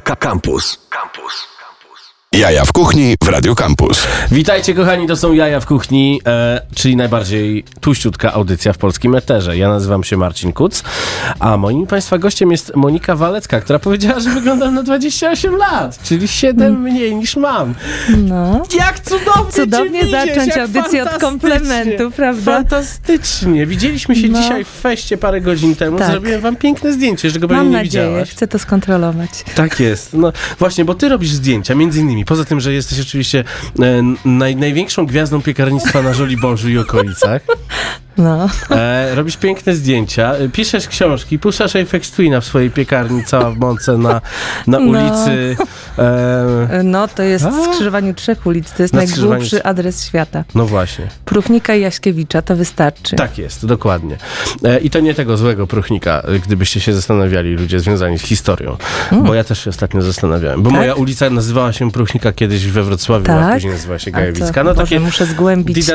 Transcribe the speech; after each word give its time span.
Campus. 0.00 0.76
Campus. 0.90 1.46
Jaja 2.38 2.64
w 2.64 2.72
kuchni 2.72 3.14
w 3.24 3.28
Radio 3.28 3.54
Campus. 3.54 4.06
Witajcie 4.30 4.74
kochani, 4.74 5.06
to 5.06 5.16
są 5.16 5.32
Jaja 5.32 5.60
w 5.60 5.66
kuchni, 5.66 6.20
e, 6.26 6.60
czyli 6.74 6.96
najbardziej 6.96 7.64
tuściutka 7.80 8.32
audycja 8.32 8.72
w 8.72 8.78
polskim 8.78 9.14
eterze. 9.14 9.56
Ja 9.56 9.68
nazywam 9.68 10.04
się 10.04 10.16
Marcin 10.16 10.52
Kuc, 10.52 10.82
a 11.40 11.56
moim 11.56 11.86
Państwa 11.86 12.18
gościem 12.18 12.50
jest 12.50 12.76
Monika 12.76 13.16
Walecka, 13.16 13.60
która 13.60 13.78
powiedziała, 13.78 14.20
że 14.20 14.30
wyglądam 14.30 14.74
na 14.74 14.82
28 14.82 15.56
lat, 15.56 15.98
czyli 16.02 16.28
7 16.28 16.80
mniej 16.82 17.14
niż 17.16 17.36
mam. 17.36 17.74
No. 18.18 18.62
Jak 18.78 19.00
cudownie 19.00 19.52
Cudownie 19.52 20.06
zacząć 20.10 20.56
audycję 20.56 21.02
od 21.02 21.18
komplementu, 21.18 22.10
prawda? 22.10 22.52
Fantastycznie. 22.54 23.66
Widzieliśmy 23.66 24.16
się 24.16 24.28
No. 24.28 24.40
dzisiaj 24.42 24.64
w 24.64 24.68
feście 24.68 25.16
parę 25.18 25.40
godzin 25.40 25.76
temu. 25.76 25.98
Tak. 25.98 26.10
Zrobiłem 26.10 26.40
wam 26.40 26.56
piękne 26.56 26.92
zdjęcie, 26.92 27.30
że 27.30 27.38
go 27.40 27.48
pewnie 27.48 27.62
Mam 27.62 27.70
nie 27.72 27.76
nadzieję, 27.78 28.04
widziałaś. 28.06 28.30
chcę 28.30 28.48
to 28.48 28.58
skontrolować. 28.58 29.30
Tak 29.54 29.80
jest. 29.80 30.12
No 30.14 30.32
właśnie, 30.58 30.84
bo 30.84 30.94
ty 30.94 31.08
robisz 31.08 31.30
zdjęcia, 31.30 31.74
między 31.74 32.00
innymi. 32.00 32.23
Poza 32.26 32.44
tym, 32.44 32.60
że 32.60 32.72
jesteś 32.72 33.00
oczywiście 33.00 33.44
e, 33.80 34.02
naj, 34.24 34.56
największą 34.56 35.06
gwiazdą 35.06 35.42
piekarnictwa 35.42 36.02
na 36.02 36.14
Żoliborzu 36.14 36.68
i 36.68 36.78
okolicach. 36.78 37.42
No. 38.18 38.48
E, 38.70 39.14
robisz 39.14 39.36
piękne 39.36 39.74
zdjęcia, 39.74 40.32
piszesz 40.52 40.88
książki, 40.88 41.38
puszczasz 41.38 41.76
Apex 41.76 42.10
Twina 42.10 42.40
w 42.40 42.44
swojej 42.44 42.70
piekarni, 42.70 43.24
cała 43.24 43.50
w 43.50 43.58
mące 43.58 43.98
na, 43.98 44.20
na 44.66 44.78
No. 44.78 44.86
ulicy. 44.86 45.56
E, 45.98 46.82
No, 46.84 47.08
to 47.08 47.22
jest 47.22 47.44
A. 47.44 47.50
w 47.50 47.64
skrzyżowaniu 47.64 48.14
trzech 48.14 48.46
ulic, 48.46 48.72
to 48.72 48.82
jest 48.82 48.94
Na 48.94 49.00
najgłupszy 49.04 49.62
adres 49.64 50.04
świata. 50.06 50.44
no 50.54 50.66
właśnie. 50.66 51.06
Pruchnika 51.24 51.74
i 51.74 51.80
Jaśkiewicza, 51.80 52.42
to 52.42 52.56
wystarczy. 52.56 53.16
Tak 53.16 53.38
jest, 53.38 53.66
dokładnie. 53.66 54.16
E, 54.64 54.78
I 54.78 54.90
to 54.90 55.00
nie 55.00 55.14
tego 55.14 55.36
złego 55.36 55.66
pruchnika, 55.66 56.22
gdybyście 56.46 56.80
się 56.80 56.92
zastanawiali, 56.94 57.54
ludzie 57.56 57.80
związani 57.80 58.18
z 58.18 58.22
historią. 58.22 58.76
Bo 59.12 59.34
ja 59.34 59.44
też 59.44 59.64
się 59.64 59.70
ostatnio 59.70 60.02
zastanawiałem. 60.02 60.62
Bo 60.62 60.70
Tak? 60.70 60.78
moja 60.78 60.94
ulica 60.94 61.30
nazywała 61.30 61.72
się 61.72 61.90
Pruchnika 61.90 62.32
kiedyś 62.32 62.66
we 62.66 62.82
Wrocławiu, 62.82 63.32
a 63.32 63.40
Tak? 63.40 63.54
później 63.54 63.72
nazywała 63.72 63.98
się 63.98 64.10
A 64.14 64.16
Gajewicka. 64.16 64.64
No 64.64 64.74
Boże, 64.74 64.82
takie 64.86 65.00
muszę 65.00 65.26
zgłębić, 65.26 65.86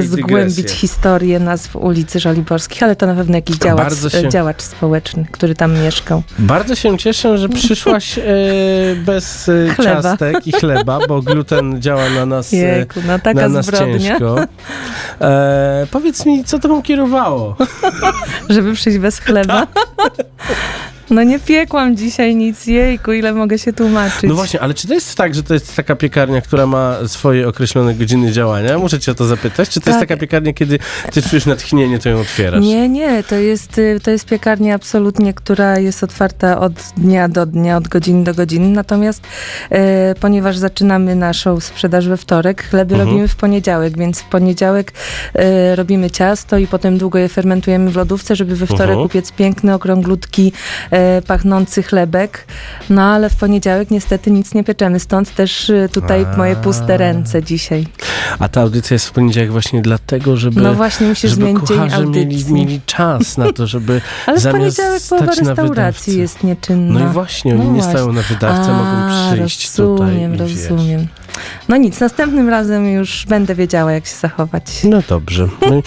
zgłębić 0.00 0.70
historię 0.70 1.40
nazw 1.40 1.63
ulicy 1.72 2.20
Żoliborskich, 2.20 2.82
ale 2.82 2.96
to 2.96 3.06
na 3.06 3.14
pewno 3.14 3.36
jakiś 3.36 3.56
działacz, 3.56 3.92
się- 4.12 4.28
działacz 4.28 4.62
społeczny, 4.62 5.26
który 5.30 5.54
tam 5.54 5.78
mieszkał. 5.78 6.22
Bardzo 6.38 6.74
się 6.74 6.98
cieszę, 6.98 7.38
że 7.38 7.48
przyszłaś 7.48 8.18
e, 8.18 8.22
bez 8.96 9.48
e, 9.48 9.74
Chleba. 9.74 10.02
ciastek 10.02 10.46
i 10.46 10.52
chleba, 10.52 10.98
bo 11.08 11.22
gluten 11.22 11.82
działa 11.82 12.10
na 12.10 12.26
nas, 12.26 12.52
e, 12.52 12.56
Jejku, 12.56 13.00
no 13.06 13.18
taka 13.18 13.40
na 13.40 13.48
nas 13.48 13.66
zbrodnia, 13.66 13.98
ciężko. 13.98 14.36
E, 15.20 15.86
powiedz 15.90 16.26
mi, 16.26 16.44
co 16.44 16.58
tobą 16.58 16.82
kierowało? 16.82 17.56
żeby 18.48 18.72
przyjść 18.74 18.98
bez 18.98 19.18
chleba. 19.18 19.66
No 21.10 21.22
nie 21.22 21.38
piekłam 21.38 21.96
dzisiaj 21.96 22.36
nic, 22.36 22.66
jejku, 22.66 23.12
ile 23.12 23.32
mogę 23.34 23.58
się 23.58 23.72
tłumaczyć. 23.72 24.22
No 24.22 24.34
właśnie, 24.34 24.60
ale 24.60 24.74
czy 24.74 24.88
to 24.88 24.94
jest 24.94 25.14
tak, 25.14 25.34
że 25.34 25.42
to 25.42 25.54
jest 25.54 25.76
taka 25.76 25.96
piekarnia, 25.96 26.40
która 26.40 26.66
ma 26.66 26.96
swoje 27.06 27.48
określone 27.48 27.94
godziny 27.94 28.32
działania? 28.32 28.78
Muszę 28.78 29.00
cię 29.00 29.12
o 29.12 29.14
to 29.14 29.24
zapytać. 29.24 29.68
Czy 29.68 29.80
to 29.80 29.90
jest 29.90 30.00
Tak. 30.00 30.08
taka 30.08 30.20
piekarnia, 30.20 30.52
kiedy 30.52 30.78
ty 31.12 31.22
czujesz 31.22 31.46
natchnienie, 31.46 31.98
to 31.98 32.08
ją 32.08 32.20
otwierasz? 32.20 32.64
Nie, 32.64 32.88
nie, 32.88 33.22
to 33.22 33.34
jest, 33.34 33.78
y, 33.78 34.00
to 34.02 34.10
jest 34.10 34.26
piekarnia 34.26 34.74
absolutnie, 34.74 35.34
która 35.34 35.78
jest 35.78 36.04
otwarta 36.04 36.60
od 36.60 36.72
dnia 36.96 37.28
do 37.28 37.46
dnia, 37.46 37.76
od 37.76 37.88
godziny 37.88 38.24
do 38.24 38.34
godziny. 38.34 38.68
Natomiast 38.68 39.22
e, 39.70 40.14
ponieważ 40.20 40.56
zaczynamy 40.58 41.14
naszą 41.14 41.60
sprzedaż 41.60 42.08
we 42.08 42.16
wtorek, 42.16 42.62
chleby 42.62 42.94
Mhm. 42.94 43.08
robimy 43.10 43.28
w 43.28 43.36
poniedziałek, 43.36 43.98
więc 43.98 44.20
w 44.20 44.24
poniedziałek 44.24 44.92
e, 45.34 45.76
robimy 45.76 46.10
ciasto 46.10 46.58
i 46.58 46.66
potem 46.66 46.98
długo 46.98 47.18
je 47.18 47.28
fermentujemy 47.28 47.90
w 47.90 47.96
lodówce, 47.96 48.36
żeby 48.36 48.56
we 48.56 48.66
wtorek 48.66 48.82
Mhm. 48.88 49.06
upiec 49.06 49.32
piękny, 49.32 49.74
okrąglutki, 49.74 50.52
pachnący 51.26 51.82
chlebek. 51.82 52.46
No 52.90 53.02
ale 53.02 53.30
w 53.30 53.36
poniedziałek 53.36 53.90
niestety 53.90 54.30
nic 54.30 54.54
nie 54.54 54.64
pieczemy, 54.64 55.00
stąd 55.00 55.34
też 55.34 55.70
e, 55.70 55.88
tutaj 55.88 56.26
A. 56.32 56.36
moje 56.36 56.56
puste 56.56 56.96
ręce 56.96 57.42
dzisiaj. 57.42 57.86
A 58.38 58.48
ta 58.48 58.60
audycja 58.60 58.94
jest 58.94 59.06
w 59.08 59.12
poniedziałek 59.12 59.52
właśnie 59.52 59.82
dlatego, 59.82 60.36
żeby... 60.36 60.60
No 60.60 60.74
właśnie, 60.74 61.06
musisz 61.06 61.30
żeby 61.30 61.42
zmienić 61.42 61.68
dzień 61.68 61.78
audycji. 61.92 62.10
mieli, 62.10 62.52
mieli 62.52 62.80
czas 62.86 63.38
na 63.38 63.52
to, 63.52 63.66
żeby 63.66 64.00
Ale 64.26 64.40
w 64.40 64.46
poniedziałek 64.46 65.02
połowa 65.08 65.32
restauracji 65.34 66.18
jest 66.18 66.44
nieczynna. 66.44 67.00
No 67.00 67.06
i 67.06 67.12
właśnie, 67.12 67.52
oni 67.54 67.60
No 67.64 67.66
nie 67.72 67.72
właśnie. 67.72 67.90
stają 67.92 68.12
na 68.12 68.22
wydawcę, 68.22 68.72
mogą 68.72 68.84
A, 68.84 69.32
przyjść 69.32 69.78
rozumiem, 69.78 70.32
tutaj 70.32 70.48
wiesz. 70.48 70.68
rozumiem. 70.70 71.06
No 71.68 71.76
nic, 71.76 72.00
następnym 72.00 72.48
razem 72.48 72.86
już 72.86 73.26
będę 73.28 73.54
wiedziała, 73.54 73.92
jak 73.92 74.06
się 74.06 74.16
zachować. 74.16 74.64
No 74.84 75.02
dobrze. 75.08 75.48
No, 75.60 75.76
e, 75.76 75.82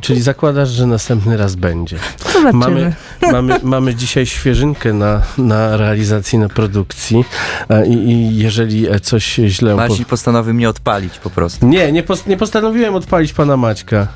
czyli 0.00 0.22
zakładasz, 0.22 0.68
że 0.68 0.86
następny 0.86 1.36
raz 1.36 1.54
będzie. 1.54 1.98
Zobaczymy. 2.32 2.52
Mamy, 2.52 2.94
mamy, 3.32 3.60
mamy 3.62 3.94
dzisiaj 3.94 4.26
świeżynkę 4.26 4.92
na, 4.92 5.22
na 5.38 5.76
realizacji, 5.76 6.38
na 6.38 6.48
produkcji 6.48 7.24
e, 7.68 7.86
i, 7.86 7.92
i 7.92 8.36
jeżeli 8.36 8.90
e, 8.90 9.00
coś 9.00 9.34
źle... 9.34 9.74
Marcin 9.74 10.04
postanowił 10.04 10.54
mnie 10.54 10.68
odpalić 10.68 11.18
po 11.18 11.30
prostu. 11.30 11.66
Nie, 11.66 11.92
nie, 11.92 12.02
pos- 12.02 12.26
nie 12.26 12.36
postanowiłem 12.36 12.94
odpalić 12.94 13.32
pana 13.32 13.56
Maćka. 13.56 14.08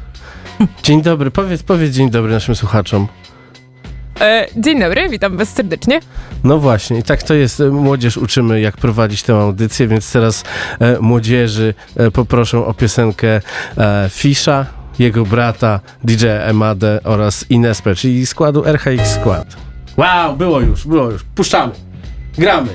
Dzień 0.82 1.02
dobry, 1.02 1.30
powiedz, 1.30 1.62
powiedz 1.62 1.92
dzień 1.94 2.10
dobry 2.10 2.32
naszym 2.32 2.54
słuchaczom. 2.54 3.08
E, 4.20 4.46
dzień 4.56 4.80
dobry, 4.80 5.08
witam 5.08 5.36
was 5.36 5.48
serdecznie. 5.48 6.00
No 6.44 6.58
właśnie, 6.58 6.98
i 6.98 7.02
tak 7.02 7.22
to 7.22 7.34
jest. 7.34 7.60
E, 7.60 7.68
Młodzież 7.70 8.16
uczymy, 8.16 8.60
jak 8.60 8.76
prowadzić 8.76 9.22
tę 9.22 9.34
audycję, 9.34 9.88
więc 9.88 10.12
teraz 10.12 10.44
e, 10.80 10.98
młodzieży 11.00 11.74
e, 11.96 12.10
poproszę 12.10 12.58
o 12.66 12.74
piosenkę 12.74 13.40
e, 13.78 14.08
Fisza, 14.12 14.66
jego 14.98 15.24
brata, 15.24 15.80
DJ 16.04 16.26
Emadę 16.26 17.00
oraz 17.04 17.50
Inespę, 17.50 17.94
czyli 17.94 18.26
składu 18.26 18.64
RHX 18.64 19.14
Skład. 19.20 19.56
Wow, 19.96 20.36
było 20.36 20.60
już, 20.60 20.86
było 20.86 21.10
już. 21.10 21.24
Puszczamy. 21.34 21.72
Gramy. 22.38 22.68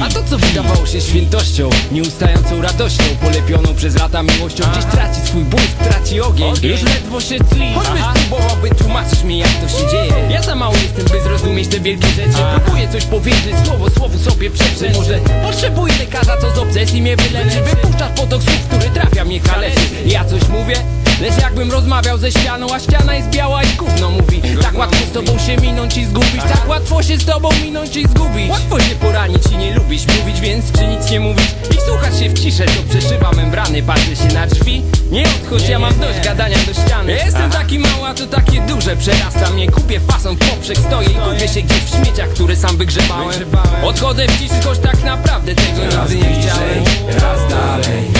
A 0.00 0.08
to 0.08 0.22
co 0.22 0.38
wydawało 0.38 0.86
się 0.86 1.00
świętością 1.00 1.70
Nieustającą 1.92 2.62
radością 2.62 3.04
Polepioną 3.22 3.74
przez 3.74 3.96
lata 3.96 4.22
miłością 4.22 4.64
Gdzieś 4.72 4.84
traci 4.84 5.20
swój 5.26 5.42
błysk, 5.42 5.76
traci 5.90 6.20
ogień. 6.20 6.54
Już 6.62 6.82
ledwo 6.82 7.20
się 7.20 7.38
tli 7.38 7.74
Choćbyś 7.74 8.02
próbowałby 8.14 8.70
tłumaczyć 8.70 9.22
mi 9.22 9.38
jak 9.38 9.50
to 9.50 9.68
się 9.68 9.90
dzieje. 9.90 10.12
Ja 10.30 10.42
za 10.42 10.54
mały 10.54 10.76
jestem 10.78 11.04
by 11.04 11.22
zrozumieć 11.22 11.68
te 11.68 11.80
wielkie 11.80 12.08
rzeczy. 12.08 12.38
Próbuję 12.64 12.88
coś 12.88 13.04
powiedzieć, 13.04 13.54
słowo 13.66 13.90
słowu 13.90 14.18
sobie 14.18 14.50
przeprzeć. 14.50 14.96
Może 14.96 15.18
potrzebuję 15.42 15.94
lekarza, 15.98 16.36
co 16.40 16.54
z 16.54 16.58
obsesji 16.58 17.02
mnie 17.02 17.16
wyleczy. 17.16 17.60
Wypuszczasz 17.60 18.12
potok 18.16 18.42
słów, 18.42 18.66
który 18.68 18.90
trafia 18.90 19.24
mnie 19.24 19.40
kaleczy 19.40 19.80
Ja 20.06 20.24
coś 20.24 20.48
mówię, 20.48 20.76
lecz 21.20 21.42
jakbym 21.42 21.70
rozmawiał 21.70 22.18
ze 22.18 22.30
ścianą 22.30 22.66
A 22.74 22.80
ściana 22.80 23.14
jest 23.14 23.28
biała 23.28 23.62
i 23.62 23.76
gówno 23.76 24.10
mówi. 24.10 24.42
Tak 24.62 24.78
łatwo 24.78 25.06
z 25.06 25.12
tobą 25.12 25.38
się 25.38 25.56
minąć 25.56 25.96
i 25.96 26.04
zgubić. 26.04 26.42
Tak 26.42 26.68
łatwo 26.68 27.02
się 27.02 27.18
z 27.18 27.24
tobą 27.24 27.48
minąć 27.62 27.96
i 27.96 28.08
zgubić. 28.08 28.50
Łatwo 28.50 28.80
się 28.80 28.94
poranić 28.94 29.46
i 29.52 29.56
nie 29.56 29.74
lubić 29.74 30.06
mówić 30.18 30.40
Więc 30.40 30.72
czy 30.72 30.86
nic 30.86 31.10
nie 31.10 31.20
mówić? 31.20 31.46
I 31.70 31.80
słuchać 31.86 32.18
się 32.18 32.28
w 32.28 32.38
ciszę 32.38 32.64
To 32.64 32.98
przeszywa 32.98 33.30
membrany, 33.32 33.82
patrzę 33.82 34.16
się 34.16 34.34
na 34.34 34.46
drzwi. 34.46 34.82
Nie 35.10 35.24
odchodź, 35.24 35.68
ja 35.68 35.78
mam 35.78 35.98
dość 35.98 36.20
gadania 36.24 36.56
do 36.66 36.72
ściany. 36.72 37.12
Jestem 37.12 37.50
taki 37.50 37.78
mały, 37.78 38.08
a 38.08 38.14
to 38.14 38.26
takie 38.26 38.60
duże. 38.60 38.96
Przerasta 38.96 39.50
mnie, 39.50 39.68
kupię 39.68 40.00
fason, 40.00 40.36
w 40.36 40.38
poprzek 40.38 40.78
stoję 40.78 41.08
I 41.08 41.14
gubię 41.14 41.48
się 41.48 41.62
gdzieś 41.62 41.78
w 41.78 41.96
śmieciach, 41.96 42.28
które 42.28 42.56
sam 42.56 42.76
wygrzebałem. 42.76 43.34
Odchodzę 43.82 44.26
w 44.26 44.38
ciszy, 44.38 44.62
choć 44.64 44.78
tak 44.78 45.02
naprawdę 45.04 45.54
tego 45.54 45.80
nigdy 45.80 46.16
nie 46.16 46.42
chciałem. 46.42 46.84
Raz 47.20 47.48
dalej 47.50 48.10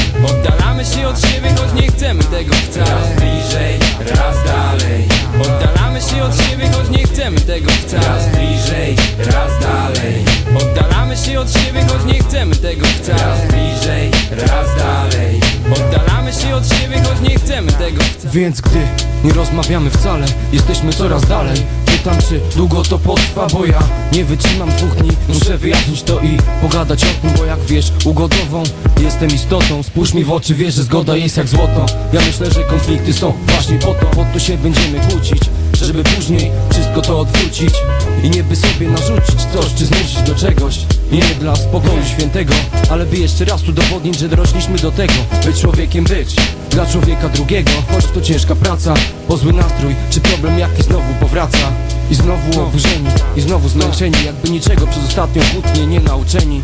Oddalamy 0.80 0.96
się 0.96 1.08
od 1.08 1.20
siebie, 1.20 1.48
choć 1.56 1.82
nie 1.82 1.88
chcemy 1.88 2.24
tego 2.24 2.54
wcale. 2.54 2.90
Raz 2.90 3.16
bliżej, 3.16 3.78
raz 3.98 4.36
dalej. 4.44 5.08
Oddalamy 5.40 6.00
się 6.00 6.22
od 6.24 6.36
siebie, 6.36 6.70
choć 6.72 6.90
nie 6.90 7.04
chcemy 7.04 7.40
tego 7.40 7.70
wcale. 7.70 8.06
Raz 8.06 8.28
bliżej, 8.28 8.96
raz 9.18 9.60
dalej. 9.60 10.24
Oddalamy 10.56 11.16
się 11.16 11.40
od 11.40 11.52
siebie, 11.52 11.86
choć 11.88 12.12
nie 12.12 12.20
chcemy 12.20 12.56
tego 12.56 12.86
wcale. 12.86 13.22
Raz 13.22 13.40
bliżej, 13.40 14.10
raz 14.30 14.76
dalej. 14.78 15.40
Oddalamy 15.72 16.32
się 16.32 16.54
od 16.54 16.68
siebie, 16.68 17.02
choć 17.02 17.28
nie 17.28 17.36
chcemy 17.36 17.72
tego 17.72 18.02
wcale. 18.02 18.32
Więc 18.32 18.60
gdy 18.60 18.80
nie 19.24 19.32
rozmawiamy 19.32 19.90
wcale, 19.90 20.26
jesteśmy 20.52 20.92
coraz 20.92 21.26
dalej 21.26 21.66
Pytam 22.04 22.18
czy 22.28 22.40
długo 22.56 22.82
to 22.82 22.98
potrwa, 22.98 23.46
bo 23.46 23.66
ja 23.66 23.82
nie 24.12 24.24
wytrzymam 24.24 24.68
dwóch 24.68 24.96
dni. 24.96 25.10
Muszę 25.28 25.58
wyjaśnić 25.58 26.02
to 26.02 26.20
i 26.20 26.38
pogadać 26.62 27.04
o 27.04 27.06
tym, 27.06 27.30
bo 27.38 27.44
jak 27.44 27.60
wiesz, 27.60 27.92
ugodową 28.04 28.62
jestem 29.00 29.30
istotą. 29.30 29.82
Spójrz 29.82 30.14
mi 30.14 30.24
w 30.24 30.32
oczy, 30.32 30.54
wiesz, 30.54 30.74
że 30.74 30.82
zgoda 30.82 31.16
jest 31.16 31.36
jak 31.36 31.48
złoto. 31.48 31.86
Ja 32.12 32.20
myślę, 32.20 32.50
że 32.50 32.64
konflikty 32.64 33.12
są 33.12 33.32
właśnie 33.46 33.78
po 33.78 33.94
to, 33.94 34.06
po 34.06 34.24
to 34.32 34.38
się 34.38 34.58
będziemy 34.58 35.00
kłócić 35.00 35.40
Żeby 35.86 36.04
później 36.04 36.50
wszystko 36.70 37.02
to 37.02 37.20
odwrócić 37.20 37.74
I 38.22 38.30
nie 38.30 38.42
by 38.42 38.56
sobie 38.56 38.88
narzucić 38.88 39.40
coś, 39.54 39.74
czy 39.74 39.86
zmusić 39.86 40.22
do 40.22 40.34
czegoś. 40.34 40.78
I 41.12 41.16
nie 41.16 41.34
dla 41.40 41.56
spokoju 41.56 42.04
świętego 42.04 42.54
Ale 42.90 43.06
by 43.06 43.16
jeszcze 43.16 43.44
raz 43.44 43.68
udowodnić, 43.68 44.18
że 44.18 44.28
dorośliśmy 44.28 44.78
do 44.78 44.92
tego 44.92 45.14
By 45.44 45.52
człowiekiem 45.52 46.04
być 46.04 46.36
dla 46.70 46.86
człowieka 46.86 47.28
drugiego. 47.28 47.70
Choć 47.94 48.04
to 48.06 48.20
ciężka 48.20 48.54
praca, 48.54 48.94
po 49.28 49.36
zły 49.36 49.52
nastrój 49.52 49.94
Czy 50.10 50.20
problem 50.20 50.58
jaki 50.58 50.82
znowu 50.82 51.14
powraca. 51.20 51.72
I 52.10 52.14
znowu 52.14 52.62
oburzeni, 52.62 53.08
i 53.36 53.40
znowu 53.40 53.68
zmęczeni 53.68 54.24
Jakby 54.24 54.50
niczego 54.50 54.86
przez 54.86 55.04
ostatnią 55.04 55.42
kłótnię 55.52 55.86
nie 55.86 56.00
nauczeni. 56.00 56.62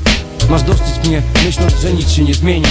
Masz 0.51 0.63
dosyć 0.63 1.09
mnie, 1.09 1.23
myśląc, 1.45 1.73
że 1.83 1.93
nic 1.93 2.11
się 2.11 2.25
nie 2.25 2.35
zmieni 2.35 2.67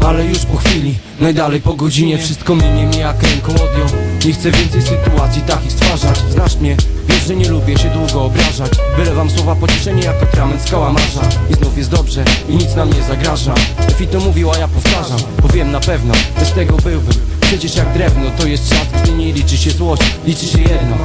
ale 0.00 0.24
już 0.24 0.38
po 0.38 0.56
chwili 0.56 0.94
Najdalej 1.20 1.60
po 1.60 1.74
godzinie. 1.74 2.18
Wszystko 2.18 2.54
minie 2.54 2.86
mnie 2.86 2.98
jak 2.98 3.22
ręką 3.22 3.52
odjął 3.52 3.88
Nie 4.26 4.32
chcę 4.32 4.50
więcej 4.50 4.82
sytuacji 4.82 5.42
takich 5.42 5.72
stwarzać. 5.72 6.18
Znasz 6.30 6.56
mnie, 6.56 6.76
wiesz, 7.08 7.26
że 7.26 7.36
nie 7.36 7.48
lubię 7.48 7.78
się 7.78 7.90
długo 7.90 8.24
obrażać. 8.24 8.72
Wylewam 8.96 9.30
słowa 9.30 9.54
pocieszenie 9.54 10.02
jak 10.02 10.22
atrament 10.22 10.62
z 10.62 10.70
kałamarza 10.70 11.20
I 11.50 11.54
znów 11.54 11.78
jest 11.78 11.90
dobrze 11.90 12.24
i 12.48 12.56
nic 12.56 12.74
nam 12.74 12.92
nie 12.92 13.02
zagraża. 13.02 13.54
Efi 13.88 14.06
to 14.06 14.20
mówiła, 14.20 14.58
ja 14.58 14.68
powtarzam, 14.68 15.18
powiem 15.42 15.72
na 15.72 15.80
pewno 15.80 16.14
Bez 16.38 16.52
tego 16.52 16.76
byłbym. 16.76 17.14
Przecież 17.40 17.76
jak 17.76 17.92
drewno 17.92 18.30
to 18.38 18.46
jest 18.46 18.68
czas, 18.68 19.02
gdy 19.02 19.12
nie 19.12 19.32
liczy 19.32 19.56
się 19.56 19.70
złość. 19.70 20.02
Liczy 20.26 20.46
się 20.46 20.58
jedno 20.58 20.96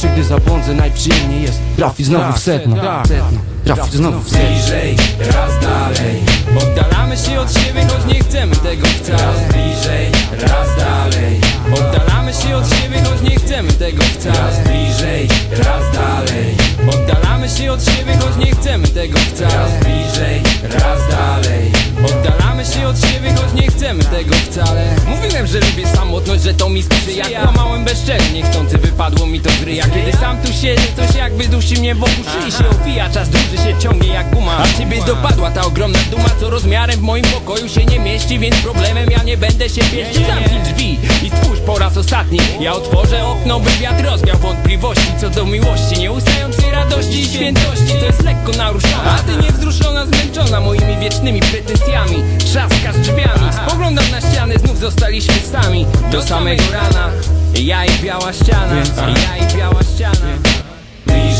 Zawsze 0.00 0.16
gdy 0.16 0.24
zabłądzę 0.24 0.74
najprzyjemniej 0.74 1.42
jest. 1.42 1.60
Trafi 1.76 2.04
znowu 2.04 2.32
w 2.32 2.38
sedno. 2.38 2.76
Sedno. 3.08 3.40
Trafi 3.64 3.96
znowu 3.96 4.20
w 4.20 4.30
sedno. 4.30 4.48
Bliżej, 4.48 4.96
raz 5.18 5.60
dalej. 5.62 6.22
Oddalamy 6.58 7.16
się 7.16 7.40
od 7.40 7.52
siebie, 7.52 7.86
choć 7.88 8.14
nie 8.14 8.20
chcemy 8.20 8.56
tego 8.56 8.86
wcale 8.86 9.18
Raz 9.18 9.52
bliżej, 9.52 10.10
raz 10.32 10.68
dalej. 10.76 11.40
Oddalamy 11.74 12.32
się 12.34 12.56
od 12.56 12.68
siebie, 12.68 13.02
choć 13.04 13.30
nie 13.30 13.36
chcemy 13.36 13.72
tego 13.72 14.02
wcale 14.02 14.38
Raz 14.38 14.58
bliżej, 14.58 15.28
raz 15.50 15.94
dalej. 15.94 16.56
Oddalamy 16.88 17.48
się 17.48 17.72
od 17.72 17.84
siebie, 17.84 18.18
choć 18.20 18.46
nie 18.46 18.52
chcemy 18.52 18.88
tego 18.88 19.18
wcale 19.18 19.54
Raz 19.54 19.70
bliżej, 19.84 20.42
raz 20.62 21.00
dalej. 21.10 21.72
Oddalamy 22.04 22.49
się 22.64 22.86
od 22.86 23.00
siebie, 23.00 23.34
choć 23.34 23.62
nie 23.62 23.68
chcemy 23.68 24.04
tego 24.04 24.34
wcale. 24.34 24.96
Mówiłem, 25.08 25.46
że 25.46 25.60
lubię 25.60 25.86
samotność, 25.86 26.42
że 26.42 26.54
to 26.54 26.68
mi 26.68 26.82
sprzyja 26.82 27.24
Kłamałem 27.42 27.84
bezczelnie, 27.84 28.42
chcący 28.42 28.78
wypadło 28.78 29.26
mi 29.26 29.40
to 29.40 29.50
ryja. 29.64 29.84
Kiedy 29.94 30.12
sam 30.12 30.38
tu 30.42 30.52
siedzę, 30.52 30.82
coś 30.96 31.16
jakby 31.16 31.48
dusi 31.48 31.74
mnie 31.74 31.94
wokół 31.94 32.24
szyi 32.24 32.52
się 32.52 32.68
owija 32.68 33.10
Czas 33.10 33.28
dłuży 33.28 33.56
się 33.56 33.78
ciągnie 33.78 34.08
jak 34.08 34.34
guma. 34.34 34.58
A 34.58 34.78
ciebie 34.78 35.04
dopadła 35.06 35.50
ta 35.50 35.62
ogromna 35.62 35.98
duma, 36.10 36.30
co 36.40 36.50
rozmiarem 36.50 36.96
w 36.96 37.02
moim 37.02 37.24
pokoju 37.24 37.68
się 37.68 37.84
nie 37.84 37.98
mieści 37.98 38.38
Więc 38.38 38.56
problemem 38.56 39.10
ja 39.10 39.22
nie 39.22 39.36
będę 39.36 39.68
się 39.68 39.82
pieścił. 39.82 40.26
Zamknij 40.26 40.60
drzwi 40.62 40.98
i 41.22 41.30
spójrz 41.30 41.60
po 41.66 41.78
raz 41.78 41.96
ostatni. 41.96 42.38
Ja 42.60 42.72
otworzę 42.72 43.26
okno, 43.26 43.60
by 43.60 43.70
wiatr 43.70 44.04
rozwiał 44.04 44.38
wątpliwości 44.38 45.06
Co 45.20 45.30
do 45.30 45.44
miłości, 45.44 45.98
nieustającej 45.98 46.70
radości 46.70 47.20
i 47.20 47.24
świętości. 47.24 47.94
To 48.00 48.06
jest 48.06 48.24
lekko 48.24 48.52
naruszona, 48.52 49.04
a 49.04 49.18
ty 49.18 49.36
niewzruszona, 49.42 50.06
zmęczona 50.06 50.60
Moimi 50.60 50.96
wiecznymi 51.00 51.40
pretensjami 51.40 52.22
Trzaskasz 52.50 52.98
drzwiami, 52.98 53.52
spoglądam 53.52 54.10
na 54.10 54.20
ścianę 54.20 54.54
Znów 54.58 54.78
zostaliśmy 54.78 55.34
sami. 55.52 55.86
Do 56.12 56.22
samego 56.22 56.62
rana. 56.72 57.10
Ja 57.54 57.84
i 57.84 57.90
biała 58.02 58.32
ściana, 58.32 58.76
ja 58.96 59.46
i 59.46 59.56
biała 59.56 59.82
ściana 59.82 60.49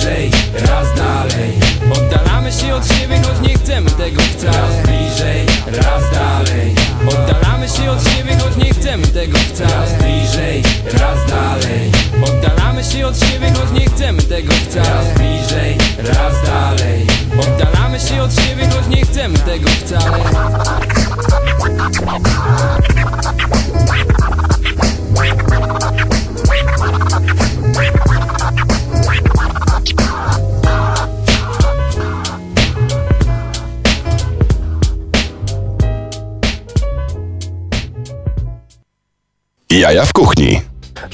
Bliżej, 0.01 0.31
raz 0.55 0.95
dalej. 0.97 1.53
Oddalamy 1.93 2.53
się 2.53 2.75
od 2.75 2.87
siebie, 2.87 3.21
choć 3.23 3.49
nie 3.49 3.55
chcemy 3.55 3.91
tego 3.91 4.23
wcale. 4.23 4.57
Raz 4.59 4.87
bliżej, 4.87 5.47
raz 5.67 6.11
dalej. 6.13 6.75
Oddalamy 7.09 7.69
się 7.69 7.91
od 7.91 8.03
siebie, 8.09 8.37
choć 8.39 8.57
nie 8.57 8.75
chcemy 8.75 9.07
tego 9.07 9.39
wcale. 9.39 9.71
Raz 9.75 9.93
bliżej, 9.93 10.63
raz 10.93 11.31
dalej. 11.31 11.93
Oddalamy 12.25 12.85
się 12.85 13.07
od 13.07 13.19
siebie, 13.19 13.53
choć 13.53 13.81
nie 13.81 13.87
chcemy 13.87 14.23
tego 14.23 14.53
wcale. 14.53 14.89
Raz 14.89 15.19
bliżej, 15.19 15.79
raz 15.99 16.35
dalej. 16.47 17.07
Oddalamy 17.41 18.01
się 18.01 18.23
od 18.23 18.35
siebie, 18.35 18.69
choć 18.69 18.97
nie 18.97 19.05
chcemy 19.05 19.39
tego 19.39 19.71
wcale 19.71 20.21
Jaja 39.71 40.05
w 40.05 40.13
kuchni. 40.13 40.61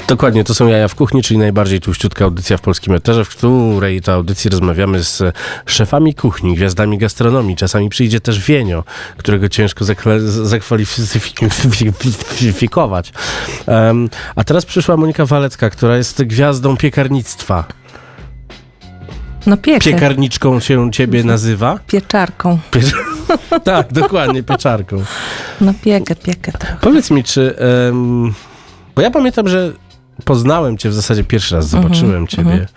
Dokładnie, 0.07 0.43
to 0.43 0.53
są 0.53 0.67
Jaja 0.67 0.87
w 0.87 0.95
Kuchni, 0.95 1.23
czyli 1.23 1.37
najbardziej 1.37 1.81
tłuściutka 1.81 2.25
audycja 2.25 2.57
w 2.57 2.61
polskim 2.61 2.93
eterze, 2.93 3.25
w 3.25 3.29
której 3.29 4.01
to 4.01 4.13
audycji 4.13 4.49
rozmawiamy 4.49 5.03
z 5.03 5.23
szefami 5.65 6.15
kuchni, 6.15 6.55
gwiazdami 6.55 6.97
gastronomii. 6.97 7.55
Czasami 7.55 7.89
przyjdzie 7.89 8.19
też 8.19 8.39
Wienio, 8.39 8.83
którego 9.17 9.49
ciężko 9.49 9.85
zakwalifikować. 10.43 13.11
Um, 13.67 14.09
a 14.35 14.43
teraz 14.43 14.65
przyszła 14.65 14.97
Monika 14.97 15.25
Walecka, 15.25 15.69
która 15.69 15.97
jest 15.97 16.23
gwiazdą 16.23 16.77
piekarnictwa. 16.77 17.63
No 19.45 19.57
piekę, 19.57 19.91
Piekarniczką 19.91 20.59
się 20.59 20.91
ciebie 20.91 21.23
nazywa? 21.23 21.79
pieczarką. 21.87 22.59
Piecz- 22.71 23.06
tak, 23.63 23.93
dokładnie, 23.93 24.43
pieczarką. 24.43 25.03
No 25.61 25.73
piekę, 25.83 26.15
piekę. 26.15 26.51
trochę. 26.51 26.77
Powiedz 26.81 27.11
mi, 27.11 27.23
czy. 27.23 27.55
em, 27.89 28.33
bo 28.95 29.01
ja 29.01 29.11
pamiętam, 29.11 29.47
że 29.47 29.71
poznałem 30.25 30.77
cię 30.77 30.89
w 30.89 30.93
zasadzie 30.93 31.23
pierwszy 31.23 31.55
raz, 31.55 31.67
zobaczyłem 31.67 32.27
ciebie 32.27 32.67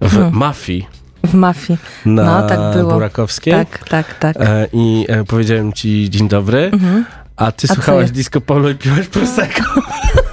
w 0.00 0.30
mafii 0.32 0.86
W 1.24 1.34
mafii. 1.34 1.78
na 2.06 2.24
No, 2.42 2.48
tak 2.48 2.58
było. 2.74 2.92
Burakowskiej. 2.92 3.52
Tak, 3.52 3.88
tak, 3.88 4.18
tak. 4.18 4.36
E, 4.40 4.66
I 4.72 5.06
e, 5.08 5.24
powiedziałem 5.24 5.72
ci 5.72 6.10
dzień 6.10 6.28
dobry, 6.28 6.70
a 7.36 7.52
ty 7.52 7.68
co 7.68 7.74
słuchałaś 7.74 8.10
disco 8.10 8.40
polo 8.40 8.68
i 8.68 8.74
piłaś 8.74 9.06
prosecco. 9.08 9.62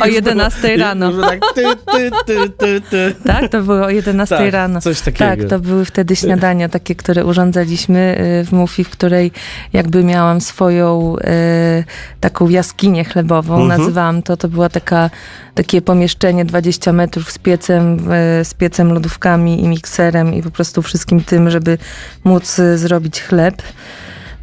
O 0.00 0.06
już 0.06 0.14
11 0.14 0.60
było- 0.60 0.72
i 0.74 0.76
rano. 0.76 1.12
tak 1.22 1.40
ty, 1.54 1.62
ty, 1.92 2.10
ty, 2.26 2.50
ty, 2.58 2.80
ty. 2.90 3.14
Tak, 3.26 3.48
to 3.48 3.62
było 3.62 3.84
o 3.84 3.90
11 3.90 4.36
Tak, 4.36 4.52
rano. 4.52 4.80
coś 4.80 5.00
takiego. 5.00 5.24
Tak, 5.30 5.44
to 5.50 5.58
były 5.60 5.84
wtedy 5.84 6.16
śniadania 6.16 6.68
takie, 6.68 6.94
które 6.94 7.24
urządzaliśmy 7.24 8.18
y, 8.42 8.44
w 8.46 8.52
Mufi, 8.52 8.84
w 8.84 8.90
której 8.90 9.32
jakby 9.72 10.04
miałam 10.04 10.40
swoją 10.40 11.16
y, 11.18 11.84
taką 12.20 12.48
jaskinię 12.48 13.04
chlebową, 13.04 13.62
Mhm. 13.62 13.80
nazywałam 13.80 14.22
to, 14.22 14.36
to 14.36 14.48
była 14.48 14.68
taka, 14.68 15.10
takie 15.54 15.82
pomieszczenie 15.82 16.44
20 16.44 16.92
metrów 16.92 17.30
z 17.32 17.38
piecem, 17.38 18.12
y, 18.40 18.44
z 18.44 18.54
piecem, 18.54 18.92
lodówkami 18.92 19.62
i 19.64 19.68
mikserem 19.68 20.34
i 20.34 20.42
po 20.42 20.50
prostu 20.50 20.82
wszystkim 20.82 21.20
tym, 21.24 21.50
żeby 21.50 21.78
móc 22.24 22.58
y, 22.58 22.78
zrobić 22.78 23.22
chleb. 23.22 23.62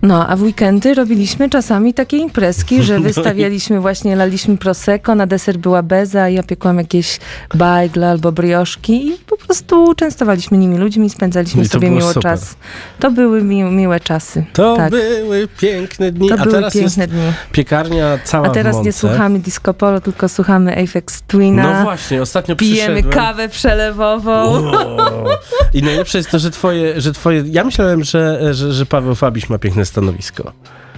No, 0.02 0.28
a 0.28 0.36
w 0.36 0.44
weekendy 0.44 0.94
robiliśmy 0.94 1.50
czasami 1.50 1.94
takie 1.94 2.18
imprezki, 2.18 2.84
że 2.84 3.00
wystawialiśmy 3.10 3.80
właśnie, 3.80 4.16
laliśmy 4.16 4.58
prosecco, 4.58 5.16
na 5.16 5.28
deser 5.28 5.58
była 5.58 5.84
beza, 5.84 6.30
ja 6.30 6.44
piekłam 6.44 6.78
jakieś 6.78 7.20
bajgle 7.56 8.10
albo 8.10 8.32
brioszki 8.32 9.08
i 9.08 9.18
po 9.28 9.38
prostu 9.38 9.96
częstowaliśmy 9.96 10.58
nimi 10.58 10.78
ludźmi 10.78 11.08
i 11.08 11.10
spędzaliśmy 11.10 11.64
to 11.64 11.70
sobie 11.70 11.90
miło 11.90 12.14
super. 12.14 12.24
czas. 12.24 12.56
To 13.00 13.12
były 13.12 13.44
mi, 13.44 13.64
miłe 13.64 14.00
czasy. 14.00 14.46
To 14.54 14.76
tak. 14.76 14.92
były 14.92 15.48
piękne 15.48 16.12
dni, 16.12 16.30
To 16.30 16.36
a 16.36 16.38
były 16.38 16.56
teraz 16.56 16.74
piękne 16.74 17.08
dni. 17.08 17.22
piekarnia 17.52 18.20
cała 18.24 18.48
A 18.48 18.50
teraz 18.50 18.84
nie 18.84 18.94
słuchamy 18.94 19.40
disco 19.40 19.74
polo, 19.74 20.02
tylko 20.02 20.30
słuchamy 20.30 20.84
Apex 20.84 21.22
Twina. 21.22 21.74
No 21.74 21.84
właśnie, 21.84 22.22
ostatnio 22.22 22.56
Pijemy 22.56 23.04
kawę 23.04 23.50
przelewową. 23.50 24.32
O. 24.32 25.26
I 25.74 25.84
najlepsze 25.84 26.18
jest 26.18 26.32
to, 26.32 26.40
że 26.40 26.52
twoje, 26.52 27.02
że 27.02 27.14
twoje. 27.14 27.44
Ja 27.52 27.64
myślałem, 27.64 28.04
że, 28.04 28.54
że, 28.54 28.74
że 28.74 28.86
Paweł 28.86 29.16
Fabiś 29.16 29.50
ma 29.50 29.58
piękne 29.58 29.86
stanowisko. 29.90 30.52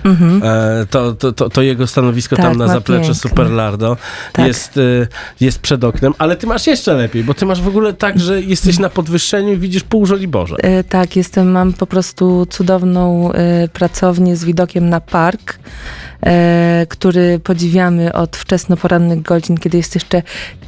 E, 0.05 0.85
to, 0.89 1.13
to, 1.13 1.31
to, 1.31 1.49
to 1.49 1.61
jego 1.61 1.87
stanowisko 1.87 2.35
Tak, 2.35 2.45
tam 2.45 2.57
na 2.57 2.67
ma 2.67 2.73
zapleczu 2.73 3.01
piękne. 3.01 3.29
Superlardo 3.29 3.97
Tak. 4.33 4.47
jest, 4.47 4.77
e, 4.77 5.07
jest 5.39 5.59
przed 5.59 5.83
oknem, 5.83 6.13
ale 6.17 6.35
ty 6.35 6.47
masz 6.47 6.67
jeszcze 6.67 6.93
lepiej, 6.93 7.23
bo 7.23 7.33
ty 7.33 7.45
masz 7.45 7.61
w 7.61 7.67
ogóle 7.67 7.93
tak, 7.93 8.19
że 8.19 8.41
jesteś 8.41 8.79
na 8.79 8.89
podwyższeniu 8.89 9.53
i 9.53 9.57
widzisz 9.57 9.83
pół 9.83 10.05
Żoliborza. 10.05 10.55
E, 10.55 10.83
Tak, 10.83 11.15
jestem, 11.15 11.51
mam 11.51 11.73
po 11.73 11.87
prostu 11.87 12.45
cudowną 12.49 13.31
e, 13.31 13.67
pracownię 13.67 14.35
z 14.35 14.43
widokiem 14.43 14.89
na 14.89 15.01
park, 15.01 15.59
e, 16.25 16.85
który 16.89 17.39
podziwiamy 17.39 18.13
od 18.13 18.37
wczesnoporannych 18.37 19.21
godzin, 19.21 19.57
kiedy 19.57 19.77
jest 19.77 19.95
jeszcze 19.95 20.21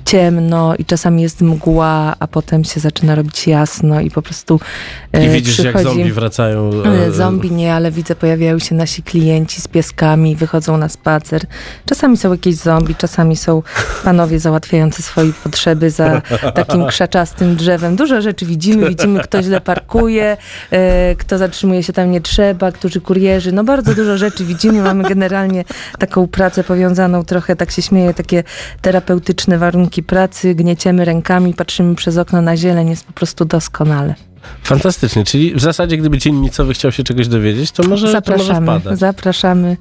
ciemno 0.06 0.76
i 0.76 0.86
czasami 0.86 1.22
jest 1.22 1.42
mgła, 1.42 2.16
a 2.20 2.28
potem 2.28 2.64
się 2.64 2.80
zaczyna 2.80 3.16
robić 3.16 3.48
jasno 3.48 4.02
i 4.02 4.12
po 4.12 4.22
prostu 4.22 4.60
e, 5.14 5.26
I 5.26 5.30
widzisz, 5.30 5.60
jak 5.60 5.76
przychodzi... 5.76 5.96
zombie 5.96 6.12
wracają. 6.12 6.72
E, 6.84 7.12
Zombie 7.12 7.52
nie, 7.52 7.74
ale 7.74 7.92
widzę, 7.92 8.16
pojawiają 8.16 8.60
się 8.60 8.76
nasi 8.76 9.04
klienci 9.04 9.23
z 9.48 9.68
pieskami, 9.68 10.36
wychodzą 10.36 10.78
na 10.78 10.90
spacer. 10.90 11.42
Czasami 11.86 12.18
są 12.18 12.32
jakieś 12.32 12.56
zombie, 12.56 12.96
czasami 12.96 13.36
są 13.36 13.64
panowie 14.04 14.40
załatwiający 14.40 15.02
swoje 15.02 15.34
potrzeby 15.44 15.90
za 15.90 16.22
takim 16.56 16.88
krzaczastym 16.88 17.56
drzewem. 17.56 17.96
Dużo 17.96 18.22
rzeczy 18.22 18.46
widzimy, 18.46 18.90
widzimy, 18.90 19.20
kto 19.20 19.44
źle 19.44 19.62
parkuje, 19.62 20.38
e, 20.72 21.16
kto 21.16 21.38
zatrzymuje 21.38 21.84
się 21.84 21.94
tam 21.94 22.12
nie 22.12 22.22
trzeba, 22.22 22.72
którzy 22.72 23.02
kurierzy. 23.02 23.52
No 23.52 23.64
bardzo 23.64 23.96
dużo 23.96 24.18
rzeczy 24.18 24.46
widzimy. 24.46 24.82
Mamy 24.82 25.04
generalnie 25.04 25.64
taką 26.00 26.28
pracę 26.28 26.64
powiązaną 26.64 27.24
trochę, 27.24 27.56
tak 27.56 27.72
się 27.72 27.82
śmieję, 27.82 28.14
takie 28.14 28.44
terapeutyczne 28.82 29.58
warunki 29.58 30.04
pracy. 30.04 30.56
Gnieciemy 30.56 31.06
rękami, 31.06 31.54
patrzymy 31.54 31.96
przez 31.96 32.18
okno 32.18 32.42
na 32.42 32.58
zieleń, 32.58 32.90
jest 32.90 33.06
po 33.06 33.14
prostu 33.14 33.46
doskonale. 33.46 34.16
Fantastycznie, 34.64 35.24
czyli 35.24 35.56
w 35.56 35.60
zasadzie 35.60 35.98
gdyby 35.98 36.18
dziennicowy 36.18 36.74
chciał 36.74 36.92
się 36.92 37.04
czegoś 37.04 37.28
dowiedzieć, 37.28 37.72
to 37.72 37.84
może, 37.84 38.22
to 38.22 38.32
może 38.32 38.44
Zapraszamy, 38.44 38.82
zapraszamy. 38.92 39.78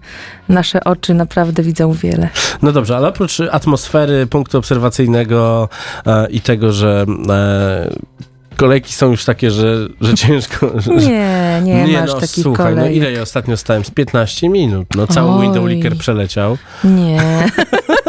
Nasze 0.49 0.85
oczy 0.85 1.15
naprawdę 1.15 1.63
widzą 1.63 1.93
wiele. 1.93 2.29
No 2.63 2.73
dobrze, 2.73 2.97
ale 2.97 3.09
oprócz 3.09 3.41
atmosfery, 3.41 4.27
punktu 4.27 4.59
obserwacyjnego 4.59 5.69
e, 6.07 6.31
i 6.31 6.41
tego, 6.41 6.73
że 6.73 7.07
e, 7.29 7.91
kolejki 8.57 8.93
są 8.93 9.11
już 9.11 9.25
takie, 9.25 9.51
że, 9.51 9.77
że 10.01 10.15
ciężko. 10.15 10.81
Że, 10.81 10.91
Nie, 10.95 11.85
nie, 11.85 12.01
masz 12.01 12.11
no, 12.15 12.21
takich 12.21 12.43
słuchaj, 12.43 12.75
kolejek. 12.75 12.91
no 12.91 12.97
ile 12.97 13.13
ja 13.13 13.23
ostatnio 13.23 13.57
stałem? 13.57 13.85
Z 13.85 13.91
15 13.91 14.49
minut. 14.49 14.87
No 14.97 15.07
cały 15.07 15.31
Oj. 15.31 15.43
window 15.43 15.99
przeleciał. 15.99 16.59
Nie. 16.85 17.21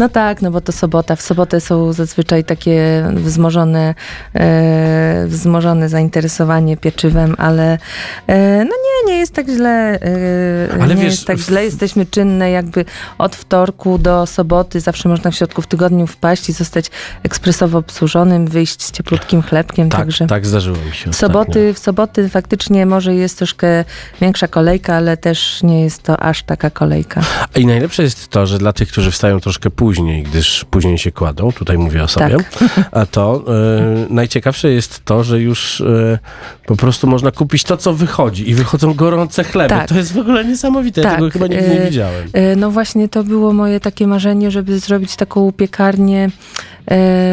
No 0.00 0.08
tak, 0.08 0.42
no 0.42 0.50
bo 0.50 0.60
to 0.60 0.72
sobota. 0.72 1.16
W 1.16 1.22
sobotę 1.22 1.60
są 1.60 1.92
zazwyczaj 1.92 2.44
takie 2.44 3.04
wzmożone, 3.14 3.94
e, 4.34 5.24
wzmożone 5.26 5.88
zainteresowanie 5.88 6.76
pieczywem, 6.76 7.34
ale 7.38 7.78
e, 8.26 8.58
no 8.58 8.70
nie, 8.70 9.12
nie 9.12 9.18
jest 9.18 9.34
tak 9.34 9.48
źle. 9.48 9.98
E, 10.02 10.82
Ale 10.82 10.94
nie 10.94 11.02
wiesz, 11.02 11.12
jest 11.12 11.26
tak 11.26 11.38
źle. 11.38 11.64
Jesteśmy 11.64 12.06
czynne 12.06 12.50
jakby 12.50 12.84
od 13.18 13.36
wtorku 13.36 13.98
do 13.98 14.26
soboty. 14.26 14.80
Zawsze 14.80 15.08
można 15.08 15.30
w 15.30 15.34
środku 15.34 15.62
w 15.62 15.66
tygodniu 15.66 16.06
wpaść 16.06 16.48
i 16.48 16.52
zostać 16.52 16.90
ekspresowo 17.22 17.78
obsłużonym, 17.78 18.46
wyjść 18.46 18.82
z 18.82 18.92
cieplutkim 18.92 19.42
chlebkiem, 19.42 19.90
Tak, 19.90 20.00
także... 20.00 20.26
tak 20.26 20.46
zdarzyło 20.46 20.78
mi 20.88 20.94
się. 20.94 21.10
W 21.10 21.16
soboty, 21.16 21.74
w 21.74 21.78
soboty 21.78 22.28
faktycznie 22.28 22.86
może 22.86 23.14
jest 23.14 23.38
troszkę 23.38 23.84
większa 24.20 24.48
kolejka, 24.48 24.94
ale 24.94 25.16
też 25.16 25.62
nie 25.62 25.82
jest 25.84 26.02
to 26.02 26.20
aż 26.22 26.42
taka 26.42 26.70
kolejka. 26.70 27.20
I 27.56 27.66
najlepsze 27.66 28.02
jest 28.02 28.28
to, 28.28 28.46
że 28.46 28.58
dla 28.58 28.72
tych, 28.72 28.88
którzy 28.88 29.10
wstają 29.10 29.40
troszkę 29.40 29.70
później, 29.70 29.89
gdyż 30.22 30.64
później 30.70 30.98
się 30.98 31.12
kładą, 31.12 31.52
tutaj 31.52 31.78
mówię 31.78 32.02
o 32.02 32.08
sobie, 32.08 32.36
Tak. 32.36 32.70
a 33.00 33.06
to 33.06 33.44
e, 33.48 34.06
najciekawsze 34.10 34.70
jest 34.70 35.04
to, 35.04 35.24
że 35.24 35.40
już 35.40 35.80
e, 35.80 36.18
po 36.66 36.76
prostu 36.76 37.06
można 37.06 37.30
kupić 37.30 37.64
to, 37.64 37.76
co 37.76 37.94
wychodzi 37.94 38.50
i 38.50 38.54
wychodzą 38.54 38.94
gorące 38.94 39.44
chleby. 39.44 39.68
Tak. 39.68 39.88
To 39.88 39.94
jest 39.94 40.12
w 40.12 40.18
ogóle 40.18 40.44
niesamowite, 40.44 41.00
ja 41.00 41.06
Tak, 41.08 41.18
tego 41.18 41.30
chyba 41.30 41.46
nigdy 41.46 41.68
nie 41.68 41.82
e, 41.82 41.86
widziałem. 41.86 42.28
No 42.56 42.70
właśnie 42.70 43.08
to 43.08 43.24
było 43.24 43.52
moje 43.52 43.80
takie 43.80 44.06
marzenie, 44.06 44.50
żeby 44.50 44.78
zrobić 44.78 45.16
taką 45.16 45.52
piekarnię, 45.52 46.30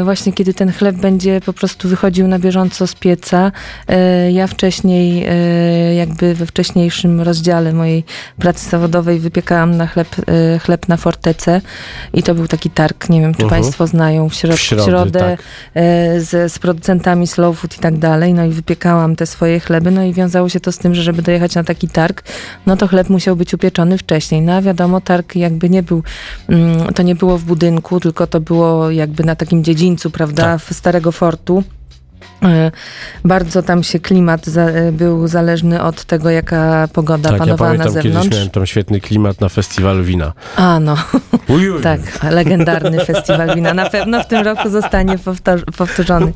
właśnie 0.04 0.34
kiedy 0.34 0.54
ten 0.54 0.72
chleb 0.72 0.96
będzie 0.96 1.42
po 1.42 1.54
prostu 1.54 1.90
wychodził 1.90 2.28
na 2.28 2.40
bieżąco 2.40 2.88
z 2.88 2.96
pieca. 2.96 3.52
E, 3.88 4.32
Ja 4.32 4.48
wcześniej, 4.48 5.26
e, 5.30 5.96
jakby 5.96 6.36
we 6.36 6.46
wcześniejszym 6.46 7.22
rozdziale 7.22 7.74
mojej 7.74 8.04
pracy 8.40 8.70
zawodowej 8.70 9.20
wypiekałam 9.20 9.78
na 9.78 9.88
chleb, 9.88 10.08
e, 10.56 10.60
chleb 10.60 10.88
na 10.88 10.98
fortece 10.98 11.62
i 12.14 12.24
to 12.24 12.36
był 12.36 12.48
taki 12.48 12.70
targ, 12.70 13.10
nie 13.10 13.22
wiem 13.22 13.34
czy 13.36 13.44
Mhm. 13.44 13.62
Państwo 13.62 13.88
znają, 13.88 14.30
w, 14.30 14.34
środ- 14.34 14.56
W 14.56 14.60
środę, 14.60 14.84
w 14.84 14.86
środę 14.86 15.20
tak. 15.20 15.40
e, 15.76 16.20
z, 16.22 16.54
z 16.54 16.60
producentami 16.60 17.28
slow 17.28 17.60
food 17.60 17.78
i 17.78 17.80
tak 17.80 17.98
dalej, 17.98 18.34
no 18.34 18.46
i 18.46 18.50
wypiekałam 18.50 19.16
te 19.16 19.26
swoje 19.26 19.60
chleby, 19.60 19.92
no 19.92 20.04
i 20.04 20.14
wiązało 20.14 20.50
się 20.50 20.60
to 20.60 20.72
z 20.72 20.78
tym, 20.78 20.96
że 20.96 21.02
żeby 21.04 21.22
dojechać 21.22 21.56
na 21.56 21.64
taki 21.64 21.88
targ, 21.90 22.24
no 22.66 22.78
to 22.78 22.88
chleb 22.88 23.10
musiał 23.10 23.36
być 23.36 23.54
upieczony 23.54 23.98
wcześniej. 23.98 24.42
No 24.42 24.54
a 24.54 24.62
wiadomo, 24.62 25.02
targ 25.02 25.36
jakby 25.36 25.70
nie 25.70 25.84
był, 25.84 26.04
mm, 26.50 26.94
to 26.94 27.04
nie 27.04 27.16
było 27.16 27.38
w 27.38 27.44
budynku, 27.44 28.00
tylko 28.00 28.28
to 28.28 28.40
było 28.40 28.92
jakby 28.92 29.24
na 29.24 29.36
takim 29.48 29.64
dziedzińcu, 29.64 30.12
prawda, 30.12 30.44
Tak. 30.44 30.74
Starego 30.74 31.12
Fortu. 31.12 31.64
E, 32.44 32.72
Bardzo 33.26 33.64
tam 33.64 33.84
się 33.84 34.00
klimat 34.00 34.46
za, 34.46 34.62
e, 34.62 34.92
był 34.92 35.28
zależny 35.28 35.84
od 35.84 36.04
tego, 36.06 36.30
jaka 36.30 36.88
pogoda 36.94 37.30
Tak, 37.30 37.32
ja 37.40 37.46
panowała 37.46 37.72
na 37.74 37.78
pamiętam, 37.78 37.94
kiedyś 38.04 38.14
zewnątrz. 38.14 38.36
miałem 38.36 38.50
tam 38.50 38.66
świetny 38.66 39.00
klimat 39.02 39.42
na 39.42 39.50
festiwalu 39.50 40.04
wina. 40.04 40.34
A 40.56 40.80
no, 40.80 40.96
Uj, 41.48 41.70
uj. 41.70 41.82
tak, 41.82 42.00
legendarny 42.32 43.06
festiwal 43.06 43.56
wina. 43.56 43.74
Na 43.74 43.90
pewno 43.90 44.24
w 44.24 44.28
tym 44.28 44.46
roku 44.46 44.70
zostanie 44.70 45.16
powtórzony. 45.78 46.34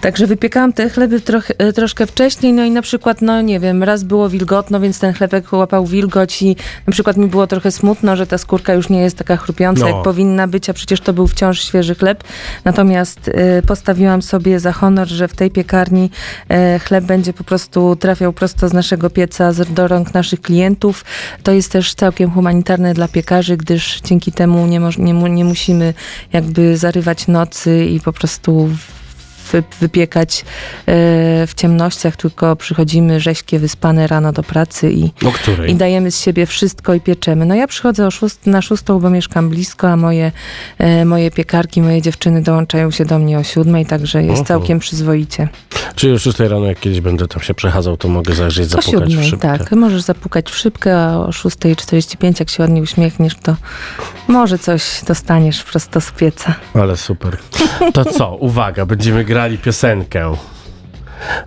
Także 0.00 0.26
wypiekałam 0.26 0.72
te 0.72 0.90
chleby 0.90 1.20
troch, 1.20 1.50
e, 1.58 1.72
troszkę 1.72 2.06
wcześniej, 2.06 2.52
no 2.52 2.64
i 2.64 2.70
na 2.70 2.82
przykład, 2.82 3.22
no 3.22 3.40
nie 3.40 3.60
wiem, 3.60 3.82
raz 3.82 4.04
było 4.04 4.28
wilgotno, 4.28 4.80
więc 4.80 4.98
ten 4.98 5.12
chlebek 5.14 5.52
łapał 5.52 5.86
wilgoć 5.86 6.42
i 6.42 6.56
na 6.86 6.92
przykład 6.92 7.16
mi 7.16 7.26
było 7.26 7.46
trochę 7.46 7.70
smutno, 7.70 8.16
że 8.16 8.26
ta 8.26 8.38
skórka 8.38 8.74
już 8.74 8.88
nie 8.88 9.00
jest 9.00 9.18
taka 9.18 9.36
chrupiąca, 9.36 9.80
No. 9.82 9.88
jak 9.88 10.02
powinna 10.04 10.46
być, 10.48 10.70
a 10.70 10.72
przecież 10.74 11.00
to 11.00 11.12
był 11.12 11.26
wciąż 11.26 11.60
świeży 11.64 11.94
chleb. 11.94 12.24
Natomiast 12.64 13.30
e, 13.34 13.62
postawiłam 13.62 14.22
sobie 14.22 14.60
za 14.60 14.72
honor, 14.98 15.08
że 15.08 15.28
w 15.28 15.34
tej 15.34 15.50
piekarni 15.50 16.10
e, 16.48 16.78
chleb 16.78 17.04
będzie 17.04 17.32
po 17.32 17.44
prostu 17.44 17.96
trafiał 17.96 18.32
prosto 18.32 18.68
z 18.68 18.72
naszego 18.72 19.10
pieca 19.10 19.52
do 19.70 19.88
rąk 19.88 20.14
naszych 20.14 20.40
klientów. 20.40 21.04
To 21.42 21.52
jest 21.52 21.72
też 21.72 21.94
całkiem 21.94 22.30
humanitarne 22.30 22.94
dla 22.94 23.08
piekarzy, 23.08 23.56
gdyż 23.56 24.00
dzięki 24.00 24.32
temu 24.32 24.66
nie, 24.66 24.80
nie, 24.98 25.12
nie 25.12 25.44
musimy 25.44 25.94
jakby 26.32 26.76
zarywać 26.76 27.28
nocy 27.28 27.84
i 27.84 28.00
po 28.00 28.12
prostu 28.12 28.70
wypiekać 29.80 30.40
e, 30.40 30.44
w 31.46 31.50
ciemnościach, 31.56 32.16
tylko 32.16 32.56
przychodzimy 32.56 33.20
rześkie, 33.20 33.58
wyspane 33.58 34.06
rano 34.06 34.32
do 34.32 34.42
pracy 34.42 34.92
i, 34.92 35.10
i 35.68 35.74
dajemy 35.74 36.10
z 36.10 36.20
siebie 36.20 36.46
wszystko 36.46 36.94
i 36.94 37.00
pieczemy. 37.00 37.46
No 37.46 37.54
ja 37.54 37.66
przychodzę 37.66 38.06
o 38.06 38.10
szóst, 38.10 38.46
na 38.46 38.62
szóstą, 38.62 39.00
bo 39.00 39.10
mieszkam 39.10 39.48
blisko, 39.48 39.88
a 39.88 39.96
moje, 39.96 40.32
e, 40.78 41.04
moje 41.04 41.30
piekarki, 41.30 41.82
moje 41.82 42.02
dziewczyny 42.02 42.42
dołączają 42.42 42.90
się 42.90 43.04
do 43.04 43.18
mnie 43.18 43.38
o 43.38 43.42
siódmej, 43.42 43.86
także 43.86 44.22
jest 44.22 44.34
Oho. 44.34 44.44
całkiem 44.44 44.78
przyzwoicie. 44.78 45.48
Czyli 45.94 46.12
o 46.12 46.18
6 46.18 46.38
rano, 46.40 46.66
jak 46.66 46.80
kiedyś 46.80 47.00
będę 47.00 47.28
tam 47.28 47.42
się 47.42 47.54
przechadzał, 47.54 47.96
to 47.96 48.08
mogę 48.08 48.34
zajrzeć, 48.34 48.66
O 48.66 48.68
zapukać 48.68 48.90
w 48.94 49.10
siódmej, 49.10 49.30
szybkę. 49.30 49.58
tak. 49.58 49.72
Możesz 49.72 50.02
zapukać 50.02 50.50
w 50.50 50.56
szybkę, 50.56 50.96
a 51.02 51.18
o 51.18 51.28
6.45, 51.30 52.34
jak 52.40 52.50
się 52.50 52.62
ładnie 52.62 52.82
uśmiechniesz, 52.82 53.34
to 53.42 53.56
może 54.28 54.58
coś 54.58 54.82
dostaniesz 55.06 55.62
prosto 55.62 56.00
z 56.00 56.10
pieca. 56.10 56.54
Ale 56.74 56.96
super. 56.96 57.36
To 57.94 58.04
co? 58.04 58.34
Uwaga, 58.36 58.86
będziemy 58.86 59.24
grali 59.38 59.58
piosenkę. 59.58 60.34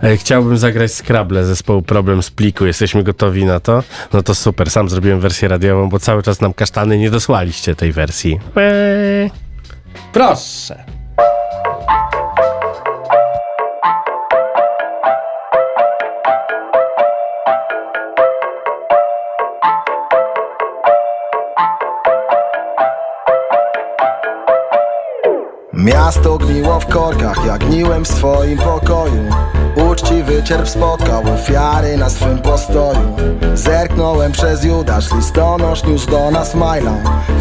E, 0.02 0.16
Chciałbym 0.16 0.58
zagrać 0.58 0.92
Scrabble 0.92 1.44
zespołu 1.44 1.82
Problem 1.82 2.22
z 2.22 2.30
pliku. 2.30 2.66
Jesteśmy 2.66 3.02
gotowi 3.02 3.44
na 3.44 3.60
to? 3.60 3.82
No 4.12 4.22
to 4.22 4.34
super. 4.34 4.70
Sam 4.70 4.88
zrobiłem 4.88 5.20
wersję 5.20 5.48
radiową, 5.48 5.88
bo 5.88 5.98
cały 5.98 6.22
czas 6.22 6.40
nam 6.40 6.54
kasztany 6.54 6.98
nie 6.98 7.10
dosłaliście 7.10 7.74
tej 7.74 7.92
wersji. 7.92 8.40
Eee. 8.56 9.30
Proszę. 10.12 10.84
Miasto 25.82 26.38
gniło 26.38 26.80
w 26.80 26.86
korkach, 26.86 27.46
jak 27.46 27.64
gniłem 27.64 28.04
w 28.04 28.08
swoim 28.08 28.58
pokoju 28.58 29.41
Uczciwy 29.92 30.42
cierp 30.42 30.68
spotkał 30.68 31.22
ofiary 31.34 31.96
na 31.96 32.10
swym 32.10 32.38
postoju. 32.38 33.16
Zerknąłem 33.54 34.32
przez 34.32 34.64
Judasz, 34.64 35.12
listonosz 35.16 35.84
niósł 35.84 36.10
do 36.10 36.30
nas 36.30 36.54
maila. 36.54 36.92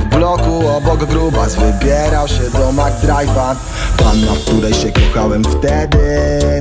W 0.06 0.16
bloku 0.16 0.68
obok 0.68 1.06
grubas 1.06 1.56
wybierał 1.56 2.28
się 2.28 2.44
do 2.54 2.72
McDrive'a. 2.72 3.56
Panna, 3.98 4.34
w 4.34 4.40
której 4.40 4.74
się 4.74 4.92
kochałem 4.92 5.44
wtedy 5.44 5.98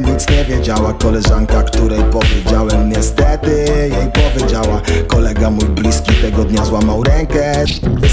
Nic 0.00 0.30
nie 0.30 0.44
wiedziała. 0.44 0.92
Koleżanka, 0.92 1.62
której 1.62 2.04
powiedziałem 2.04 2.88
niestety 2.88 3.64
Jej 3.90 4.10
powiedziała. 4.12 4.80
Kolega 5.06 5.50
mój 5.50 5.64
bliski 5.64 6.14
tego 6.14 6.44
dnia 6.44 6.64
złamał 6.64 7.02
rękę. 7.02 7.64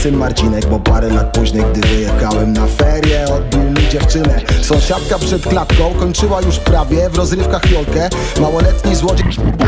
Syn 0.01 0.17
Marcinek, 0.17 0.65
bo 0.65 0.79
parę 0.79 1.09
lat 1.09 1.37
później, 1.37 1.63
gdy 1.71 1.87
wyjechałem 1.87 2.53
na 2.53 2.67
ferie 2.67 3.25
Odbił 3.33 3.61
mi 3.61 3.89
dziewczynę. 3.89 4.41
Sąsiadka 4.61 5.19
przed 5.19 5.47
klatką 5.47 5.93
kończyła 5.99 6.41
już 6.41 6.59
prawie 6.59 7.09
w 7.09 7.17
rozrywkach 7.17 7.66
jolkę 7.71 8.09
Małoletni 8.41 8.95
złodziej 8.95 9.27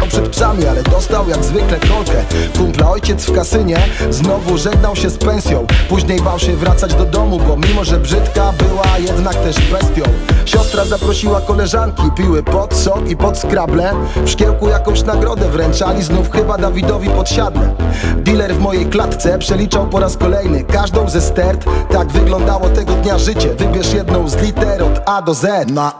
przed 0.09 0.29
psami, 0.29 0.67
ale 0.67 0.83
dostał 0.83 1.29
jak 1.29 1.43
zwykle 1.43 1.79
kolkę. 1.79 2.23
Kumpla 2.57 2.89
ojciec 2.89 3.25
w 3.25 3.35
kasynie 3.35 3.77
znowu 4.09 4.57
żegnał 4.57 4.95
się 4.95 5.09
z 5.09 5.17
pensją. 5.17 5.67
Później 5.89 6.21
bał 6.21 6.39
się 6.39 6.55
wracać 6.55 6.93
do 6.93 7.05
domu, 7.05 7.39
bo 7.47 7.57
mimo 7.57 7.83
że 7.83 7.99
brzydka 7.99 8.53
była 8.53 8.97
jednak 8.97 9.35
też 9.35 9.55
bestią. 9.71 10.03
Siostra 10.45 10.85
zaprosiła 10.85 11.41
koleżanki, 11.41 12.03
piły 12.17 12.43
pod 12.43 12.75
sok 12.75 13.09
i 13.09 13.17
pod 13.17 13.37
skrable. 13.37 13.93
W 14.25 14.29
szkiełku 14.29 14.69
jakąś 14.69 15.03
nagrodę 15.03 15.49
wręczali, 15.49 16.03
znów 16.03 16.31
chyba 16.31 16.57
Dawidowi 16.57 17.09
podsiadle 17.09 17.75
Dealer 18.17 18.55
w 18.55 18.59
mojej 18.59 18.85
klatce 18.85 19.37
przeliczał 19.37 19.87
po 19.87 19.99
raz 19.99 20.17
kolejny 20.17 20.63
każdą 20.63 21.09
ze 21.09 21.21
stert. 21.21 21.65
Tak 21.91 22.07
wyglądało 22.07 22.69
tego 22.69 22.93
dnia 22.93 23.17
życie, 23.17 23.55
wybierz 23.55 23.93
jedną 23.93 24.29
z 24.29 24.35
liter 24.35 24.83
od 24.83 25.01
A 25.05 25.21
do 25.21 25.33
Z. 25.33 25.71
Na 25.71 25.93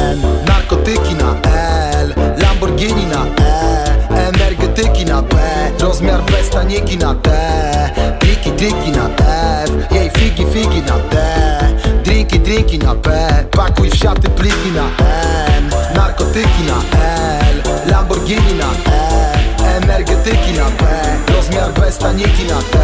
N, 0.00 0.22
narkotyki 0.46 1.14
na 1.14 1.50
L, 2.00 2.14
Lamborghini 2.42 3.06
na 3.06 3.44
E 3.44 3.78
Energetyki 4.28 5.04
na 5.04 5.22
P, 5.22 5.36
rozmiar 5.80 6.22
bez 6.22 6.50
taniki 6.50 6.98
na 6.98 7.14
T 7.14 7.30
Triki, 8.18 8.50
triki 8.50 8.90
na 8.90 9.08
F, 9.64 9.92
jej 9.92 10.10
figi, 10.10 10.46
figi 10.52 10.80
na 10.80 10.98
D 11.10 11.16
Drinki, 12.04 12.38
drinki 12.38 12.78
na 12.78 12.94
P, 12.94 13.10
pakuj 13.50 13.90
w 13.90 13.96
siaty 13.96 14.28
pliki 14.28 14.70
na 14.74 14.84
N 15.58 15.70
Narkotyki 15.94 16.62
na 16.66 16.98
L, 17.40 17.62
Lamborghini 17.90 18.54
na 18.58 18.92
E 18.92 19.47
Energetyki 19.64 20.52
na 20.52 20.64
P, 20.64 20.84
rozmiar 21.34 21.72
bez 21.72 21.98
taniki 21.98 22.44
na 22.44 22.58
T. 22.72 22.78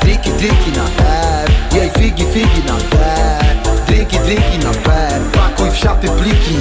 Triki, 0.00 0.30
triki 0.30 0.70
na 0.76 0.84
F, 0.84 1.74
jej 1.74 1.90
figi, 1.90 2.24
figi 2.32 2.62
na 2.66 2.76
D. 2.76 2.96
Drinki, 3.86 4.18
drinki 4.18 4.58
na 4.58 4.70
P, 4.70 4.90
pakuj 5.32 5.70
w 5.70 5.76
siaty 5.76 6.08
pliki 6.08 6.58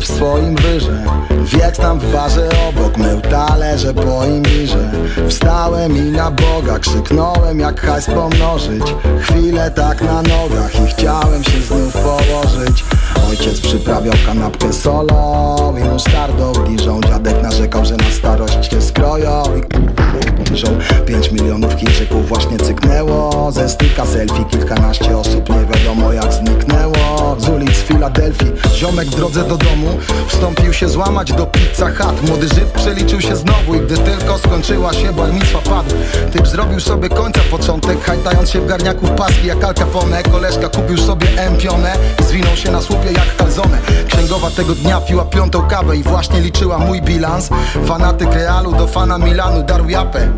w 0.00 0.04
swoim 0.04 0.54
wyrze 0.54 1.04
Wiek 1.44 1.76
tam 1.76 1.98
w 1.98 2.12
barze 2.12 2.48
obok, 2.68 2.96
mył 2.96 3.20
talerze 3.20 3.94
po 3.94 4.26
imirze. 4.26 4.90
Wstałem 5.28 5.96
i 5.96 6.10
na 6.10 6.30
Boga 6.30 6.78
krzyknąłem 6.78 7.60
jak 7.60 7.80
hajs 7.80 8.06
pomnożyć. 8.06 8.82
Chwilę 9.20 9.70
tak 9.70 10.02
na 10.02 10.22
nogach 10.22 10.82
i 10.84 10.86
chciałem 10.86 11.44
się 11.44 11.60
znów 11.60 11.92
położyć 11.92 12.84
Ojciec 13.30 13.60
przyprawiał 13.60 14.14
kanapkę 14.26 14.72
solą 14.72 15.74
i 15.76 15.84
musztardą 15.84 16.52
Diżą 16.52 17.00
dziadek 17.00 17.42
narzekał, 17.42 17.84
że 17.84 17.96
na 17.96 18.10
starość 18.10 18.70
się 18.70 18.82
skroją 18.82 19.42
i 19.56 20.50
Diżą 20.50 20.78
Pięć 21.06 21.32
milionów 21.32 21.74
Chińczyków 21.74 22.28
właśnie 22.28 22.58
cyknęło. 22.58 23.52
Ze 23.52 23.68
styka 23.68 24.06
selfie 24.06 24.44
kilkanaście 24.44 25.18
osób 25.18 25.48
nie 25.48 25.66
wiadomo 25.74 26.12
jak 26.12 26.32
zniknęło. 26.32 27.36
Z 27.38 27.48
ulic 27.48 27.70
Filadelfii 27.70 28.52
Ziomek 28.74 29.08
w 29.08 29.16
drodze 29.16 29.44
do 29.44 29.56
domu 29.56 29.98
Wstąpił 30.28 30.72
się 30.72 30.88
złamać 30.88 31.32
do 31.32 31.46
pizza 31.46 31.90
hut 31.90 32.28
Młody 32.28 32.48
Żyd 32.48 32.64
przeliczył 32.64 33.20
się 33.20 33.36
znowu 33.36 33.74
I 33.74 33.80
gdy 33.80 33.96
tylko 33.98 34.38
skończyła 34.38 34.92
się 34.92 35.12
barmitwa 35.12 35.58
padł. 35.58 35.94
Typ 36.32 36.46
zrobił 36.46 36.80
sobie 36.80 37.08
końca 37.08 37.40
początek 37.50 38.04
Hajtając 38.04 38.50
się 38.50 38.60
w 38.60 38.66
garniaku 38.66 39.06
paski 39.06 39.46
jak 39.46 39.64
Al 39.64 39.74
Capone. 39.74 40.22
Koleżka 40.22 40.68
kupił 40.68 40.98
sobie 40.98 41.28
empionę 41.36 41.92
I 42.20 42.22
zwinął 42.22 42.56
się 42.56 42.70
na 42.70 42.80
jak 43.06 43.36
kalzone 43.36 43.78
Księgowa 44.08 44.50
tego 44.50 44.74
dnia 44.74 45.00
piła 45.00 45.24
piątą 45.24 45.62
kawę 45.62 45.96
I 45.96 46.02
właśnie 46.02 46.40
liczyła 46.40 46.78
mój 46.78 47.02
bilans. 47.02 47.48
Fanatyk 47.86 48.34
Realu 48.34 48.72
do 48.72 48.86
fana 48.86 49.18
Milanu 49.18 49.62
darł 49.62 49.88
japę. 49.88 50.28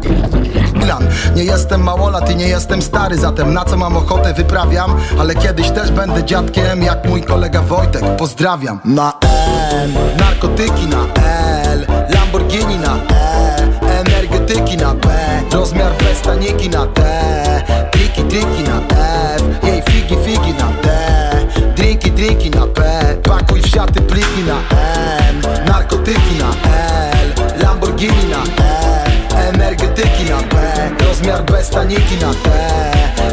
Milan, 0.75 1.09
nie 1.37 1.45
jestem 1.45 1.83
małolat 1.83 2.31
i 2.31 2.37
nie 2.37 2.49
jestem 2.49 2.83
stary 2.83 3.19
Zatem 3.19 3.54
na 3.54 3.64
co 3.64 3.76
mam 3.76 3.97
ochotę 3.97 4.35
wyprawiam 4.35 4.97
Ale 5.21 5.35
kiedyś 5.35 5.71
też 5.71 5.90
będę 5.90 6.25
dziadkiem 6.25 6.83
Jak 6.83 7.09
mój 7.09 7.23
kolega 7.23 7.62
Wojtek, 7.62 8.16
pozdrawiam. 8.19 8.81
Na 8.85 9.12
N, 9.73 9.95
narkotyki 10.19 10.87
na 10.87 11.23
L 11.64 11.87
Lamborghini 12.14 12.76
na 12.76 12.97
E 12.97 14.00
Energetyki 14.00 14.76
na 14.76 14.95
B 14.95 15.09
Rozmiar 15.52 15.92
bez 15.92 16.25
na 16.73 16.87
T 16.87 17.02
Triki, 17.90 18.23
triki 18.23 18.62
na 18.62 18.81
F 19.37 19.64
Jej 19.64 19.83
figi, 19.83 20.16
figi 20.25 20.52
na 20.52 20.66
D 20.83 21.22
Drinki, 22.23 22.50
na 22.50 22.67
P 22.67 22.83
Pakuj 23.23 23.61
w 23.61 23.69
siaty 23.71 24.00
pliki 24.00 24.43
na 24.47 24.55
N 25.29 25.43
Narkotyki 25.67 26.35
na 26.38 26.50
L 27.12 27.29
Lamborghini 27.62 28.25
na 28.31 28.37
E 28.64 29.49
Energetyki 29.49 30.25
na 30.31 30.37
B 30.37 30.57
Rozmiar 31.05 31.45
bez 31.45 31.71
taniki 31.71 32.17
na 32.21 32.35
T 32.35 32.50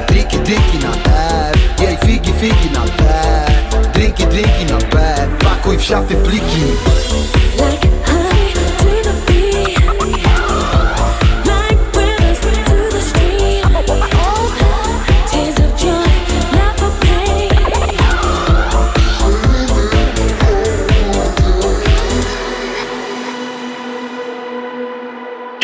Triki, 0.08 0.38
triki 0.38 0.78
na 0.78 0.92
F 1.52 1.80
Jej 1.80 1.98
figi, 1.98 2.34
figi 2.34 2.70
na 2.74 2.82
D 2.86 3.04
Drinki, 3.94 4.26
drinki 4.26 4.66
na 4.66 4.78
B 4.78 4.98
Pakuj 5.44 5.78
w 5.78 5.84
siaty 5.84 6.16
pliki 6.16 6.64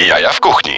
Jaja 0.07 0.29
w 0.29 0.39
kuchni. 0.39 0.74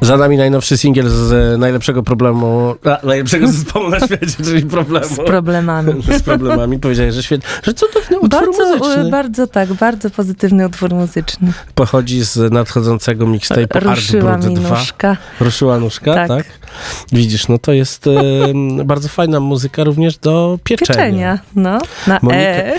Za 0.00 0.16
nami 0.16 0.36
najnowszy 0.36 0.78
singiel 0.78 1.08
z 1.08 1.32
e, 1.32 1.58
najlepszego 1.58 2.02
problemu, 2.02 2.74
a, 2.84 3.06
najlepszego 3.06 3.48
zespołu 3.48 3.88
na 3.88 4.00
świecie, 4.00 4.26
czyli 4.44 4.62
problemu. 4.66 5.06
Z 5.06 5.16
problemami. 5.16 6.02
z 6.18 6.22
problemami. 6.22 6.78
Powiedziałeś, 6.78 7.14
że 7.14 7.22
świetnie, 7.22 7.48
że 7.62 7.74
cudowny 7.74 8.18
utwór 8.18 8.30
Bardzo, 8.30 8.76
muzyczny. 8.76 9.06
e, 9.06 9.10
bardzo 9.10 9.46
tak, 9.46 9.72
bardzo 9.72 10.10
pozytywny 10.10 10.66
utwór 10.66 10.90
muzyczny. 10.94 11.52
Pochodzi 11.74 12.24
z 12.24 12.52
nadchodzącego 12.52 13.26
mixtape'u 13.26 13.90
Ruszyła 13.94 14.32
Art 14.32 14.44
mi 14.46 14.54
Brut 14.54 14.64
2. 14.66 14.78
nóżka. 14.78 15.16
Ruszyła 15.40 15.78
nóżka, 15.78 16.14
tak. 16.14 16.28
Tak. 16.28 16.44
Widzisz, 17.12 17.48
no 17.48 17.58
to 17.58 17.72
jest 17.72 18.06
e, 18.06 18.10
bardzo 18.84 19.08
fajna 19.08 19.40
muzyka 19.40 19.84
również 19.84 20.18
do 20.18 20.58
pieczenia. 20.64 20.94
Pieczenia, 20.94 21.38
no, 21.56 21.78
na 22.06 22.18
Monika- 22.18 22.34
E. 22.36 22.74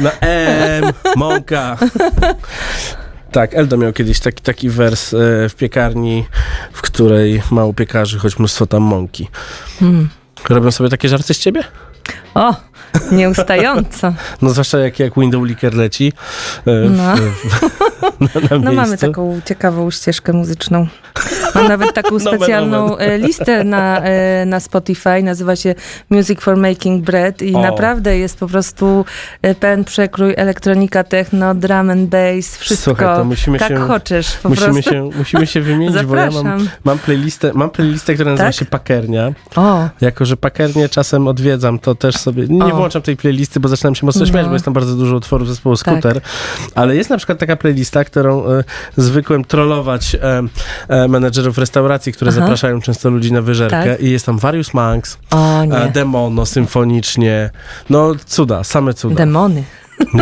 Na 0.00 0.10
M, 0.20 0.84
mąka. 1.16 1.76
Tak, 3.32 3.54
Eldo 3.54 3.76
miał 3.76 3.92
kiedyś 3.92 4.20
taki, 4.20 4.42
taki 4.42 4.70
wers 4.70 5.14
e, 5.14 5.48
w 5.48 5.54
piekarni, 5.54 6.26
w 6.72 6.82
której 6.82 7.42
mało 7.50 7.74
piekarzy, 7.74 8.18
choć 8.18 8.38
mnóstwo 8.38 8.66
tam 8.66 8.82
mąki. 8.82 9.28
Hmm. 9.80 10.08
Robią 10.48 10.70
sobie 10.70 10.90
takie 10.90 11.08
żarty 11.08 11.34
z 11.34 11.38
ciebie? 11.38 11.62
O, 12.34 12.54
nieustająco. 13.12 14.12
No 14.42 14.50
zwłaszcza 14.50 14.78
jak, 14.78 14.98
jak 14.98 15.14
window 15.18 15.44
licker 15.46 15.74
leci 15.74 16.12
e, 16.66 16.88
w, 16.88 16.96
No. 16.96 17.14
w, 17.16 18.50
na, 18.50 18.58
na 18.58 18.58
No 18.64 18.72
mamy 18.72 18.98
taką 18.98 19.40
ciekawą 19.44 19.90
ścieżkę 19.90 20.32
muzyczną. 20.32 20.86
Mam 21.54 21.68
nawet 21.68 21.94
taką 21.94 22.18
specjalną 22.28 22.88
nomen. 22.88 23.10
e, 23.10 23.18
listę 23.18 23.64
na, 23.64 24.00
e, 24.02 24.44
na 24.46 24.60
Spotify, 24.60 25.22
nazywa 25.22 25.56
się 25.56 25.74
Music 26.10 26.40
for 26.40 26.56
Making 26.56 27.04
Bread 27.04 27.42
i 27.42 27.54
O. 27.54 27.60
naprawdę 27.62 28.18
jest 28.18 28.38
po 28.38 28.46
prostu 28.48 29.04
pełen 29.60 29.84
przekrój, 29.84 30.34
elektronika, 30.36 31.04
techno, 31.04 31.54
drum 31.54 31.90
and 31.90 32.08
bass, 32.10 32.56
wszystko. 32.56 32.84
Słuchaj, 32.96 33.16
to 33.16 33.24
musimy 33.24 33.58
tak 33.58 33.68
się- 33.68 33.76
choczysz 33.76 34.32
po 34.42 34.48
Musimy 34.48 34.66
prostu. 34.72 34.90
się, 34.90 35.10
musimy 35.18 35.46
się 35.46 35.60
wymienić, 35.60 36.02
bo 36.04 36.16
ja 36.16 36.22
mam, 36.24 36.32
Zapraszam. 36.32 36.68
mam, 36.84 36.98
playlistę, 36.98 37.50
mam 37.54 37.70
playlistę, 37.70 38.14
która 38.14 38.30
nazywa 38.30 38.48
Tak? 38.48 38.54
się 38.54 38.64
Pakernia. 38.64 39.32
O, 39.56 39.88
Jako, 40.00 40.24
że 40.24 40.36
pakernie 40.36 40.88
czasem 40.88 41.28
odwiedzam, 41.28 41.78
to 41.78 41.94
też 41.94 42.16
sobie 42.16 42.46
nie 42.48 42.64
O. 42.64 42.79
włączam 42.80 43.02
tej 43.02 43.16
playlisty, 43.16 43.60
bo 43.60 43.68
zaczynam 43.68 43.94
się 43.94 44.06
mocno 44.06 44.20
No. 44.20 44.26
śmiać, 44.26 44.46
bo 44.46 44.52
jest 44.52 44.64
tam 44.64 44.74
bardzo 44.74 44.94
dużo 44.96 45.16
utworów 45.16 45.48
zespołu 45.48 45.76
Tak. 45.76 45.80
Scooter. 45.94 46.20
Ale 46.74 46.96
jest 46.96 47.10
na 47.10 47.16
przykład 47.16 47.38
taka 47.38 47.56
playlista, 47.56 48.04
którą 48.04 48.46
e, 48.46 48.64
zwykłem 48.96 49.44
trollować 49.44 50.14
e, 50.14 50.42
e, 50.88 51.08
menedżerów 51.08 51.58
restauracji, 51.58 52.12
które 52.12 52.30
Aha. 52.30 52.40
zapraszają 52.40 52.80
często 52.80 53.10
ludzi 53.10 53.32
na 53.32 53.42
wyżerkę. 53.42 53.84
Tak. 53.84 54.00
I 54.00 54.10
jest 54.10 54.26
tam 54.26 54.38
Various 54.38 54.74
Monks, 54.74 55.18
o 55.30 55.62
e. 55.62 55.90
Demono, 55.94 56.46
symfonicznie. 56.46 57.50
No 57.90 58.12
cuda, 58.26 58.64
same 58.64 58.94
cuda. 58.94 59.14
Demony. 59.14 59.64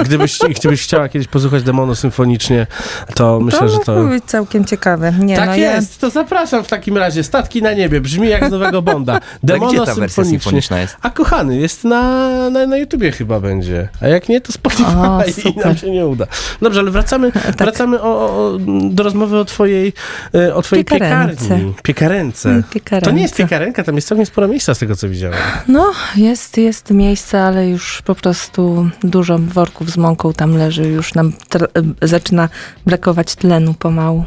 Gdybyś, 0.04 0.38
gdybyś 0.58 0.82
chciała 0.82 1.08
kiedyś 1.08 1.28
posłuchać 1.28 1.62
Demono 1.62 1.94
symfonicznie, 1.94 2.66
to 3.14 3.40
myślę, 3.40 3.60
to 3.60 3.68
że 3.68 3.78
mogło 3.78 3.94
to... 3.94 4.04
być 4.04 4.24
całkiem 4.24 4.64
ciekawe. 4.64 5.12
Nie, 5.20 5.36
Tak 5.36 5.48
no 5.48 5.56
jest, 5.56 6.00
to 6.00 6.10
zapraszam 6.10 6.64
w 6.64 6.68
takim 6.68 6.96
razie. 6.98 7.24
Statki 7.24 7.62
na 7.62 7.72
niebie, 7.72 8.00
brzmi 8.00 8.28
jak 8.28 8.48
z 8.48 8.50
nowego 8.50 8.82
Bonda. 8.82 9.20
Demono 9.42 9.72
gdzie 9.72 9.78
ta 9.78 9.84
wersja 9.86 10.04
symfonicznie. 10.08 10.40
symfoniczna 10.40 10.80
jest? 10.80 10.96
A 11.02 11.10
kochany, 11.10 11.56
jest 11.56 11.84
na, 11.84 12.28
na, 12.50 12.66
na 12.66 12.76
YouTubie 12.76 13.12
chyba 13.12 13.40
będzie. 13.40 13.88
A 14.00 14.08
jak 14.08 14.28
nie, 14.28 14.40
to 14.40 14.52
Spotify 14.52 14.96
O, 14.96 15.22
i. 15.48 15.54
Tak. 15.54 15.64
nam 15.64 15.76
się 15.76 15.90
nie 15.90 16.06
uda. 16.06 16.26
Dobrze, 16.62 16.80
ale 16.80 16.90
wracamy, 16.90 17.32
wracamy 17.58 18.02
o, 18.02 18.08
o, 18.08 18.58
do 18.90 19.02
rozmowy 19.02 19.38
o 19.38 19.44
twojej, 19.44 19.92
e, 20.34 20.54
o 20.54 20.62
twojej 20.62 20.84
Piekarence. 20.84 21.42
piekarni. 21.44 21.74
Piekarence. 21.82 22.62
Piekarence. 22.70 23.10
To 23.10 23.16
nie 23.16 23.22
jest 23.22 23.34
piekarenka, 23.36 23.84
tam 23.84 23.94
jest 23.94 24.08
całkiem 24.08 24.26
sporo 24.26 24.48
miejsca 24.48 24.74
z 24.74 24.78
tego, 24.78 24.96
co 24.96 25.08
widziałem. 25.08 25.38
No, 25.68 25.92
jest, 26.16 26.58
jest 26.58 26.90
miejsce, 26.90 27.42
ale 27.42 27.68
już 27.68 28.02
po 28.02 28.14
prostu 28.14 28.90
dużo 29.02 29.38
worków 29.38 29.67
z 29.86 29.96
mąką 29.96 30.32
tam 30.32 30.56
leży. 30.56 30.82
Już 30.88 31.14
nam 31.14 31.32
zaczyna 32.02 32.48
brakować 32.86 33.34
tlenu 33.34 33.74
pomału. 33.74 34.24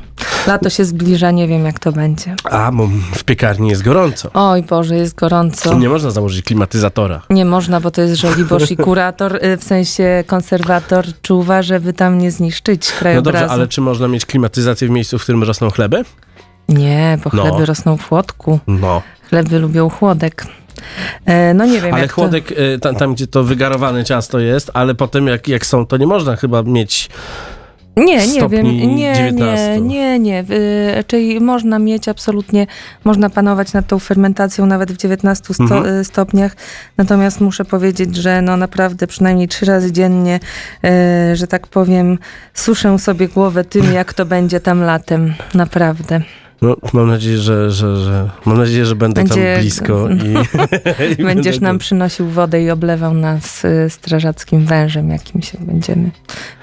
Lato 0.47 0.69
się 0.69 0.85
zbliża, 0.85 1.31
nie 1.31 1.47
wiem 1.47 1.65
jak 1.65 1.79
to 1.79 1.91
będzie. 1.91 2.35
A, 2.43 2.71
bo 2.71 2.87
w 3.13 3.23
piekarni 3.23 3.69
jest 3.69 3.83
gorąco. 3.83 4.29
Oj 4.33 4.63
Boże, 4.63 4.95
jest 4.95 5.15
gorąco. 5.15 5.73
Nie 5.77 5.89
można 5.89 6.11
założyć 6.11 6.45
klimatyzatora. 6.45 7.21
Nie 7.29 7.45
można, 7.45 7.79
bo 7.81 7.91
to 7.91 8.01
jest 8.01 8.15
żoliborz 8.15 8.71
i 8.71 8.77
kurator, 8.77 9.35
y, 9.45 9.57
w 9.57 9.63
sensie 9.63 10.23
konserwator 10.27 11.05
czuwa, 11.21 11.61
żeby 11.61 11.93
tam 11.93 12.17
nie 12.17 12.31
zniszczyć 12.31 12.89
No 12.93 12.99
krajobrazu. 12.99 13.39
dobrze, 13.39 13.53
ale 13.53 13.67
czy 13.67 13.81
można 13.81 14.07
mieć 14.07 14.25
klimatyzację 14.25 14.87
w 14.87 14.91
miejscu, 14.91 15.19
w 15.19 15.23
którym 15.23 15.43
rosną 15.43 15.69
chleby? 15.69 16.03
Nie, 16.69 17.19
bo 17.23 17.29
No. 17.33 17.41
chleby 17.43 17.65
rosną 17.65 17.97
w 17.97 18.07
chłodku. 18.07 18.59
No. 18.67 19.01
Chleby 19.29 19.59
lubią 19.59 19.89
chłodek. 19.89 20.45
E, 21.25 21.53
no 21.53 21.65
nie 21.65 21.81
wiem 21.81 21.93
Ale 21.93 22.07
chłodek, 22.07 22.51
y, 22.51 22.79
tam, 22.79 22.95
tam 22.95 23.13
gdzie 23.15 23.27
to 23.27 23.43
wygarowane 23.43 24.03
ciasto 24.03 24.39
jest, 24.39 24.71
ale 24.73 24.95
potem 24.95 25.27
jak, 25.27 25.47
jak 25.47 25.65
są, 25.65 25.85
to 25.85 25.97
nie 25.97 26.07
można 26.07 26.35
chyba 26.35 26.63
mieć... 26.63 27.07
to... 27.07 28.01
Nie, 28.01 28.27
nie 28.27 28.49
wiem. 28.49 28.65
Nie, 28.95 29.13
19. 29.15 29.81
nie, 29.81 30.19
nie, 30.19 30.19
nie. 30.19 30.45
Raczej 30.95 31.41
można 31.41 31.79
mieć 31.79 32.07
absolutnie, 32.07 32.67
można 33.03 33.29
panować 33.29 33.73
nad 33.73 33.87
tą 33.87 33.99
fermentacją 33.99 34.65
nawet 34.65 34.91
w 34.91 34.97
19 34.97 35.53
sto, 35.53 35.63
Mhm. 35.63 35.85
y, 35.99 36.03
stopniach. 36.03 36.55
Natomiast 36.97 37.41
muszę 37.41 37.65
powiedzieć, 37.65 38.15
że 38.15 38.41
no 38.41 38.57
naprawdę 38.57 39.07
przynajmniej 39.07 39.47
trzy 39.47 39.65
razy 39.65 39.91
dziennie, 39.91 40.39
że 41.33 41.47
tak 41.47 41.67
powiem, 41.67 42.17
suszę 42.53 42.99
sobie 42.99 43.27
głowę 43.27 43.63
tym, 43.63 43.93
jak 43.93 44.13
to 44.13 44.25
będzie 44.25 44.59
tam 44.59 44.81
latem. 44.83 45.33
Naprawdę. 45.53 46.21
No, 46.61 46.75
mam 46.93 47.07
nadzieję, 47.07 47.37
że, 47.37 47.71
że, 47.71 47.95
że, 47.97 48.29
mam 48.45 48.57
nadzieję, 48.57 48.85
że 48.85 48.95
będę 48.95 49.21
Będzie- 49.23 49.53
tam 49.53 49.61
blisko 49.61 50.07
i, 50.09 51.21
i 51.21 51.23
Będziesz 51.23 51.55
będę 51.55 51.67
nam 51.67 51.77
przynosił 51.79 52.27
wodę 52.27 52.63
i 52.63 52.69
oblewał 52.69 53.13
nas 53.13 53.65
y, 53.65 53.89
strażackim 53.89 54.65
wężem 54.65 55.09
jakimś, 55.09 55.53
jak 55.53 55.63
będziemy 55.63 56.11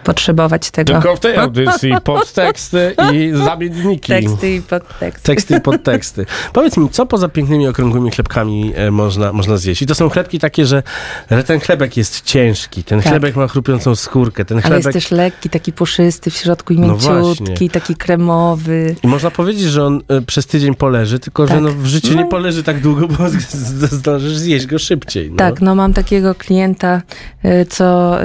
potrzebować 0.05 0.71
tego. 0.71 0.93
Tylko 0.93 1.17
w 1.17 1.21
tej 1.21 1.37
audycji 1.37 1.93
podteksty 2.05 2.95
i 3.13 3.33
zamienniki. 3.45 4.13
Teksty 4.13 4.55
i 4.55 4.63
podteksty. 4.63 5.27
Teksty 5.27 5.57
i 5.57 5.61
podteksty. 5.61 6.27
Powiedz 6.53 6.77
mi, 6.77 6.89
co 6.91 7.07
poza 7.07 7.29
pięknymi, 7.29 7.69
okrągłymi 7.69 8.11
chlebkami 8.11 8.73
e, 8.77 8.91
można, 8.91 9.33
można 9.33 9.57
zjeść? 9.57 9.83
I 9.83 9.87
to 9.87 9.95
są 9.95 10.09
chlebki 10.09 10.39
takie, 10.39 10.67
że, 10.67 10.83
że 11.31 11.45
ten 11.45 11.61
chlebek 11.61 11.97
jest 11.97 12.25
ciężki, 12.25 12.85
ten 12.85 13.01
Tak. 13.01 13.09
chlebek 13.09 13.37
ma 13.37 13.49
chrupiącą 13.49 13.95
skórkę, 13.97 14.45
ten 14.45 14.57
Ale 14.59 14.63
chlebek... 14.67 14.85
jest 14.95 14.95
też 15.09 15.11
lekki, 15.11 15.51
taki 15.51 15.73
puszysty 15.73 16.31
w 16.31 16.37
środku 16.37 16.73
i 16.73 16.79
No 16.79 16.87
mięciutki, 16.87 17.45
właśnie. 17.45 17.71
taki 17.71 17.97
kremowy. 17.97 18.95
I 19.03 19.07
można 19.07 19.31
powiedzieć, 19.31 19.63
że 19.65 19.88
on 19.88 20.01
e, 20.09 20.20
przez 20.22 20.46
tydzień 20.46 20.74
poleży, 20.74 21.18
tylko 21.18 21.46
że 21.46 21.55
Tak. 21.55 21.62
no, 21.62 21.68
w 21.68 21.87
życiu 21.87 22.14
No 22.14 22.22
nie 22.22 22.29
poleży 22.29 22.62
tak 22.62 22.81
długo, 22.81 23.09
bo 23.09 23.24
zdążysz 23.98 24.37
zjeść 24.37 24.66
go 24.66 24.79
szybciej. 24.79 25.31
No. 25.31 25.37
Tak, 25.37 25.61
no 25.61 25.74
mam 25.74 25.92
takiego 25.92 26.35
klienta, 26.35 27.03
y, 27.44 27.66
co 27.66 28.18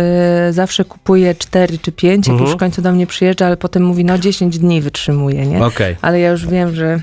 y, 0.50 0.54
zawsze 0.54 0.86
kupuje 0.86 1.36
4 1.36 1.78
czy 1.78 1.92
5, 1.92 2.28
jak 2.28 2.34
Mhm. 2.34 2.48
już 2.48 2.56
w 2.56 2.60
końcu 2.60 2.82
do 2.82 2.92
mnie 2.92 3.08
przyjeżdża, 3.08 3.46
ale 3.48 3.58
potem 3.58 3.84
mówi, 3.84 4.06
no 4.06 4.18
10 4.18 4.60
dni 4.60 4.82
wytrzymuje, 4.82 5.48
nie? 5.48 5.66
Okej. 5.66 5.96
Ale 6.02 6.20
ja 6.20 6.30
już 6.32 6.48
wiem, 6.48 6.76
że 6.76 7.00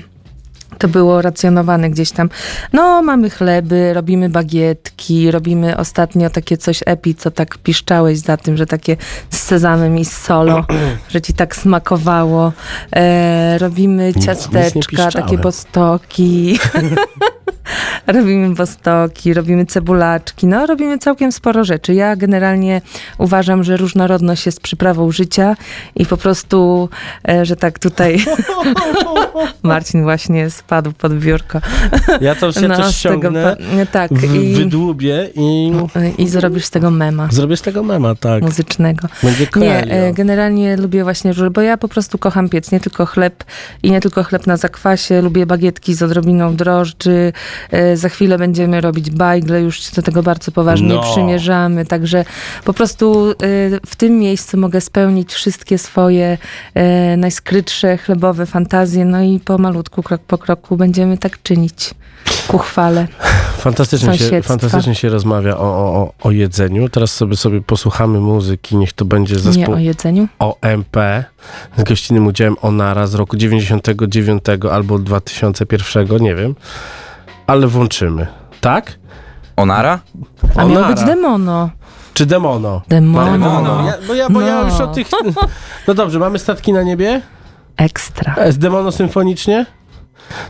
to 0.77 0.87
było 0.87 1.21
racjonowane 1.21 1.89
gdzieś 1.89 2.11
tam. 2.11 2.29
No, 2.73 3.01
mamy 3.01 3.29
chleby, 3.29 3.93
robimy 3.93 4.29
bagietki, 4.29 5.31
robimy 5.31 5.77
ostatnio 5.77 6.29
takie 6.29 6.57
coś 6.57 6.79
epi, 6.85 7.15
co 7.15 7.31
tak 7.31 7.57
piszczałeś 7.57 8.19
za 8.19 8.37
tym, 8.37 8.57
że 8.57 8.65
takie 8.65 8.97
z 9.29 9.39
sezamem 9.39 9.97
i 9.97 10.05
z 10.05 10.17
solo, 10.17 10.65
że 11.11 11.21
ci 11.21 11.33
tak 11.33 11.55
smakowało. 11.55 12.53
E, 12.95 13.57
robimy 13.57 14.13
nic 14.15 14.25
ciasteczka, 14.25 15.11
takie 15.11 15.37
bostoki. 15.37 16.59
robimy 18.07 18.55
bostoki, 18.55 19.33
robimy 19.33 19.65
cebulaczki, 19.65 20.47
no 20.47 20.65
robimy 20.65 20.97
całkiem 20.97 21.31
sporo 21.31 21.63
rzeczy. 21.63 21.93
Ja 21.93 22.15
generalnie 22.15 22.81
uważam, 23.17 23.63
że 23.63 23.77
różnorodność 23.77 24.45
jest 24.45 24.61
przyprawą 24.61 25.11
życia 25.11 25.55
i 25.95 26.05
po 26.05 26.17
prostu, 26.17 26.89
e, 27.29 27.45
że 27.45 27.55
tak 27.55 27.79
tutaj 27.79 28.25
Marcin 29.63 30.03
właśnie 30.03 30.49
spadł 30.49 30.91
pod 30.91 31.19
biurko. 31.19 31.59
Ja 32.21 32.35
to 32.35 32.51
się 32.51 32.67
No, 32.67 32.75
też 32.77 32.95
z 32.95 33.01
tego 33.01 33.17
ściągnę, 33.19 33.55
pa- 33.77 33.85
tak, 33.85 34.13
w, 34.13 34.35
i, 34.35 34.53
wydłubię 34.55 35.29
i 35.35 35.71
i 36.17 36.27
zrobisz 36.27 36.65
z 36.65 36.69
tego 36.69 36.91
mema 36.91 37.27
zrobię 37.31 37.57
z 37.57 37.61
tego 37.61 37.83
mema, 37.83 38.15
tak. 38.15 38.43
muzycznego. 38.43 39.07
Będzie 39.23 39.47
Nie, 39.55 39.91
e, 39.91 40.13
generalnie 40.13 40.77
lubię 40.77 41.03
właśnie 41.03 41.33
bo 41.51 41.61
ja 41.61 41.77
po 41.77 41.87
prostu 41.87 42.17
kocham 42.17 42.49
piec, 42.49 42.71
nie 42.71 42.79
tylko 42.79 43.05
chleb 43.05 43.43
i 43.83 43.91
nie 43.91 44.01
tylko 44.01 44.23
chleb 44.23 44.47
na 44.47 44.57
zakwasie, 44.57 45.21
lubię 45.21 45.45
bagietki 45.45 45.93
z 45.93 46.03
odrobiną 46.03 46.55
drożdży, 46.55 47.33
za 47.93 48.09
chwilę 48.09 48.37
będziemy 48.37 48.81
robić 48.81 49.11
bajgle, 49.11 49.61
już 49.61 49.91
do 49.91 50.01
tego 50.01 50.23
bardzo 50.23 50.51
poważnie 50.51 50.87
No. 50.87 51.11
przymierzamy, 51.11 51.85
także 51.85 52.25
po 52.65 52.73
prostu 52.73 53.31
e, 53.31 53.35
w 53.85 53.95
tym 53.95 54.19
miejscu 54.19 54.57
mogę 54.57 54.81
spełnić 54.81 55.33
wszystkie 55.33 55.77
swoje 55.77 56.37
e, 56.73 57.17
najskrytsze 57.17 57.97
chlebowe 57.97 58.45
fantazje, 58.45 59.05
no 59.05 59.21
i 59.21 59.39
pomalutku, 59.39 60.03
krok 60.03 60.21
po 60.21 60.37
kroku 60.37 60.77
będziemy 60.77 61.17
tak 61.17 61.43
czynić 61.43 61.93
ku 62.47 62.57
chwale. 62.57 63.07
Fantastycznie 63.57 64.17
się, 64.17 64.41
fantastycznie 64.41 64.95
się 64.95 65.09
rozmawia 65.09 65.57
o, 65.57 65.61
o, 65.61 66.01
o, 66.01 66.13
o 66.21 66.31
jedzeniu. 66.31 66.89
Teraz 66.89 67.13
sobie 67.13 67.37
sobie 67.37 67.61
posłuchamy 67.61 68.19
muzyki. 68.19 68.77
Niech 68.77 68.93
to 68.93 69.05
będzie 69.05 69.35
Nie 69.35 69.41
zespół 69.41 69.73
o 69.73 69.77
jedzeniu. 69.77 70.27
OMP 70.39 70.97
z 71.77 71.83
gościnnym 71.83 72.27
udziałem 72.27 72.55
Onara 72.61 73.07
z 73.07 73.13
roku 73.13 73.37
99 73.37 74.43
albo 74.71 74.99
2001, 74.99 76.07
nie 76.21 76.35
wiem. 76.35 76.55
Ale 77.51 77.67
włączymy. 77.67 78.27
Tak? 78.61 78.99
Onara? 79.57 79.99
A 80.55 80.65
miał 80.65 80.85
być 80.85 81.03
demono. 81.03 81.69
Czy 82.13 82.25
Demono? 82.25 82.81
Demono. 82.87 83.31
Demono. 83.31 83.85
Ja, 83.87 83.93
bo 84.07 84.13
ja, 84.13 84.29
bo 84.29 84.41
ja 84.41 84.61
No. 84.61 84.69
już 84.69 84.81
o 84.81 84.87
tych... 84.87 85.07
No 85.87 85.93
dobrze, 85.93 86.19
mamy 86.19 86.39
statki 86.39 86.73
na 86.73 86.83
niebie? 86.83 87.21
Ekstra. 87.77 88.35
E, 88.35 88.51
Z 88.51 88.57
Demono 88.57 88.91
symfonicznie? 88.91 89.65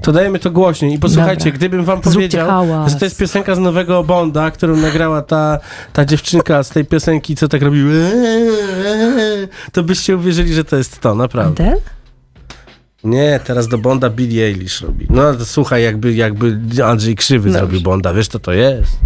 To 0.01 0.11
dajemy 0.11 0.39
to 0.39 0.51
głośniej. 0.51 0.93
I 0.93 0.99
posłuchajcie, 0.99 1.43
Dobra. 1.45 1.57
gdybym 1.57 1.85
wam 1.85 2.01
powiedział, 2.01 2.47
że 2.87 2.95
to 2.95 3.05
jest 3.05 3.17
piosenka 3.17 3.55
z 3.55 3.59
nowego 3.59 4.03
Bonda, 4.03 4.51
którą 4.51 4.75
nagrała 4.75 5.21
ta, 5.21 5.59
ta 5.93 6.05
dziewczynka 6.05 6.63
z 6.63 6.69
tej 6.69 6.85
piosenki, 6.85 7.35
co 7.35 7.47
tak 7.47 7.61
robi, 7.61 7.83
to 9.71 9.83
byście 9.83 10.15
uwierzyli, 10.17 10.53
że 10.53 10.63
to 10.63 10.75
jest 10.77 10.99
to, 10.99 11.15
naprawdę. 11.15 11.63
Adele? 11.63 11.81
Nie, 13.03 13.39
teraz 13.43 13.67
do 13.67 13.77
Bonda 13.77 14.09
Billie 14.09 14.45
Eilish 14.45 14.81
robi. 14.81 15.07
No 15.09 15.33
to 15.33 15.45
słuchaj, 15.45 15.83
jakby, 15.83 16.13
jakby 16.13 16.59
Andrzej 16.85 17.15
Krzywy 17.15 17.49
Dobrze. 17.49 17.59
zrobił 17.59 17.81
Bonda, 17.81 18.13
wiesz 18.13 18.27
co 18.27 18.39
to 18.39 18.53
jest? 18.53 18.97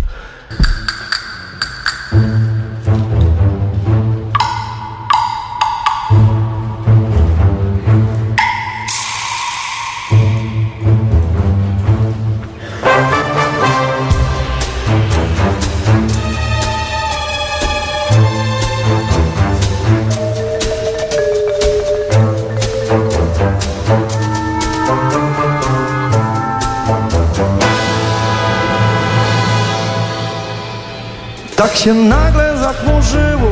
Się 31.86 31.94
nagle 31.94 32.58
zachmurzyło. 32.58 33.52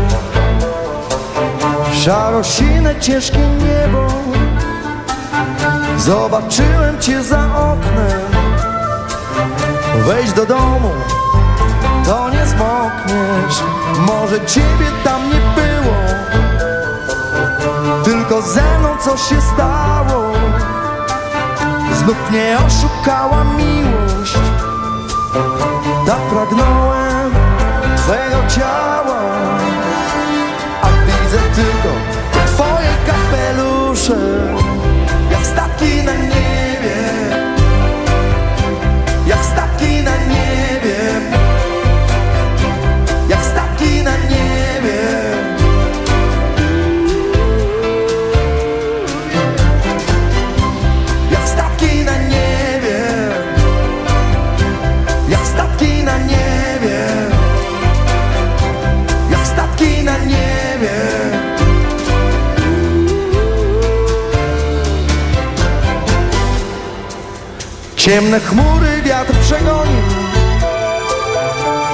Szarosine 1.93 2.95
ciężkie 2.99 3.39
niebo. 3.39 4.07
Zobaczyłem 5.97 7.01
cię 7.01 7.23
za 7.23 7.45
oknem. 7.55 8.21
Wejdź 10.05 10.33
do 10.33 10.45
domu 10.45 10.91
To 12.05 12.29
nie 12.29 12.45
zmokniesz 12.47 13.63
Może 13.99 14.45
ciebie 14.45 14.87
tam 15.03 15.29
nie 15.29 15.41
było. 15.61 15.95
Tylko 18.03 18.41
ze 18.41 18.79
mną 18.79 18.89
coś 19.05 19.21
się 19.21 19.41
stało. 19.41 20.33
Znów 21.97 22.29
mnie 22.29 22.57
oszukała 22.67 23.43
miłość. 23.43 24.37
Tak 26.05 26.19
pragnąłem 26.19 27.42
Twojego 28.13 28.47
ciała 28.47 29.19
A 30.81 30.87
widzę 31.05 31.37
tylko 31.55 31.89
Twoje 32.45 32.89
kapelusze. 33.07 34.17
Jak 35.31 35.45
statki 35.45 36.03
na 36.05 36.13
niebie 36.13 36.42
Ciemne 68.13 68.39
chmury 68.39 69.01
wiatr 69.01 69.33
przegonił 69.41 70.03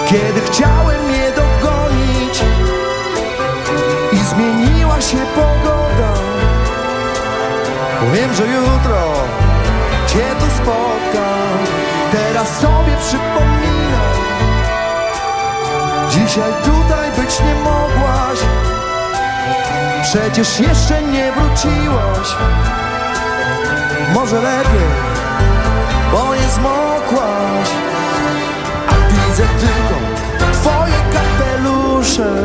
Kiedy 0.10 0.42
chciałem 0.42 1.12
je 1.12 1.32
dogonić 1.32 2.44
I 4.12 4.18
zmieniła 4.18 5.02
się 5.02 5.18
pogoda 5.18 6.14
Wiem, 8.14 8.34
że 8.34 8.44
jutro 8.48 9.14
Cię 10.08 10.36
tu 10.40 10.46
spotkam. 10.46 11.58
Teraz 12.12 12.60
sobie 12.60 12.98
przypominam 13.02 14.14
Dzisiaj 16.10 16.54
tutaj 16.64 17.12
być 17.12 17.40
nie 17.40 17.56
mogłaś. 17.56 18.40
Przecież 20.04 20.60
jeszcze 20.60 21.04
nie 21.04 21.32
wróciłaś. 21.32 22.36
Może 24.14 24.42
lepiej, 24.42 25.09
bo 26.12 26.36
nie 26.36 26.50
zmokłaś 26.50 27.70
A 28.88 28.94
widzę 29.10 29.44
tylko 29.60 29.96
twoje 30.54 31.00
kapelusze 31.14 32.44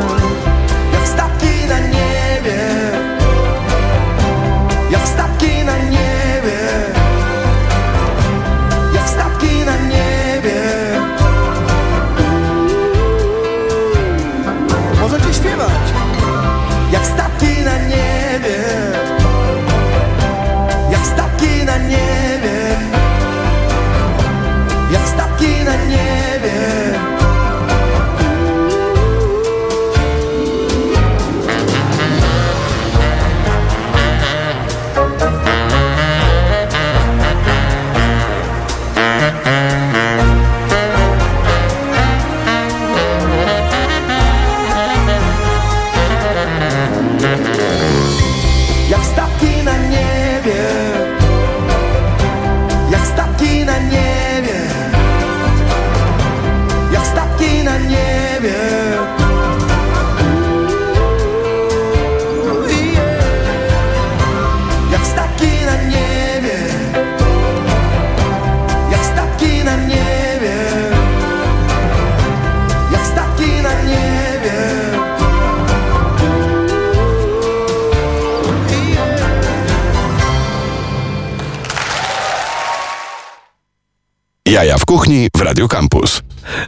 Jaja 84.55 84.77
w 84.77 84.85
kuchni 84.85 85.27
w 85.37 85.41
Radio 85.41 85.67
Campus. 85.67 86.21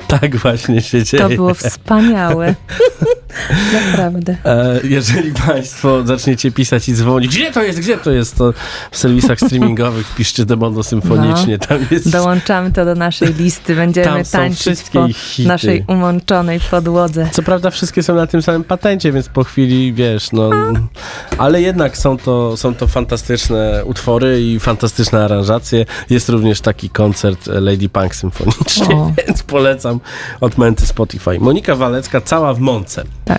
Tak 0.07 0.35
właśnie 0.35 0.81
się 0.81 1.03
dzieje. 1.03 1.23
To 1.23 1.29
było 1.29 1.53
wspaniałe. 1.53 2.55
Naprawdę. 3.73 4.37
E, 4.45 4.79
jeżeli 4.83 5.33
Państwo 5.47 6.05
zaczniecie 6.05 6.51
pisać 6.51 6.89
i 6.89 6.93
dzwonić, 6.93 7.31
gdzie 7.31 7.51
to 7.51 7.63
jest, 7.63 7.79
gdzie 7.79 7.97
to 7.97 8.11
jest, 8.11 8.37
to 8.37 8.53
w 8.91 8.97
serwisach 8.97 9.39
streamingowych 9.39 10.15
piszcie 10.15 10.45
Demondo 10.45 10.83
Symfonicznie, 10.83 11.57
tam 11.57 11.79
jest... 11.91 12.09
Dołączamy 12.09 12.71
to 12.71 12.85
do 12.85 12.95
naszej 12.95 13.33
listy. 13.33 13.75
Będziemy 13.75 14.25
tańczyć 14.25 14.81
po 14.93 15.07
hity. 15.13 15.47
naszej 15.47 15.85
umączonej 15.87 16.59
podłodze. 16.59 17.29
Co 17.31 17.43
prawda 17.43 17.71
wszystkie 17.71 18.03
są 18.03 18.15
na 18.15 18.27
tym 18.27 18.41
samym 18.41 18.63
patencie, 18.63 19.11
więc 19.11 19.29
po 19.29 19.43
chwili, 19.43 19.93
wiesz, 19.93 20.31
no... 20.31 20.49
Ale 21.37 21.61
jednak 21.61 21.97
są 21.97 22.17
to, 22.17 22.57
są 22.57 22.75
to 22.75 22.87
fantastyczne 22.87 23.85
utwory 23.85 24.41
i 24.41 24.59
fantastyczne 24.59 25.23
aranżacje. 25.25 25.85
Jest 26.09 26.29
również 26.29 26.61
taki 26.61 26.89
koncert 26.89 27.47
Lady 27.47 27.89
Punk 27.89 28.15
Symfonicznie, 28.15 28.95
O. 28.95 29.11
więc 29.27 29.43
polecam 29.43 29.99
od 30.41 30.57
Menty 30.57 30.87
Spotify. 30.87 31.39
Monika 31.39 31.75
Walecka, 31.75 32.21
cała 32.21 32.53
w 32.53 32.59
mące. 32.59 33.03
Tak. 33.25 33.36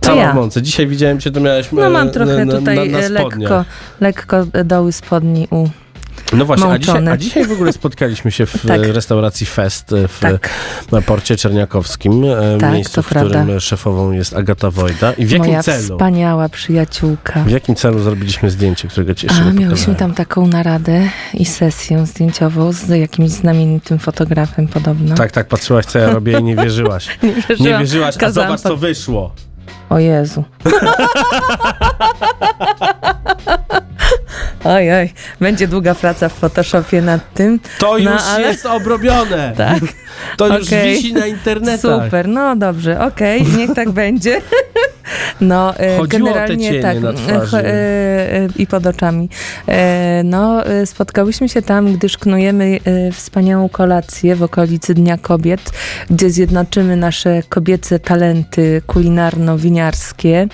Cała 0.00 0.22
ja. 0.22 0.32
w 0.32 0.34
mące. 0.34 0.62
Dzisiaj 0.62 0.86
widziałem 0.86 1.20
cię, 1.20 1.30
to 1.30 1.40
miałeś 1.40 1.72
No 1.72 1.86
e, 1.86 1.90
mam 1.90 2.10
trochę 2.10 2.44
na, 2.44 2.58
tutaj 2.58 2.90
na, 2.90 2.98
na 2.98 3.04
e, 3.04 3.08
lekko, 3.08 3.64
lekko 4.00 4.46
doły 4.64 4.92
spodni 4.92 5.48
u. 5.50 5.68
No 6.32 6.44
właśnie, 6.44 6.66
a 6.70 6.78
dzisiaj, 6.78 7.08
a 7.08 7.16
dzisiaj 7.16 7.46
w 7.46 7.52
ogóle 7.52 7.72
spotkaliśmy 7.72 8.32
się 8.32 8.46
w 8.46 8.62
Tak. 8.68 8.80
restauracji 8.82 9.46
Fest 9.46 9.92
e, 9.92 10.08
w 10.08 10.18
Tak. 10.20 10.50
na 10.92 11.02
porcie 11.02 11.36
czerniakowskim, 11.36 12.24
e, 12.24 12.58
Tak, 12.60 12.72
miejscu, 12.72 13.02
w 13.02 13.06
którym 13.06 13.30
prawda. 13.30 13.60
szefową 13.60 14.12
jest 14.12 14.36
Agata 14.36 14.70
Wojda. 14.70 15.12
I 15.12 15.26
w 15.26 15.30
jakim 15.30 15.46
Moja 15.46 15.62
celu? 15.62 15.82
wspaniała 15.82 16.48
przyjaciółka. 16.48 17.44
W 17.44 17.50
jakim 17.50 17.74
celu 17.74 17.98
zrobiliśmy 17.98 18.50
zdjęcie, 18.50 18.88
którego 18.88 19.14
ci 19.14 19.26
jeszcze 19.26 19.42
A, 19.42 19.44
nie 19.44 19.50
miałyśmy 19.52 19.70
pokazałem? 19.70 19.96
tam 19.96 20.14
taką 20.14 20.46
naradę 20.46 21.08
i 21.34 21.44
sesję 21.44 22.06
zdjęciową 22.06 22.72
z 22.72 22.88
jakimś 22.88 23.30
znamienitym 23.30 23.98
fotografem 23.98 24.68
podobno. 24.68 25.14
Tak, 25.14 25.32
tak, 25.32 25.48
patrzyłaś 25.48 25.86
co 25.86 25.98
ja 25.98 26.10
robię 26.10 26.38
i 26.38 26.42
nie 26.42 26.56
wierzyłaś. 26.64 27.18
Nie 27.22 27.28
Nie 27.28 27.42
wierzyłam. 27.48 27.80
wierzyłaś, 27.80 28.16
a 28.16 28.18
Kazałam 28.20 28.48
zobacz 28.50 28.62
po- 28.62 28.68
co 28.68 28.76
wyszło. 28.76 29.32
O 29.90 29.98
Jezu. 29.98 30.44
Oj, 34.64 34.92
oj, 34.92 35.12
będzie 35.40 35.68
długa 35.68 35.94
praca 35.94 36.28
w 36.28 36.32
Photoshopie 36.32 37.02
nad 37.02 37.34
tym. 37.34 37.60
To 37.78 37.86
No, 37.92 37.98
już 38.12 38.22
ale- 38.22 38.48
jest 38.48 38.66
obrobione. 38.66 39.52
Tak. 39.56 39.78
To 40.36 40.58
już 40.58 40.66
Okej. 40.66 40.94
wisi 40.96 41.12
na 41.12 41.26
internetach. 41.26 42.04
Super, 42.04 42.28
no 42.28 42.56
dobrze, 42.56 43.00
okej, 43.00 43.42
niech 43.56 43.74
tak 43.74 43.90
będzie. 44.02 44.40
No, 45.40 45.76
e, 45.78 45.96
Chodziło 45.98 46.28
generalnie 46.28 46.82
tak. 46.82 46.96
e, 47.54 47.64
e, 47.64 48.48
I 48.56 48.66
pod 48.66 48.86
oczami. 48.86 49.28
No, 50.24 50.62
spotkałyśmy 50.84 51.48
się 51.48 51.62
tam, 51.62 51.92
gdyż 51.92 52.18
knujemy 52.18 52.78
wspaniałą 53.12 53.68
kolację 53.68 54.36
w 54.36 54.42
okolicy 54.42 54.94
Dnia 54.94 55.18
Kobiet, 55.18 55.60
gdzie 56.10 56.30
zjednoczymy 56.30 56.96
nasze 56.96 57.42
kobiece 57.48 57.98
talenty 57.98 58.82
kulinarno-winiarskie. 58.86 60.48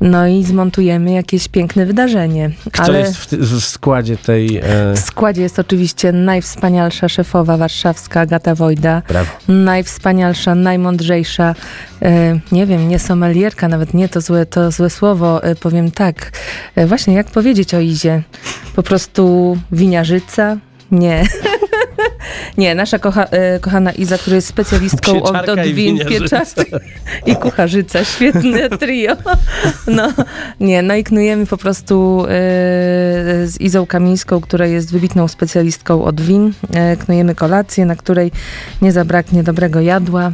No 0.00 0.26
i 0.26 0.44
zmontujemy 0.44 1.12
jakieś 1.12 1.48
piękne 1.48 1.86
wydarzenie. 1.86 2.50
Kto 2.72 2.82
Ale 2.82 3.00
jest 3.00 3.16
w, 3.16 3.26
ty- 3.26 3.36
w 3.36 3.64
składzie 3.64 4.16
tej... 4.16 4.56
E... 4.56 4.62
w 4.94 4.98
składzie 4.98 5.42
jest 5.42 5.58
oczywiście 5.58 6.12
najwspanialsza 6.12 7.08
szefowa 7.08 7.56
warszawska 7.56 8.20
Agata 8.20 8.54
Wojda. 8.54 9.02
Brawo. 9.08 9.30
Najwspanialsza, 9.48 10.54
najmądrzejsza, 10.54 11.54
e, 12.02 12.38
nie 12.52 12.66
wiem, 12.66 12.88
nie 12.88 12.98
somelierka, 12.98 13.68
nawet 13.68 13.94
nie 13.94 14.08
to 14.08 14.20
złe, 14.20 14.46
to 14.46 14.70
złe 14.70 14.90
słowo, 14.90 15.42
e, 15.42 15.54
powiem 15.54 15.90
tak. 15.90 16.32
E, 16.76 16.86
właśnie, 16.86 17.14
jak 17.14 17.26
powiedzieć 17.26 17.74
o 17.74 17.80
Izie? 17.80 18.22
Po 18.76 18.82
prostu 18.82 19.56
winiarzyca? 19.72 20.56
Nie. 20.90 21.22
Nie, 22.58 22.74
nasza 22.74 22.98
kocha, 22.98 23.24
e, 23.24 23.60
kochana 23.60 23.92
Iza, 23.92 24.18
która 24.18 24.36
jest 24.36 24.48
specjalistką 24.48 25.22
od, 25.22 25.48
od 25.48 25.60
win, 25.60 25.74
winiarzyca. 25.74 26.20
pieczarka 26.20 26.78
i 27.26 27.36
kucharzyca. 27.36 28.04
Świetne 28.04 28.68
trio. 28.80 29.16
No, 29.86 30.12
nie, 30.60 30.82
no 30.82 30.94
i 30.94 31.04
knujemy 31.04 31.46
po 31.46 31.56
prostu 31.56 32.24
e, 32.24 32.28
z 33.46 33.60
Izą 33.60 33.86
Kamińską, 33.86 34.40
która 34.40 34.66
jest 34.66 34.92
wybitną 34.92 35.28
specjalistką 35.28 36.04
od 36.04 36.20
win. 36.20 36.52
E, 36.74 36.96
knujemy 36.96 37.34
kolację, 37.34 37.86
na 37.86 37.96
której 37.96 38.32
nie 38.82 38.92
zabraknie 38.92 39.42
dobrego 39.42 39.80
jadła, 39.80 40.32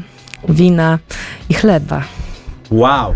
wina 0.48 0.98
i 1.48 1.54
chleba. 1.54 2.04
Wow. 2.70 3.14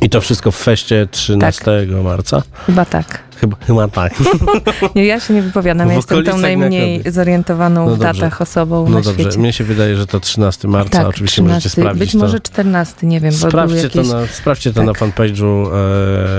I 0.00 0.10
to 0.10 0.20
wszystko 0.20 0.50
w 0.50 0.56
feście 0.56 1.08
13 1.10 1.86
marca? 2.02 2.42
Chyba 2.66 2.84
tak. 2.84 3.27
Chyba, 3.40 3.56
chyba 3.66 3.88
tak. 3.88 4.14
Nie, 4.94 5.04
ja 5.06 5.20
się 5.20 5.34
nie 5.34 5.42
wypowiadam, 5.42 5.88
ja 5.88 5.94
jestem 5.94 6.24
tą 6.24 6.38
najmniej 6.38 6.92
Nagrody. 6.96 7.12
zorientowaną 7.12 7.88
No 7.88 7.96
w 7.96 7.98
datach 7.98 8.42
osobą 8.42 8.84
No 8.84 8.90
na 8.98 9.00
dobrze, 9.00 9.22
świecie. 9.22 9.38
mnie 9.38 9.52
się 9.52 9.64
wydaje, 9.64 9.96
że 9.96 10.06
to 10.06 10.20
13 10.20 10.68
marca. 10.68 10.98
Tak, 10.98 11.06
Oczywiście 11.06 11.42
możecie 11.42 11.60
13, 11.60 11.80
sprawdzić 11.80 12.00
Być 12.00 12.12
to. 12.12 12.18
może 12.18 12.40
14, 12.40 13.06
nie 13.06 13.20
wiem, 13.20 13.32
Sprawdźcie, 13.32 13.82
jakieś... 13.82 14.08
to 14.08 14.14
na, 14.16 14.26
sprawdźcie 14.26 14.70
to 14.72 14.76
Tak. 14.76 14.86
na 14.86 14.92
fanpage'u 14.92 15.68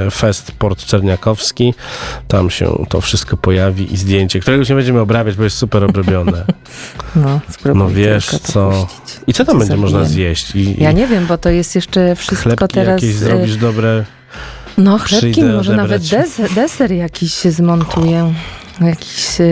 e, 0.08 0.12
Fest 0.12 0.52
Port 0.52 0.86
Czerniakowski. 0.86 1.74
Tam 2.28 2.50
się 2.50 2.86
to 2.90 3.02
wszystko 3.02 3.38
pojawi 3.38 3.94
i 3.94 3.98
zdjęcie, 3.98 4.40
którego 4.40 4.64
nie 4.70 4.76
będziemy 4.76 5.00
obrabiać, 5.00 5.36
bo 5.36 5.44
jest 5.44 5.58
super 5.58 5.84
obrobione. 5.84 6.46
No, 7.16 7.40
No 7.76 7.90
wiesz 7.90 8.26
to 8.28 8.40
co. 8.40 8.88
I 9.28 9.34
co 9.34 9.46
tam 9.46 9.56
Co 9.56 9.60
będzie 9.60 9.78
można 9.78 10.04
zjeść? 10.04 10.56
I, 10.56 10.84
Ja 10.84 10.92
i 10.92 10.96
nie 10.96 11.08
wiem, 11.08 11.26
bo 11.28 11.38
to 11.38 11.50
jest 11.50 11.76
jeszcze 11.76 12.16
wszystko 12.16 12.44
chlebki 12.50 12.68
teraz... 12.68 13.02
jakieś 13.02 13.16
e, 13.16 13.20
zrobisz 13.20 13.58
dobre. 13.58 14.06
No, 14.80 14.98
chlebki, 14.98 15.44
może 15.44 15.76
nawet 15.76 16.02
odebrać. 16.02 16.54
deser, 16.56 16.92
jakiś 16.92 17.34
zmontuję. 17.34 18.34
Jakiś 18.82 19.42
e, 19.42 19.46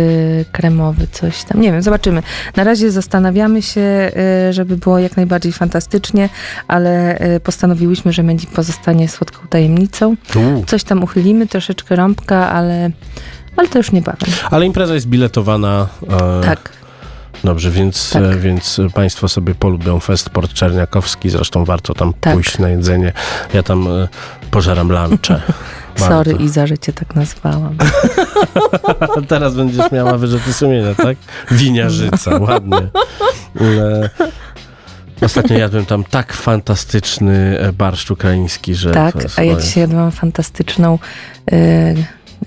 kremowy, 0.51 1.07
coś 1.11 1.43
tam. 1.43 1.61
Nie 1.61 1.71
wiem, 1.71 1.81
zobaczymy. 1.81 2.23
Na 2.55 2.63
razie 2.63 2.91
zastanawiamy 2.91 3.61
się, 3.61 3.81
e, 3.81 4.53
żeby 4.53 4.77
było 4.77 4.99
jak 4.99 5.17
najbardziej 5.17 5.51
fantastycznie, 5.53 6.29
ale 6.67 7.17
e, 7.19 7.39
postanowiłyśmy, 7.39 8.13
że 8.13 8.23
będzie 8.23 8.47
pozostanie 8.47 9.09
słodką 9.09 9.47
tajemnicą. 9.49 10.15
Coś 10.67 10.83
tam 10.83 11.03
uchylimy, 11.03 11.47
troszeczkę 11.47 11.95
rąbka, 11.95 12.51
ale, 12.51 12.89
ale 13.57 13.67
to 13.67 13.77
już 13.79 13.91
niebawem. 13.91 14.29
Ale 14.51 14.65
impreza 14.65 14.93
jest 14.93 15.07
biletowana. 15.07 15.87
E, 16.09 16.41
Tak. 16.45 16.69
Dobrze, 17.43 17.71
więc, 17.71 18.09
Tak. 18.09 18.23
e, 18.23 18.35
więc 18.35 18.77
Państwo 18.93 19.27
sobie 19.27 19.55
polubią 19.55 19.99
Fest 19.99 20.29
Port 20.29 20.53
Czerniakowski. 20.53 21.29
Zresztą 21.29 21.65
warto 21.65 21.93
tam 21.93 22.13
Tak. 22.21 22.33
pójść 22.33 22.57
na 22.57 22.69
jedzenie. 22.69 23.13
Ja 23.53 23.63
tam 23.63 23.87
e, 23.87 24.07
pożeram 24.51 24.91
lunche. 24.91 25.41
Sorry. 26.07 26.31
Iza, 26.31 26.67
że 26.67 26.77
cię 26.77 26.93
tak 26.93 27.15
nazwałam. 27.15 27.77
Teraz 29.27 29.55
będziesz 29.55 29.91
miała 29.91 30.17
wyrzuty 30.17 30.53
sumienia, 30.53 30.95
tak? 30.95 31.17
Winiarzyca, 31.51 32.37
ładnie. 32.37 32.87
E, 33.61 34.09
Ostatnio 35.21 35.57
jadłem 35.57 35.85
tam 35.85 36.03
tak 36.03 36.33
fantastyczny 36.33 37.59
e, 37.59 37.73
barszcz 37.73 38.11
ukraiński, 38.11 38.75
że... 38.75 38.91
tak, 38.91 39.15
a 39.35 39.43
ja 39.43 39.55
dzisiaj 39.55 39.81
jadłam 39.81 40.11
fantastyczną 40.11 40.99
e, 41.51 41.93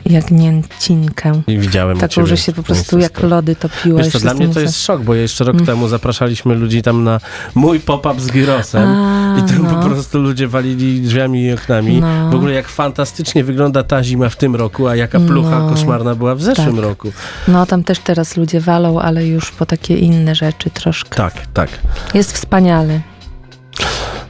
jagnięcinkę. 0.07 1.43
I 1.47 1.59
widziałem 1.59 1.99
Taką, 1.99 2.27
że 2.27 2.37
się 2.37 2.53
po 2.53 2.63
prostu 2.63 2.99
jak 2.99 3.23
lody 3.23 3.57
topiła. 3.57 4.03
Wiesz 4.03 4.13
co, 4.13 4.19
dla 4.19 4.35
mnie 4.35 4.49
to 4.49 4.61
jest 4.61 4.85
szok, 4.85 5.03
bo 5.03 5.15
jeszcze 5.15 5.45
rok 5.45 5.55
Mm. 5.55 5.67
temu 5.67 5.89
zapraszaliśmy 5.89 6.55
ludzi 6.55 6.83
tam 6.83 7.05
na 7.05 7.21
mój 7.55 7.81
pop-up 7.81 8.21
z 8.21 8.27
gyrosem 8.27 8.89
A, 8.89 9.37
i 9.39 9.43
tam 9.49 9.63
no. 9.63 9.71
po 9.75 9.89
prostu 9.89 10.19
ludzie 10.19 10.49
walili 10.49 11.01
drzwiami 11.01 11.43
i 11.43 11.53
oknami. 11.53 12.01
No. 12.01 12.31
W 12.31 12.35
ogóle 12.35 12.53
jak 12.53 12.69
fantastycznie 12.69 13.45
wygląda 13.45 13.83
ta 13.83 14.05
zima 14.05 14.29
w 14.29 14.37
tym 14.37 14.57
roku, 14.57 14.89
a 14.89 14.97
jaka 14.97 15.21
plucha 15.21 15.59
No. 15.59 15.69
koszmarna 15.71 16.15
była 16.15 16.35
w 16.35 16.43
zeszłym 16.43 16.75
Tak. 16.77 16.85
roku. 16.85 17.13
No 17.49 17.67
tam 17.67 17.85
też 17.85 17.99
teraz 17.99 18.37
ludzie 18.37 18.61
walą, 18.61 19.01
ale 19.01 19.27
już 19.27 19.51
po 19.51 19.67
takie 19.67 19.97
inne 19.97 20.35
rzeczy 20.35 20.71
troszkę. 20.71 21.17
Tak, 21.17 21.35
tak. 21.55 21.71
Jest 22.15 22.33
wspaniale. 22.33 23.01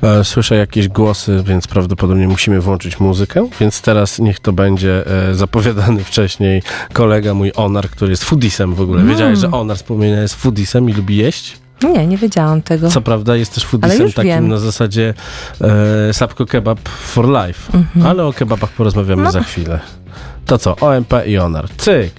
E, 0.03 0.25
Słyszę 0.25 0.57
jakieś 0.57 0.89
głosy, 0.89 1.43
więc 1.47 1.67
prawdopodobnie 1.67 2.29
musimy 2.29 2.61
włączyć 2.61 3.01
muzykę, 3.01 3.49
więc 3.61 3.81
teraz 3.83 4.19
niech 4.19 4.41
to 4.41 4.53
będzie 4.53 5.07
e, 5.31 5.35
zapowiadany 5.35 6.05
wcześniej 6.11 6.63
kolega 6.93 7.35
mój 7.35 7.53
Onar, 7.57 7.91
który 7.91 8.11
jest 8.11 8.25
foodisem 8.25 8.75
w 8.75 8.81
ogóle. 8.81 9.01
Mm. 9.01 9.13
Wiedziałeś, 9.13 9.39
że 9.39 9.51
Onar 9.51 9.77
wspomnienia 9.77 10.23
jest 10.23 10.35
foodisem 10.35 10.91
i 10.91 10.93
lubi 10.93 11.17
jeść? 11.17 11.57
Nie, 11.83 12.07
nie 12.07 12.17
wiedziałam 12.17 12.63
tego. 12.63 12.89
Co 12.89 13.01
prawda 13.01 13.37
jest 13.37 13.55
też 13.55 13.65
foodisem 13.65 14.13
takim 14.13 14.31
wiem. 14.31 14.49
na 14.49 14.59
zasadzie 14.59 15.15
e, 15.61 16.13
Sapko 16.15 16.47
Kebab 16.47 16.89
for 16.89 17.29
life, 17.29 17.79
Mhm. 17.79 18.07
ale 18.07 18.27
o 18.27 18.33
kebabach 18.33 18.71
porozmawiamy 18.71 19.23
No. 19.23 19.31
za 19.33 19.43
chwilę. 19.43 19.81
To 20.47 20.59
co, 20.59 20.77
OMP 20.77 21.13
i 21.27 21.39
Onar. 21.39 21.69
Cyk. 21.77 22.13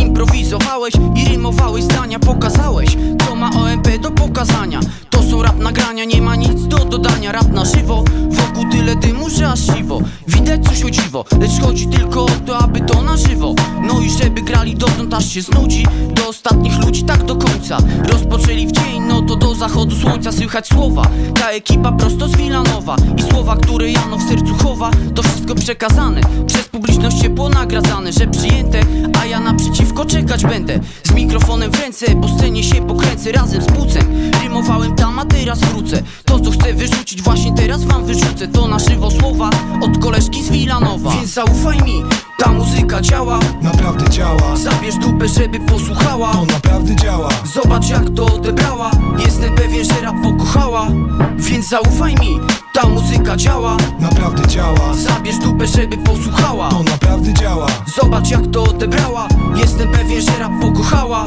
Improwizowałeś 0.00 0.94
i 1.16 1.28
rymowałeś 1.28 1.84
zdania 1.84 2.18
Pokazałeś, 2.18 2.96
co 3.26 3.34
ma 3.34 3.50
OMP 3.50 3.98
do 3.98 4.10
pokazania 4.10 4.80
są 5.30 5.42
rap 5.42 5.58
nagrania, 5.58 6.04
nie 6.04 6.22
ma 6.22 6.36
nic 6.36 6.66
do 6.66 6.78
dodania. 6.78 7.32
Rap 7.32 7.52
na 7.52 7.64
żywo, 7.64 8.04
wokół 8.30 8.70
tyle 8.70 8.96
dymu, 8.96 9.30
że 9.30 9.48
aż 9.48 9.60
siwo. 9.60 10.00
Widać 10.28 10.64
coś 10.64 10.84
o 10.84 10.90
dziwo, 10.90 11.24
lecz 11.40 11.60
chodzi 11.60 11.86
tylko 11.86 12.24
o 12.24 12.30
to, 12.46 12.58
aby 12.58 12.80
to 12.80 13.02
na 13.02 13.16
żywo. 13.16 13.54
No 13.82 14.00
i 14.00 14.10
żeby 14.10 14.42
grali 14.42 14.74
dotąd 14.74 15.14
aż 15.14 15.28
się 15.28 15.42
znudzi. 15.42 15.86
Do 16.14 16.28
ostatnich 16.28 16.78
ludzi 16.84 17.04
tak 17.04 17.24
do 17.24 17.36
końca. 17.36 17.78
Rozpoczęli 18.08 18.66
w 18.66 18.72
dzień, 18.72 19.02
no 19.08 19.22
to 19.22 19.36
do 19.36 19.54
zachodu 19.54 19.96
słońca 19.96 20.32
słychać 20.32 20.68
słowa. 20.68 21.02
Ta 21.34 21.50
ekipa 21.50 21.92
prosto 21.92 22.28
z 22.28 22.36
Wilanowa 22.36 22.96
I 23.16 23.22
słowa, 23.22 23.56
które 23.56 23.90
Jano 23.90 24.16
w 24.16 24.28
sercu 24.28 24.54
chowa 24.62 24.90
To 25.14 25.22
wszystko 25.22 25.54
przekazane, 25.54 26.20
przez 26.46 26.68
publiczność 26.68 27.20
ciepło 27.20 27.48
nagradzane 27.48 28.12
Że 28.12 28.26
przyjęte, 28.26 28.80
a 29.22 29.26
ja 29.26 29.40
naprzeciwko 29.40 30.04
czekać 30.04 30.46
będę. 30.46 30.80
Z 31.04 31.12
mikrofonem 31.12 31.70
w 31.70 31.80
ręce, 31.80 32.06
po 32.20 32.28
scenie 32.28 32.62
się 32.62 32.86
pokręcę 32.86 33.32
razem 33.32 33.62
z 33.62 33.66
płucem. 33.66 34.30
Rymowałem 34.42 34.94
tam, 34.94 35.15
a 35.18 35.24
teraz 35.24 35.60
wrócę. 35.60 36.02
To 36.24 36.40
co 36.40 36.50
chcę 36.50 36.74
wyrzucić 36.74 37.22
właśnie 37.22 37.54
teraz 37.54 37.84
wam 37.84 38.04
wyrzucę. 38.04 38.48
To 38.48 38.68
na 38.68 38.78
żywo 38.78 39.10
słowa 39.10 39.50
od 39.82 39.98
koleżki 39.98 40.42
z 40.44 40.50
Wilanowa. 40.50 41.10
Więc 41.10 41.30
zaufaj 41.30 41.82
mi, 41.82 42.02
ta 42.38 42.52
muzyka 42.52 43.00
działa. 43.00 43.38
Naprawdę 43.62 44.10
działa. 44.10 44.56
Zabierz 44.56 44.96
dupę, 44.96 45.28
żeby 45.28 45.60
posłuchała. 45.60 46.32
To 46.32 46.44
naprawdę 46.44 46.96
działa. 46.96 47.28
Zobacz 47.54 47.88
jak 47.88 48.10
to 48.10 48.26
odebrała. 48.26 48.90
Jestem 49.18 49.54
pewien, 49.54 49.84
że 49.84 50.00
rap 50.00 50.16
pokochała. 50.22 50.86
Więc 51.36 51.68
zaufaj 51.68 52.14
mi, 52.14 52.40
ta 52.72 52.88
muzyka 52.88 53.36
działa. 53.36 53.76
Naprawdę 54.00 54.48
działa. 54.48 54.94
Zabierz 54.94 55.38
dupę, 55.38 55.66
żeby 55.66 55.98
posłuchała. 55.98 56.68
To 56.68 56.82
naprawdę 56.82 57.34
działa. 57.34 57.66
Zobacz 58.00 58.30
jak 58.30 58.46
to 58.52 58.62
odebrała. 58.62 59.28
Jestem 59.56 59.92
pewien, 59.92 60.22
że 60.22 60.38
rap 60.38 60.52
pokochała 60.60 61.26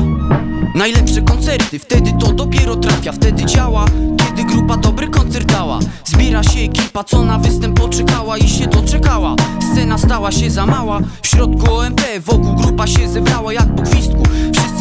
Najlepsze 0.75 1.21
koncerty, 1.21 1.79
wtedy 1.79 2.13
to 2.19 2.33
dopiero 2.33 2.75
trafia. 2.75 3.11
Wtedy 3.11 3.45
działa, 3.45 3.85
kiedy 4.17 4.43
grupa 4.43 4.77
dobry 4.77 5.07
koncert 5.07 5.51
dała. 5.51 5.79
Zbiera 6.05 6.43
się 6.43 6.59
ekipa, 6.59 7.03
co 7.03 7.25
na 7.25 7.39
występ 7.39 7.79
poczekała 7.79 8.37
I 8.37 8.49
się 8.49 8.67
doczekała. 8.67 9.35
Scena 9.71 9.97
stała 9.97 10.31
się 10.31 10.51
za 10.51 10.65
mała. 10.65 10.99
W 11.21 11.27
środku 11.27 11.73
OMP, 11.73 12.01
wokół 12.19 12.55
grupa 12.55 12.87
się 12.87 13.09
zebrała 13.09 13.53
jak 13.53 13.75
po 13.75 13.81
gwizdku 13.81 14.23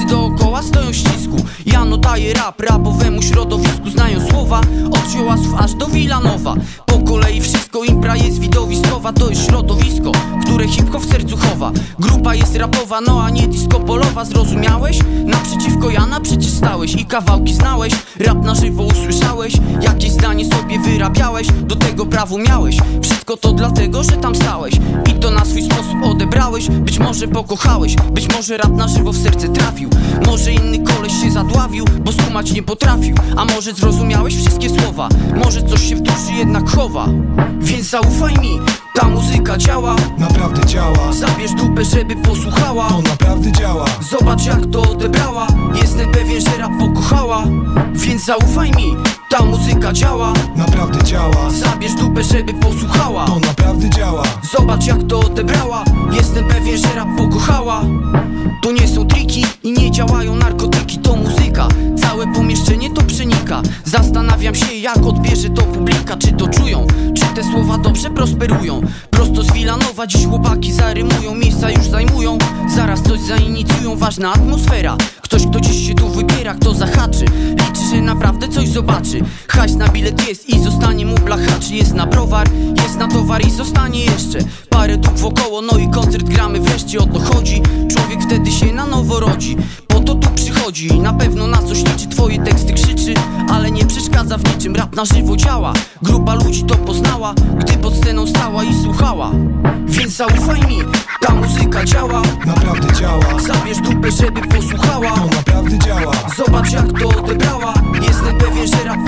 dookoła 0.09 0.62
stoją 0.62 0.92
ścisku. 0.92 1.37
Jano 1.66 1.97
daje 1.97 2.35
rap 2.35 2.61
rapowemu 2.61 3.23
środowisku 3.23 3.90
Znają 3.90 4.29
słowa, 4.29 4.61
od 4.90 5.11
ziołasów 5.11 5.55
aż 5.59 5.75
do 5.75 5.87
Wilanowa. 5.87 6.55
Po 6.87 6.99
kolei 6.99 7.40
wszystko 7.40 7.85
impra 7.85 8.16
jest 8.16 8.38
widowiskowa 8.38 9.12
To 9.12 9.31
jest 9.31 9.47
środowisko, 9.47 10.12
które 10.44 10.68
hip-hop 10.68 11.03
w 11.03 11.11
sercu 11.11 11.37
chowa. 11.37 11.73
Grupa 11.99 12.35
jest 12.35 12.57
rapowa, 12.57 13.01
no 13.01 13.23
a 13.23 13.31
nie 13.31 13.49
disco 13.49 13.81
polowa 13.81 14.25
Zrozumiałeś? 14.25 14.99
Naprzeciwko 15.27 15.90
Jana 15.90 16.21
przecież 16.21 16.51
stałeś 16.51 16.94
I 16.94 17.05
kawałki 17.05 17.55
znałeś, 17.55 17.92
rap 18.18 18.44
na 18.44 18.55
żywo 18.55 18.83
usłyszałeś 18.83 19.53
Jakieś 19.83 20.11
zdanie 20.11 20.44
sobie 20.44 20.79
wyrabiałeś, 20.79 21.47
do 21.53 21.77
tego 21.77 22.07
prawo 22.07 22.38
miałeś. 22.38 22.77
Wszystko 23.03 23.37
to 23.37 23.53
dlatego, 23.53 24.05
że 24.05 24.12
tam 24.12 24.35
stałeś 24.35 24.75
I 25.11 25.12
to 25.21 25.31
na 25.31 25.44
swój 25.44 25.62
sposób 25.62 26.03
odebrałeś. 26.03 26.68
Być 26.68 26.99
może 26.99 27.29
pokochałeś, 27.29 27.97
być 27.97 28.35
może 28.35 28.57
rap 28.57 28.73
na 28.73 28.88
żywo 28.88 29.12
w 29.12 29.16
serce 29.16 29.49
trafił 29.49 29.90
Może 30.26 30.52
inny 30.52 30.78
koleś 30.78 31.12
się 31.22 31.30
zadławił, 31.30 31.84
bo 32.00 32.12
skumać 32.12 32.52
nie 32.52 32.62
potrafił. 32.62 33.16
A 33.37 33.44
może 33.44 33.72
zrozumiałeś 33.74 34.37
wszystkie 34.37 34.70
słowa? 34.70 35.08
Może 35.44 35.62
coś 35.62 35.88
się 35.88 35.96
w 35.96 36.00
duszy 36.00 36.32
jednak 36.38 36.70
chowa? 36.70 37.08
Więc 37.61 37.90
zaufaj 37.90 38.34
mi, 38.38 38.61
ta 39.00 39.08
muzyka 39.08 39.58
działa. 39.58 39.96
Naprawdę 40.18 40.66
działa. 40.66 41.12
Zabierz 41.12 41.52
dupę, 41.52 41.84
żeby 41.84 42.16
posłuchała. 42.16 42.88
To 42.88 43.00
naprawdę 43.00 43.52
działa. 43.52 43.84
Zobacz 44.11 44.44
jak 44.44 44.66
to 44.72 44.82
odebrała. 44.82 45.46
Jestem 45.82 46.11
pewien, 46.11 46.40
że 46.40 46.58
rap 46.58 46.72
pokochała. 46.78 47.44
Więc 47.94 48.24
zaufaj 48.24 48.70
mi, 48.70 48.96
ta 49.30 49.44
muzyka 49.44 49.92
działa. 49.92 50.32
Naprawdę 50.56 51.04
działa. 51.04 51.50
Zabierz 51.50 51.94
dupę, 51.94 52.24
żeby 52.24 52.54
posłuchała. 52.54 53.26
To 53.26 53.38
naprawdę 53.38 53.90
działa. 53.90 54.22
Zobacz 54.52 54.87
jak 54.87 55.02
to 55.02 55.20
odebrała. 55.20 55.84
Jestem 56.12 56.44
pewien, 56.44 56.78
że 56.78 56.94
rap 56.94 57.08
pokochała. 57.16 57.82
To 58.62 58.72
nie 58.72 58.88
są 58.88 59.06
triki 59.06 59.44
i 59.62 59.72
nie 59.72 59.90
działają 59.90 60.37
narkotyki. 60.37 60.98
To 60.98 61.16
muzyka, 61.16 61.68
całe 62.00 62.26
pomieszczenie 62.34 62.90
to 62.90 63.02
przenika. 63.02 63.62
Zastanawiam 63.84 64.54
się 64.54 64.74
jak 64.74 65.06
odbierze 65.06 65.50
to 65.50 65.62
publika. 65.62 66.16
Czy 66.16 66.32
to 66.32 66.48
czują, 66.48 66.87
czy 67.14 67.24
te 67.34 67.44
słowa 67.44 67.78
dobrze 67.78 68.11
prosperują 68.11 68.80
Wilanowa 69.68 70.07
dziś 70.07 70.26
chłopaki 70.26 70.72
zarymują 70.72 71.35
Miejsca 71.35 71.70
już 71.70 71.87
zajmują, 71.87 72.38
zaraz 72.74 73.02
coś 73.02 73.20
zainicjują 73.20 73.96
Ważna 73.96 74.33
atmosfera, 74.33 74.96
ktoś 75.22 75.46
kto 75.46 75.61
dziś 75.61 75.88
się 75.88 75.94
tu 75.94 76.09
wybiera 76.09 76.54
Kto 76.54 76.74
zahaczy, 76.74 77.24
liczy, 77.50 77.83
że 77.90 78.00
naprawdę 78.00 78.48
coś 78.48 78.68
zobaczy. 78.68 79.20
Hajs 79.48 79.76
na 79.76 79.88
bilet 79.88 80.28
jest 80.28 80.48
i 80.48 80.62
zostanie 80.62 81.07
mu 81.07 81.14
blachaczy 81.14 81.74
Jest 81.74 81.94
na 81.94 82.07
browar, 82.07 82.48
jest 82.83 82.98
na 82.98 83.09
towar 83.09 83.46
i 83.46 83.50
zostanie 83.50 84.04
jeszcze. 84.04 84.38
Parę 84.70 84.96
dróg 84.96 85.18
wokoło, 85.18 85.62
no 85.62 85.78
i 85.78 85.88
koncert 85.88 86.24
gramy. 86.28 86.61
Wreszcie 86.61 86.98
o 86.98 87.07
to 87.07 87.20
chodzi. 87.20 87.62
Człowiek 87.90 88.22
wtedy 88.22 88.50
się 88.50 88.72
na 88.72 88.87
nowo 88.87 89.20
rodzi. 89.20 89.57
Po 89.88 90.00
to 90.00 90.14
tu 90.14 90.28
przychodzi. 90.31 91.00
Na 91.00 91.12
pewno 91.12 91.46
na 91.46 91.62
coś 91.62 91.78
liczy. 91.78 92.09
Twoje 92.09 92.38
teksty 92.38 92.72
krzyczy, 92.72 93.14
przeszkadza 94.29 94.38
w 94.38 94.55
niczym 94.55 94.77
Rap 94.77 94.97
na 94.97 95.05
żywo 95.05 95.37
działa, 95.37 95.73
grupa 96.03 96.35
ludzi 96.35 96.64
to 96.64 96.75
poznała 96.75 97.35
Gdy 97.59 97.73
pod 97.73 97.95
sceną 97.95 98.27
stała 98.27 98.64
i 98.64 98.83
słuchała. 98.83 99.31
Więc 99.87 100.17
zaufaj 100.17 100.61
mi, 100.61 100.79
ta 101.21 101.35
muzyka 101.35 101.85
działa. 101.85 102.23
Naprawdę 102.47 102.93
działa. 102.93 103.41
Zabierz 103.41 103.79
dupę, 103.79 104.11
żeby 104.11 104.41
posłuchała. 104.41 105.11
To 105.11 105.27
naprawdę 105.37 105.79
działa. 105.79 106.12
Zobacz 106.37 106.73
jak 106.73 107.01
to 107.01 107.09
odebrała. 107.09 107.75
Jestem 108.03 108.38
pewien, 108.38 108.67
że 108.67 108.85
rap 108.85 108.99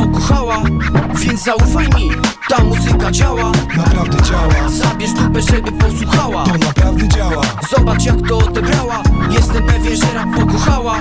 Więc 1.14 1.42
zaufaj 1.44 1.88
mi, 1.88 2.10
ta 2.48 2.64
muzyka 2.64 3.10
działa. 3.10 3.52
Naprawdę 3.76 4.22
działa. 4.22 4.68
Zabierz 4.68 5.12
dupę, 5.12 5.42
żeby 5.42 5.72
posłuchała. 5.72 6.44
To 6.44 6.52
naprawdę 6.52 7.08
działa. 7.08 7.42
Zobacz 7.70 8.04
jak 8.04 8.16
to 8.28 8.38
odebrała. 8.38 9.02
Jestem 9.30 9.66
pewien, 9.66 9.96
że 9.96 10.14
rap 10.14 10.28
pokochała. 10.36 10.98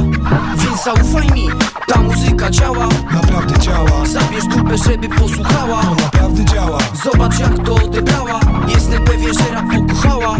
Więc 0.57 0.83
zaufaj 0.83 1.27
mi, 1.31 1.49
ta 1.87 2.01
muzyka 2.01 2.49
działa. 2.49 2.89
Naprawdę 3.13 3.59
działa. 3.59 4.05
Zabierz 4.05 4.45
dupę, 4.45 4.77
żeby 4.77 5.09
posłuchała. 5.09 5.81
To 5.81 5.95
naprawdę 5.95 6.45
działa. 6.45 6.77
Zobacz 7.03 7.39
jak 7.39 7.63
to 7.65 7.75
odebrała. 7.75 8.39
Jestem 8.67 9.03
pewien, 9.03 9.33
że 9.33 9.53
rap 9.53 9.65
pokochała. 9.75 10.35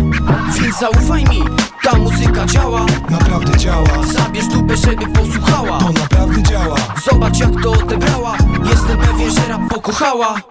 Więc 0.62 0.80
zaufaj 0.80 1.24
mi, 1.24 1.44
ta 1.84 1.98
muzyka 1.98 2.46
działa. 2.46 2.86
Naprawdę 3.10 3.58
działa. 3.58 4.04
Zabierz 4.14 4.48
dupę, 4.48 4.78
żeby 4.78 5.08
posłuchała. 5.08 5.80
To 5.80 5.90
naprawdę 5.92 6.44
działa. 6.44 6.76
Zobacz 7.12 7.40
jak 7.40 7.62
to 7.64 7.72
odebrała. 7.72 8.38
Jestem 8.70 8.99
pewien, 9.00 9.32
że 9.32 9.48
rap 9.48 9.62
pokochała 9.70 10.42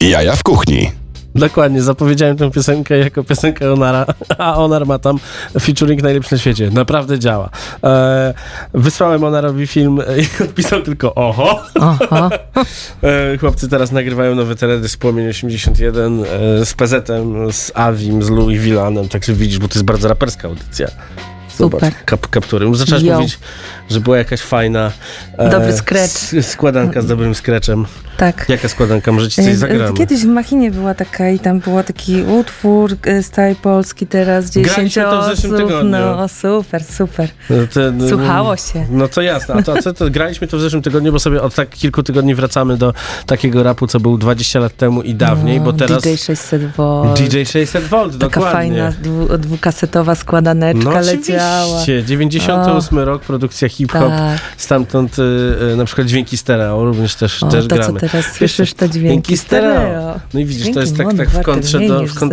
Jaja 0.00 0.36
w 0.36 0.42
kuchni. 0.42 0.90
Dokładnie, 1.34 1.82
zapowiedziałem 1.82 2.36
tę 2.36 2.50
piosenkę 2.50 2.98
jako 2.98 3.24
piosenkę 3.24 3.72
Onara, 3.72 4.06
a 4.38 4.56
Onar 4.56 4.86
ma 4.86 4.98
tam 4.98 5.18
featuring 5.60 6.02
najlepszy 6.02 6.34
na 6.34 6.38
świecie. 6.38 6.70
Naprawdę 6.72 7.18
działa. 7.18 7.50
E, 7.84 8.34
wysłałem 8.74 9.24
Onarowi 9.24 9.66
film 9.66 9.98
i 10.40 10.42
odpisał 10.42 10.82
tylko 10.82 11.14
oho. 11.14 11.62
Oho. 11.74 12.30
E, 13.02 13.38
chłopcy 13.38 13.68
teraz 13.68 13.92
nagrywają 13.92 14.34
nowe 14.34 14.56
teledysk 14.56 15.00
Płomień 15.00 15.28
81 15.28 16.24
e, 16.24 16.66
z 16.66 16.74
PZ-em, 16.74 17.52
z 17.52 17.72
Avim, 17.74 18.22
z 18.22 18.30
Louis 18.30 18.60
Villanem, 18.60 19.08
także 19.08 19.32
widzisz, 19.32 19.58
bo 19.58 19.68
to 19.68 19.74
jest 19.74 19.84
bardzo 19.84 20.08
raperska 20.08 20.48
audycja. 20.48 20.88
Zobacz, 21.58 21.80
Super. 21.80 21.92
kap, 22.04 22.26
kaptury. 22.28 22.74
Zaczęłaś 22.74 23.02
Yo. 23.04 23.14
mówić, 23.16 23.38
że 23.90 24.00
była 24.00 24.18
jakaś 24.18 24.40
fajna 24.40 24.90
e, 25.38 25.50
Dobry 25.50 25.72
scratch. 25.72 26.34
s- 26.34 26.46
składanka 26.50 27.02
z 27.02 27.06
dobrym 27.06 27.34
scratchem. 27.34 27.86
Tak. 28.16 28.46
Jaka 28.48 28.68
składanka? 28.68 29.12
Może 29.12 29.28
ci 29.28 29.36
coś 29.36 29.46
E, 29.52 29.56
zagramy? 29.56 29.94
Kiedyś 29.98 30.20
w 30.20 30.26
Machinie 30.26 30.70
była 30.70 30.94
taka 30.94 31.30
i 31.30 31.38
tam 31.38 31.60
był 31.60 31.82
taki 31.82 32.22
utwór 32.22 32.96
e, 33.06 33.22
Style 33.22 33.54
Polski, 33.62 34.06
teraz 34.06 34.50
10 34.50 34.66
Graliśmy 34.74 35.02
to 35.02 35.22
w 35.22 35.24
zeszłym 35.24 35.54
osób. 35.54 35.66
tygodniu. 35.68 35.90
No 35.90 36.28
super, 36.28 36.84
super. 36.84 37.28
No 37.50 37.56
to- 37.74 37.92
no, 37.92 38.08
Słuchało 38.08 38.56
się. 38.56 38.86
No 38.90 39.08
to 39.08 39.22
jasne. 39.22 39.54
A 39.54 39.62
to, 39.62 39.72
a 39.72 39.82
co 39.82 39.92
to 39.92 40.10
graliśmy 40.10 40.46
to 40.46 40.56
w 40.56 40.60
zeszłym 40.60 40.82
tygodniu, 40.82 41.12
bo 41.12 41.18
sobie 41.18 41.42
od 41.42 41.54
tak 41.54 41.68
kilku 41.70 42.02
tygodni 42.02 42.34
wracamy 42.34 42.76
do 42.76 42.94
takiego 43.26 43.62
rapu, 43.62 43.86
co 43.86 44.00
był 44.00 44.18
20 44.18 44.60
lat 44.60 44.76
temu 44.76 45.02
i 45.02 45.14
dawniej, 45.14 45.60
bo 45.60 45.72
teraz 45.72 46.02
DJ 46.02 46.14
600 46.16 46.62
V. 46.76 47.14
DJ 47.16 47.44
600 47.44 47.84
V, 47.84 47.90
Taka 47.90 48.18
dokładnie. 48.18 48.52
fajna 48.52 48.92
dwu, 49.02 49.38
dwukasetowa 49.38 50.14
składaneczka 50.14 50.84
No 50.84 51.02
oczywiście, 51.66 51.96
Cała. 52.02 52.06
98 52.08 52.98
rok, 52.98 53.22
produkcja 53.22 53.68
hip-hop. 53.68 54.08
Tak. 54.08 54.38
Stamtąd 54.56 55.18
y, 55.18 55.22
y, 55.72 55.76
na 55.76 55.84
przykład 55.84 56.06
dźwięki 56.06 56.36
stereo 56.36 56.84
również 56.84 57.14
też, 57.14 57.42
O, 57.42 57.46
też 57.48 57.66
to, 57.68 57.76
co 57.76 57.82
gramy. 57.82 58.00
teraz 58.00 58.32
słyszysz, 58.32 58.74
to 58.74 58.88
dźwięki 58.88 59.36
stereo. 59.36 60.20
No 60.34 60.40
i 60.40 60.44
widzisz, 60.44 60.66
to 60.66 60.70
Dźwięki 60.72 60.80
jest 60.80 60.96
tak, 60.96 61.16
tak 61.16 61.30
w 61.30 61.42
kontrze, 61.42 61.80
do, 61.80 62.06
w, 62.06 62.14
kon, 62.14 62.30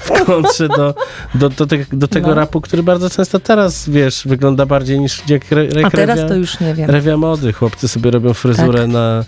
w 0.00 0.24
kontrze 0.24 0.68
do, 0.68 0.94
do, 1.34 1.48
do, 1.48 1.66
te, 1.66 1.76
do 1.92 2.08
tego 2.08 2.28
No. 2.28 2.34
rapu, 2.34 2.60
który 2.60 2.82
bardzo 2.82 3.10
często 3.10 3.40
teraz, 3.40 3.88
wiesz, 3.88 4.22
wygląda 4.26 4.66
bardziej 4.66 5.00
niż 5.00 5.22
jak 5.28 5.52
re, 5.52 5.68
A 5.76 5.80
jak 5.80 5.92
teraz 5.92 6.16
rewia, 6.16 6.28
to 6.28 6.34
już 6.34 6.60
nie 6.60 6.74
wiem. 6.74 6.90
rewia 6.90 7.16
mody. 7.16 7.52
Chłopcy 7.52 7.88
sobie 7.88 8.10
robią 8.10 8.34
fryzurę 8.34 8.80
Tak. 8.80 8.88
na... 8.90 9.24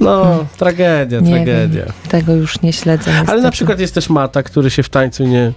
No, 0.00 0.44
tragedia, 0.58 1.20
Nie 1.20 1.30
tragedia. 1.30 1.84
wiem. 1.84 1.92
Tego 2.08 2.34
już 2.34 2.62
nie 2.62 2.72
śledzę. 2.72 3.10
Ale 3.10 3.24
na 3.26 3.32
niestety. 3.32 3.50
przykład 3.52 3.80
jest 3.80 3.94
też 3.94 4.08
Mata, 4.10 4.42
który 4.42 4.70
się 4.70 4.82
w 4.82 4.88
tańcu 4.88 5.24
nie... 5.24 5.52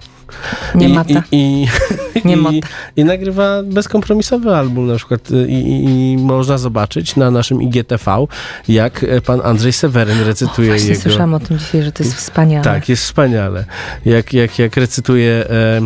Nie 0.74 0.88
i, 0.88 0.92
mata. 0.92 1.22
I, 1.32 1.36
i, 1.62 1.68
Nie 2.24 2.36
i. 2.36 2.62
I 2.96 3.04
nagrywa 3.04 3.62
bezkompromisowy 3.62 4.54
album 4.56 4.86
na 4.86 4.96
przykład 4.96 5.28
i, 5.48 5.84
i, 5.84 6.16
można 6.18 6.58
zobaczyć 6.58 7.16
na 7.16 7.30
naszym 7.30 7.62
IGTV, 7.62 8.26
jak 8.68 9.06
pan 9.26 9.40
Andrzej 9.44 9.72
Seweryn 9.72 10.20
recytuje 10.20 10.68
Właśnie 10.68 10.88
jego... 10.88 11.02
słyszałam 11.02 11.34
o 11.34 11.40
tym 11.40 11.58
dzisiaj, 11.58 11.82
że 11.82 11.92
to 11.92 12.02
jest 12.04 12.16
wspaniałe. 12.16 12.64
Tak, 12.64 12.88
jest 12.88 13.02
wspaniale. 13.02 13.64
Jak, 14.04 14.32
jak, 14.32 14.58
jak 14.58 14.76
recytuje 14.76 15.44
e, 15.50 15.80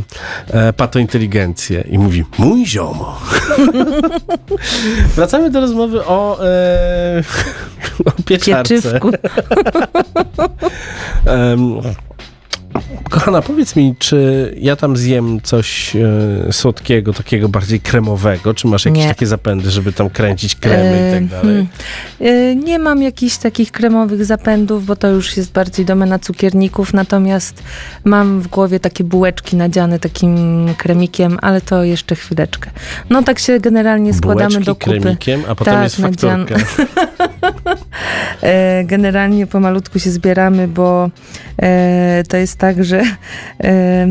e, 0.68 0.72
patointeligencję 0.72 1.84
i 1.90 1.98
mówi, 1.98 2.24
mój 2.38 2.66
ziomo. 2.66 3.20
Wracamy 5.16 5.50
do 5.50 5.60
rozmowy 5.60 6.04
o, 6.04 6.44
e, 6.44 7.22
o 8.04 8.22
pieczarce. 8.26 8.74
Pieczywku. 8.74 9.10
Em, 11.26 11.80
Kochana, 13.10 13.42
powiedz 13.42 13.76
mi, 13.76 13.94
czy 13.98 14.54
ja 14.60 14.76
tam 14.76 14.96
zjem 14.96 15.40
coś 15.42 15.96
e, 15.96 16.52
słodkiego, 16.52 17.12
takiego 17.12 17.48
bardziej 17.48 17.80
kremowego? 17.80 18.54
Czy 18.54 18.66
masz 18.66 18.84
jakieś 18.84 19.02
Nie. 19.02 19.08
takie 19.08 19.26
zapędy, 19.26 19.70
żeby 19.70 19.92
tam 19.92 20.10
kręcić 20.10 20.56
kremy 20.56 20.96
i 20.98 21.02
E, 21.02 21.12
tak 21.20 21.26
dalej? 21.26 21.66
hmm. 22.20 22.36
E, 22.50 22.54
Nie 22.56 22.78
mam 22.78 23.02
jakichś 23.02 23.36
takich 23.36 23.72
kremowych 23.72 24.24
zapędów, 24.24 24.86
bo 24.86 24.96
to 24.96 25.08
już 25.08 25.36
jest 25.36 25.52
bardziej 25.52 25.84
domena 25.86 26.18
cukierników, 26.18 26.92
natomiast 26.94 27.62
mam 28.04 28.40
w 28.40 28.48
głowie 28.48 28.80
takie 28.80 29.04
bułeczki 29.04 29.56
nadziane 29.56 29.98
takim 29.98 30.66
kremikiem, 30.78 31.38
ale 31.42 31.60
to 31.60 31.84
jeszcze 31.84 32.14
chwileczkę. 32.16 32.70
No 33.10 33.22
tak 33.22 33.38
się 33.38 33.60
generalnie 33.60 34.14
składamy 34.14 34.48
Bułeczki 34.50 34.64
do 34.66 34.74
kupy. 34.74 35.00
kremikiem, 35.00 35.42
a 35.48 35.54
potem 35.54 35.74
Tak, 35.74 35.82
jest 35.84 35.96
fakturka. 35.96 36.54
E, 38.42 38.84
Generalnie 38.84 39.46
pomalutku 39.46 39.98
się 39.98 40.10
zbieramy, 40.10 40.68
bo 40.68 41.04
e, 41.06 41.10
to 42.28 42.36
jest 42.36 42.56
tak, 42.56 42.84
że 42.84 43.02
e, 43.64 44.06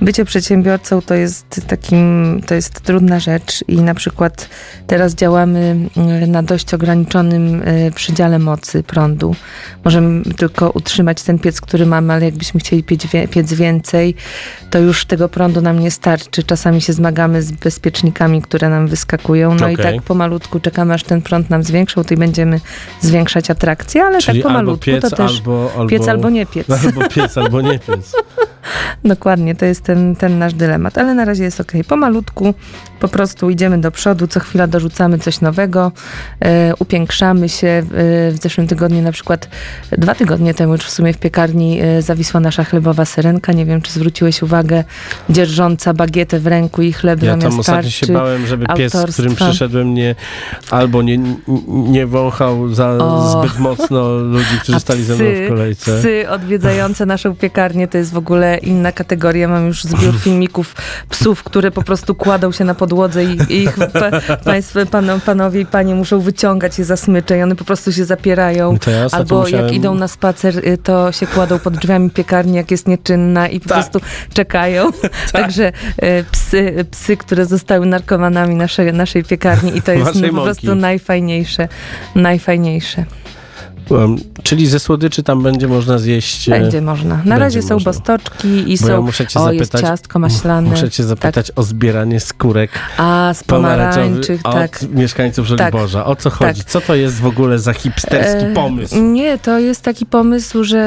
bycie 0.00 0.24
przedsiębiorcą 0.24 1.02
to 1.02 1.14
jest 1.14 1.60
takim, 1.66 2.40
to 2.46 2.54
jest 2.54 2.80
trudna 2.80 3.20
rzecz 3.20 3.64
i 3.68 3.82
na 3.82 3.94
przykład 3.94 4.48
teraz 4.86 5.14
działamy 5.14 5.88
e, 5.96 6.26
na 6.26 6.42
dość 6.42 6.74
ograniczonym 6.74 7.62
e, 7.64 7.90
przydziale 7.90 8.38
mocy 8.38 8.82
prądu. 8.82 9.34
Możemy 9.84 10.24
tylko 10.24 10.70
utrzymać 10.70 11.22
ten 11.22 11.38
piec, 11.38 11.60
który 11.60 11.86
mamy, 11.86 12.12
ale 12.12 12.24
jakbyśmy 12.24 12.60
chcieli 12.60 12.84
piec, 13.30 13.52
więcej, 13.52 14.14
to 14.70 14.78
już 14.78 15.04
tego 15.04 15.28
prądu 15.28 15.60
nam 15.60 15.78
nie 15.78 15.90
starczy. 15.90 16.42
Czasami 16.42 16.80
się 16.80 16.92
zmagamy 16.92 17.42
z 17.42 17.52
bezpiecznikami, 17.52 18.42
które 18.42 18.68
nam 18.68 18.88
wyskakują. 18.88 19.54
No 19.54 19.68
i 19.68 19.74
Okej. 19.74 19.94
tak 19.94 20.02
pomalutku 20.02 20.60
czekamy, 20.60 20.94
aż 20.94 21.02
ten 21.02 21.22
prąd 21.22 21.50
nam 21.50 21.62
zwiększą, 21.62 22.04
to 22.04 22.14
i 22.14 22.16
będziemy 22.16 22.60
zwiększać 23.00 23.50
atrakcję, 23.50 24.04
ale 24.04 24.20
Czyli 24.20 24.42
tak 24.42 24.52
pomalutku 24.52 24.84
piec, 24.84 25.02
to 25.02 25.10
też 25.10 25.38
albo, 25.38 25.70
albo... 25.76 25.88
piec 25.88 26.08
albo 26.08 26.30
nie 26.30 26.46
piec. 26.46 26.66
Albo 26.86 27.08
piec, 27.08 27.38
albo 27.38 27.60
nie 27.60 27.78
piec. 27.78 28.12
Dokładnie, 29.04 29.54
to 29.54 29.64
jest 29.64 29.82
ten, 29.82 30.16
ten 30.16 30.38
nasz 30.38 30.54
dylemat, 30.54 30.98
ale 30.98 31.14
na 31.14 31.24
razie 31.24 31.44
jest 31.44 31.60
ok. 31.60 31.72
Pomalutku 31.88 32.54
po 33.00 33.08
prostu 33.08 33.50
idziemy 33.50 33.78
do 33.78 33.90
przodu, 33.90 34.26
co 34.26 34.40
chwila 34.40 34.66
dorzucamy 34.76 35.18
coś 35.18 35.40
nowego, 35.40 35.92
e, 36.40 36.72
upiększamy 36.78 37.48
się. 37.48 37.66
E, 37.68 37.82
w 38.32 38.36
zeszłym 38.42 38.66
tygodniu, 38.66 39.02
na 39.02 39.12
przykład 39.12 39.48
dwa 39.92 40.14
tygodnie 40.14 40.54
temu 40.54 40.72
już 40.72 40.84
w 40.84 40.90
sumie 40.90 41.12
w 41.12 41.18
piekarni 41.18 41.80
e, 41.80 42.02
zawisła 42.02 42.40
nasza 42.40 42.64
chlebowa 42.64 43.04
syrenka. 43.04 43.52
Nie 43.52 43.66
wiem, 43.66 43.82
czy 43.82 43.92
zwróciłeś 43.92 44.42
uwagę, 44.42 44.84
dzierżąca 45.30 45.94
bagietę 45.94 46.40
w 46.40 46.46
ręku 46.46 46.82
i 46.82 46.92
chleb 46.92 47.22
Ja 47.22 47.30
zamiast 47.30 47.50
tam 47.50 47.60
ostatnio 47.60 47.90
się 47.90 48.12
bałem, 48.12 48.46
żeby 48.46 48.66
pies, 48.76 48.92
z 48.92 49.12
którym 49.12 49.30
autorstwa. 49.30 49.48
przyszedłem, 49.48 49.94
nie, 49.94 50.14
albo 50.70 51.02
nie, 51.02 51.18
nie 51.66 52.06
wąchał 52.06 52.74
za 52.74 52.88
O. 52.90 53.42
zbyt 53.42 53.58
mocno 53.58 54.18
ludzi, 54.18 54.58
którzy 54.62 54.76
A 54.76 54.80
stali 54.80 55.04
ze 55.04 55.14
mną 55.14 55.24
w 55.24 55.48
kolejce. 55.48 55.98
Psy 55.98 56.28
odwiedzające 56.30 57.06
naszą 57.06 57.34
piekarnię 57.34 57.88
to 57.88 57.98
jest 57.98 58.12
w 58.12 58.16
ogóle 58.16 58.58
inna 58.58 58.92
kategoria. 58.92 59.48
Mam 59.48 59.66
już 59.66 59.84
zbiór 59.84 60.14
filmików 60.20 60.74
psów, 61.10 61.42
które 61.42 61.70
po 61.70 61.82
prostu 61.82 62.14
kładą 62.14 62.52
się 62.52 62.64
na 62.64 62.74
podłodze 62.74 63.24
i, 63.24 63.36
i 63.48 63.62
ich 63.62 63.76
pa, 63.92 64.10
pan, 64.90 65.20
panowie 65.26 65.60
i 65.60 65.66
panie 65.66 65.94
muszą 65.94 66.20
wyciągać 66.20 66.78
je 66.78 66.84
za 66.84 66.96
smycze 66.96 67.38
i 67.38 67.42
one 67.42 67.56
po 67.56 67.64
prostu 67.64 67.92
się 67.92 68.04
zapierają. 68.04 68.78
To 68.78 68.90
ja 68.90 69.06
Albo 69.12 69.40
musiałem- 69.40 69.66
jak 69.66 69.74
idą 69.74 69.94
na 69.94 70.08
spacer, 70.08 70.58
y, 70.68 70.78
to 70.78 71.12
się 71.12 71.26
kładą 71.26 71.58
pod 71.58 71.76
drzwiami 71.76 72.10
piekarni, 72.10 72.56
jak 72.56 72.70
jest 72.70 72.88
nieczynna 72.88 73.48
i 73.48 73.60
po 73.60 73.68
Tak. 73.68 73.78
prostu 73.78 74.00
czekają. 74.34 74.90
Także 75.32 75.68
y, 76.02 76.24
psy, 76.32 76.84
psy, 76.90 77.16
które 77.16 77.46
zostały 77.46 77.86
narkomanami 77.86 78.54
naszej, 78.54 78.92
naszej 78.92 79.24
piekarni 79.24 79.76
i 79.76 79.82
to 79.82 79.92
jest 80.00 80.14
no, 80.14 80.28
po 80.28 80.42
prostu 80.42 80.74
najfajniejsze. 80.74 81.68
Najfajniejsze. 82.14 83.04
Um, 83.90 84.16
czyli 84.42 84.66
ze 84.66 84.78
słodyczy 84.80 85.22
tam 85.22 85.42
będzie 85.42 85.68
można 85.68 85.98
zjeść... 85.98 86.48
e, 86.48 86.50
Będzie 86.60 86.82
można. 86.82 87.22
Na 87.24 87.38
razie 87.38 87.62
są 87.62 87.74
można. 87.74 87.92
bostoczki 87.92 88.72
i 88.72 88.78
Bo 88.80 88.86
są. 88.86 88.92
ja 88.92 89.00
muszę 89.00 89.26
cię 89.26 89.40
o, 89.40 89.44
zapytać, 89.44 89.72
jest 89.72 89.86
ciastko 89.86 90.18
maślane. 90.18 90.70
Muszę 90.70 90.90
cię 90.90 91.04
zapytać 91.04 91.52
o 91.56 91.62
zbieranie 91.62 92.20
skórek 92.20 92.70
A, 92.98 93.32
z 93.34 93.44
pomarańczych, 93.44 94.42
tak. 94.42 94.78
od 94.82 94.92
mieszkańców 94.94 95.46
Żoliborza. 95.46 96.04
O 96.06 96.16
co 96.16 96.30
chodzi? 96.30 96.64
Co 96.64 96.80
to 96.80 96.94
jest 96.94 97.20
w 97.20 97.26
ogóle 97.26 97.58
za 97.58 97.72
hipsterski 97.72 98.44
E, 98.44 98.52
pomysł? 98.54 99.02
Nie, 99.02 99.38
to 99.38 99.58
jest 99.58 99.82
taki 99.82 100.06
pomysł, 100.06 100.64
że 100.64 100.78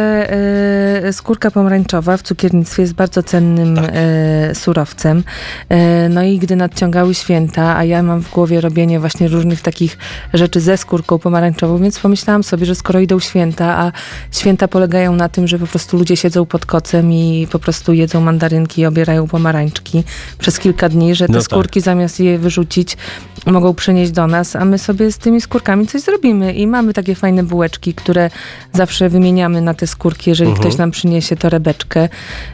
e, 1.08 1.14
skórka 1.14 1.52
pomarańczowa 1.52 2.18
w 2.18 2.22
cukiernictwie 2.22 2.82
jest 2.84 2.94
bardzo 2.94 3.24
cennym 3.24 3.76
Tak. 3.76 3.90
e, 3.94 4.56
surowcem. 4.56 5.24
E, 5.70 6.10
no 6.10 6.24
i 6.24 6.40
gdy 6.40 6.56
nadciągały 6.56 7.14
święta, 7.16 7.78
a 7.78 7.84
ja 7.84 8.04
mam 8.04 8.22
w 8.22 8.30
głowie 8.32 8.62
robienie 8.62 9.00
właśnie 9.00 9.28
różnych 9.28 9.62
takich 9.62 9.98
rzeczy 10.34 10.60
ze 10.62 10.78
skórką 10.78 11.20
pomarańczową, 11.20 11.78
więc 11.78 12.00
pomyślałam 12.00 12.44
sobie, 12.44 12.66
że 12.66 12.76
skoro 12.76 12.89
idą 13.00 13.20
święta, 13.20 13.78
a 13.78 13.92
święta 14.32 14.68
polegają 14.68 15.16
na 15.16 15.30
tym, 15.30 15.48
że 15.48 15.60
po 15.60 15.68
prostu 15.68 15.98
ludzie 15.98 16.18
siedzą 16.18 16.46
pod 16.46 16.66
kocem 16.66 17.14
i 17.14 17.48
po 17.52 17.60
prostu 17.60 17.94
jedzą 17.94 18.22
mandarynki 18.22 18.82
i 18.82 18.86
obierają 18.86 19.28
pomarańczki 19.28 20.04
przez 20.40 20.60
kilka 20.60 20.90
dni, 20.90 21.16
że 21.16 21.26
te 21.28 21.34
No 21.34 21.40
tak. 21.40 21.46
skórki 21.46 21.82
zamiast 21.82 22.20
je 22.20 22.40
wyrzucić, 22.40 22.98
mogą 23.46 23.74
przynieść 23.74 24.12
do 24.12 24.28
nas, 24.28 24.56
a 24.56 24.66
my 24.66 24.78
sobie 24.80 25.12
z 25.12 25.18
tymi 25.18 25.42
skórkami 25.42 25.88
coś 25.88 26.02
zrobimy. 26.02 26.54
I 26.54 26.68
mamy 26.68 26.94
takie 26.94 27.16
fajne 27.16 27.44
bułeczki, 27.44 27.94
które 27.94 28.30
zawsze 28.74 29.10
wymieniamy 29.10 29.62
na 29.62 29.74
te 29.74 29.88
skórki, 29.88 30.30
jeżeli 30.30 30.50
Mhm. 30.50 30.68
ktoś 30.68 30.78
nam 30.78 30.92
przyniesie 30.92 31.36
torebeczkę. 31.36 32.10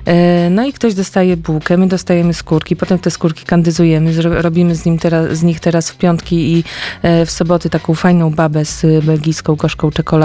E, 0.05 0.49
No 0.49 0.65
i 0.65 0.73
ktoś 0.73 0.93
dostaje 0.93 1.37
bułkę, 1.37 1.77
my 1.77 1.87
dostajemy 1.87 2.33
skórki, 2.33 2.75
potem 2.75 2.99
te 2.99 3.11
skórki 3.11 3.45
kandyzujemy, 3.45 4.11
robimy 4.21 4.75
z, 4.75 4.85
nim 4.85 4.99
teraz, 4.99 5.37
z 5.37 5.43
nich 5.43 5.59
teraz 5.59 5.89
w 5.91 5.97
piątki 5.97 6.53
i 6.57 6.63
e, 7.01 7.25
w 7.25 7.31
soboty 7.31 7.69
taką 7.69 7.93
fajną 7.95 8.31
babę 8.31 8.65
z 8.65 9.05
belgijską 9.05 9.55
gorzką 9.55 9.91
czekoladą. 9.91 10.24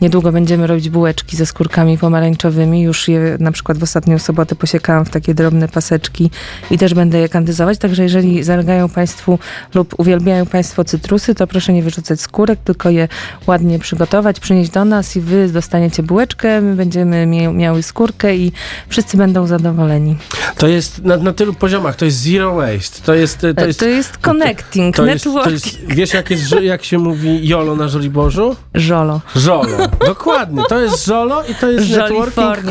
Niedługo 0.00 0.32
będziemy 0.32 0.66
robić 0.66 0.88
bułeczki 0.88 1.36
ze 1.36 1.46
skórkami 1.46 1.98
pomarańczowymi. 1.98 2.82
Już 2.82 3.08
je 3.08 3.36
na 3.40 3.52
przykład 3.52 3.78
w 3.78 3.82
ostatnią 3.82 4.18
sobotę 4.18 4.54
posiekałam 4.56 5.04
w 5.04 5.10
takie 5.10 5.34
drobne 5.34 5.68
paseczki 5.68 6.30
i 6.70 6.78
też 6.78 6.94
będę 6.94 7.18
je 7.18 7.28
kandyzować. 7.28 7.78
Także 7.78 8.02
jeżeli 8.02 8.42
zalegają 8.44 8.88
Państwu 8.88 9.38
lub 9.74 9.94
uwielbiają 10.00 10.46
Państwo 10.46 10.84
cytrusy, 10.84 11.34
to 11.34 11.46
proszę 11.46 11.72
nie 11.72 11.82
wyrzucać 11.82 12.20
skórek, 12.20 12.58
tylko 12.64 12.90
je 12.90 13.08
ładnie 13.46 13.78
przygotować, 13.78 14.40
przynieść 14.40 14.70
do 14.70 14.84
nas 14.84 15.16
i 15.16 15.20
Wy 15.20 15.48
dostaniecie 15.48 16.02
bułeczkę, 16.02 16.60
my 16.60 16.76
będziemy 16.76 17.26
miały 17.52 17.82
skórkę 17.82 18.36
i 18.36 18.52
wszyscy 18.88 19.16
będą 19.16 19.46
zadowoleni. 19.46 20.16
To 20.58 20.66
jest 20.68 21.04
na, 21.04 21.16
na 21.16 21.32
tylu 21.32 21.54
poziomach, 21.54 21.96
to 21.96 22.04
jest 22.04 22.18
zero 22.22 22.54
waste, 22.54 23.00
to 23.04 23.14
jest... 23.14 23.38
To 23.38 23.54
To 23.54 23.66
jest, 23.66 23.82
jest, 23.82 24.18
connecting, 24.18 24.96
to 24.96 25.06
jest, 25.06 25.24
to 25.24 25.30
networking. 25.30 25.64
jest, 25.64 25.96
wiesz 25.96 26.14
jak, 26.14 26.30
jest, 26.30 26.54
jak 26.62 26.84
się 26.84 26.98
mówi 26.98 27.48
jolo 27.48 27.76
na 27.76 27.88
Żoliborzu? 27.88 28.56
Żolo. 28.74 29.15
Żolo, 29.36 29.78
dokładnie, 30.06 30.62
to 30.68 30.80
jest 30.80 31.04
żolo 31.06 31.42
i 31.44 31.54
to 31.54 31.70
jest 31.70 31.86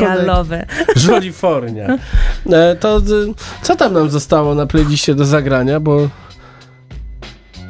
connect. 0.06 0.26
love. 0.26 0.66
Żolifornia. 0.96 1.86
E, 2.52 2.76
to 2.76 2.98
y, 2.98 3.02
co 3.62 3.76
tam 3.76 3.92
nam 3.92 4.10
zostało 4.10 4.54
na 4.54 4.66
playliście 4.66 5.14
do 5.14 5.24
zagrania, 5.24 5.80
bo... 5.80 6.08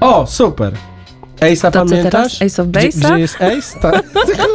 O, 0.01 0.27
super. 0.27 0.72
Ace'a 1.41 1.70
To 1.70 1.85
pamiętasz? 1.87 2.43
Ace 2.43 2.62
of 2.62 2.68
Gdzie, 2.68 2.81
Base'a? 2.89 2.99
gdzie 3.12 3.18
jest 3.18 3.37
Ace? 3.43 3.81
Tak. 3.81 4.05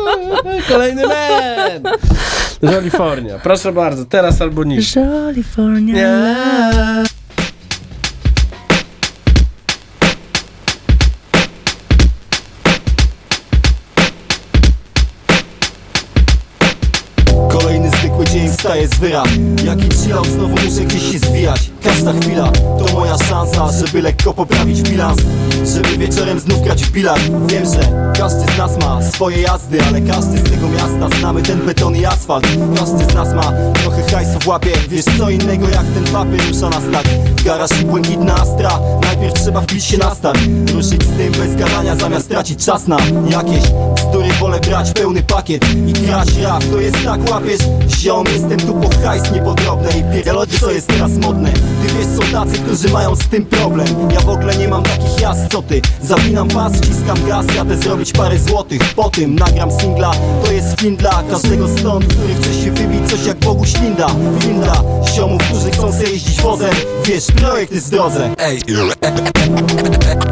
Kolejny 0.70 1.04
man! 1.08 1.94
Żolifornia. 2.64 3.40
Proszę 3.40 3.72
bardzo, 3.74 4.06
teraz 4.06 4.42
albo 4.42 4.64
nigdy. 4.64 4.84
Żolifornia 4.84 5.94
Nie. 5.94 6.36
Love. 18.64 18.72
Kolejny 18.72 18.88
zwykły 18.88 18.88
dzień 18.88 18.88
wstaje 18.88 18.88
z 18.88 19.00
wyra 19.00 19.24
Jaki 19.66 19.90
chillał, 19.90 20.26
znowu 20.26 20.50
muszę 20.50 20.82
gdzieś 20.86 21.12
się 21.12 21.20
zwijać 21.20 21.71
Każda 21.84 22.14
chwila 22.14 22.52
to 22.52 22.94
moja 22.94 23.18
szansa, 23.18 23.72
żeby 23.72 24.02
lekko 24.02 24.34
poprawić 24.34 24.82
bilans. 24.82 25.22
Żeby 25.74 25.98
wieczorem 25.98 26.40
znów 26.40 26.62
grać 26.64 26.84
w 26.84 26.92
bilar 26.92 27.20
Wiem, 27.48 27.66
że 27.66 28.12
każdy 28.18 28.54
z 28.54 28.58
nas 28.58 28.78
ma 28.78 29.02
swoje 29.02 29.42
jazdy 29.42 29.84
Ale 29.88 30.02
każdy 30.02 30.38
z 30.38 30.44
tego 30.44 30.68
miasta 30.68 31.18
znamy 31.20 31.42
ten 31.42 31.60
beton 31.66 31.96
i 31.96 32.06
asfalt. 32.06 32.48
Każdy 32.76 33.06
z 33.06 33.14
nas 33.14 33.34
ma 33.34 33.54
trochę 33.74 34.04
hajsu 34.12 34.40
w 34.40 34.48
łapie. 34.48 34.72
Wiesz 34.90 35.06
co 35.18 35.30
innego 35.30 35.70
jak 35.70 35.86
ten 35.86 36.04
papier 36.14 36.48
rusza 36.48 36.70
nas 36.70 36.84
tak 36.92 37.06
garaż 37.46 37.82
i 37.82 37.86
błękitna 37.86 38.36
astra. 38.36 38.80
Najpierw 39.02 39.34
trzeba 39.34 39.62
wbić 39.62 39.84
się 39.86 39.98
na 39.98 40.16
start. 40.16 40.40
Ruszyć 40.74 41.04
z 41.04 41.18
tym 41.18 41.32
bez 41.32 41.56
gadania 41.56 41.96
zamiast 41.96 42.30
tracić 42.30 42.66
czas 42.66 42.88
na 42.88 42.98
jakieś 43.30 43.64
bzdury 43.96 44.30
Wolę 44.40 44.60
brać 44.60 44.92
pełny 44.92 45.24
pakiet 45.24 45.66
i 45.88 45.94
grać 45.94 46.38
rap. 46.38 46.64
To 46.72 46.80
jest 46.80 46.98
tak 47.06 47.30
łapiesz. 47.30 47.62
Ziom, 47.88 48.26
jestem 48.34 48.60
tu 48.60 48.74
po 48.74 48.90
hajs 49.04 49.32
niepodrobne 49.32 49.90
I 49.92 50.14
pierdolę 50.14 50.48
co 50.48 50.72
jest 50.72 50.88
teraz 50.88 51.12
modne 51.12 51.52
Ty 51.82 51.94
wiesz 51.98 52.08
są 52.08 52.32
tacy, 52.32 52.58
którzy 52.60 52.90
mają 52.90 53.16
z 53.16 53.28
tym 53.28 53.46
problem. 53.46 53.88
Ja 54.14 54.20
w 54.20 54.30
ogóle 54.30 54.56
nie 54.56 54.68
mam 54.68 54.84
takich 54.84 55.22
jazd 55.22 55.42
co 55.52 55.62
ty. 55.62 55.82
Zawinam 56.04 56.48
pas, 56.48 56.74
wciskam 56.74 57.18
gaz 57.28 57.46
Jadę 57.56 57.78
zrobić 57.78 58.12
parę 58.12 58.40
złotych. 58.40 58.94
Po 58.96 59.10
tym 59.10 59.36
nagram 59.36 59.72
singla. 59.72 60.12
To 60.46 60.52
jest 60.52 60.82
film 60.82 60.96
dla 60.96 61.24
każdego 61.30 61.68
stąd 61.78 62.06
Który 62.06 62.36
chce 62.36 62.54
się 62.64 62.72
wybić 62.72 63.10
coś 63.10 63.26
jak 63.26 63.38
Bogu 63.40 63.66
ślinda. 63.66 64.08
Winda 64.40 64.84
Ziomów, 65.16 65.42
którzy 65.62 65.78
chcą 65.78 65.92
se 65.92 66.04
jeździć 66.04 66.42
wozem. 66.42 66.70
Wiesz, 67.06 67.26
projekt 67.26 67.74
jest 67.74 67.88
w 67.88 67.90
drodze. 67.90 68.30
Ej, 68.38 68.62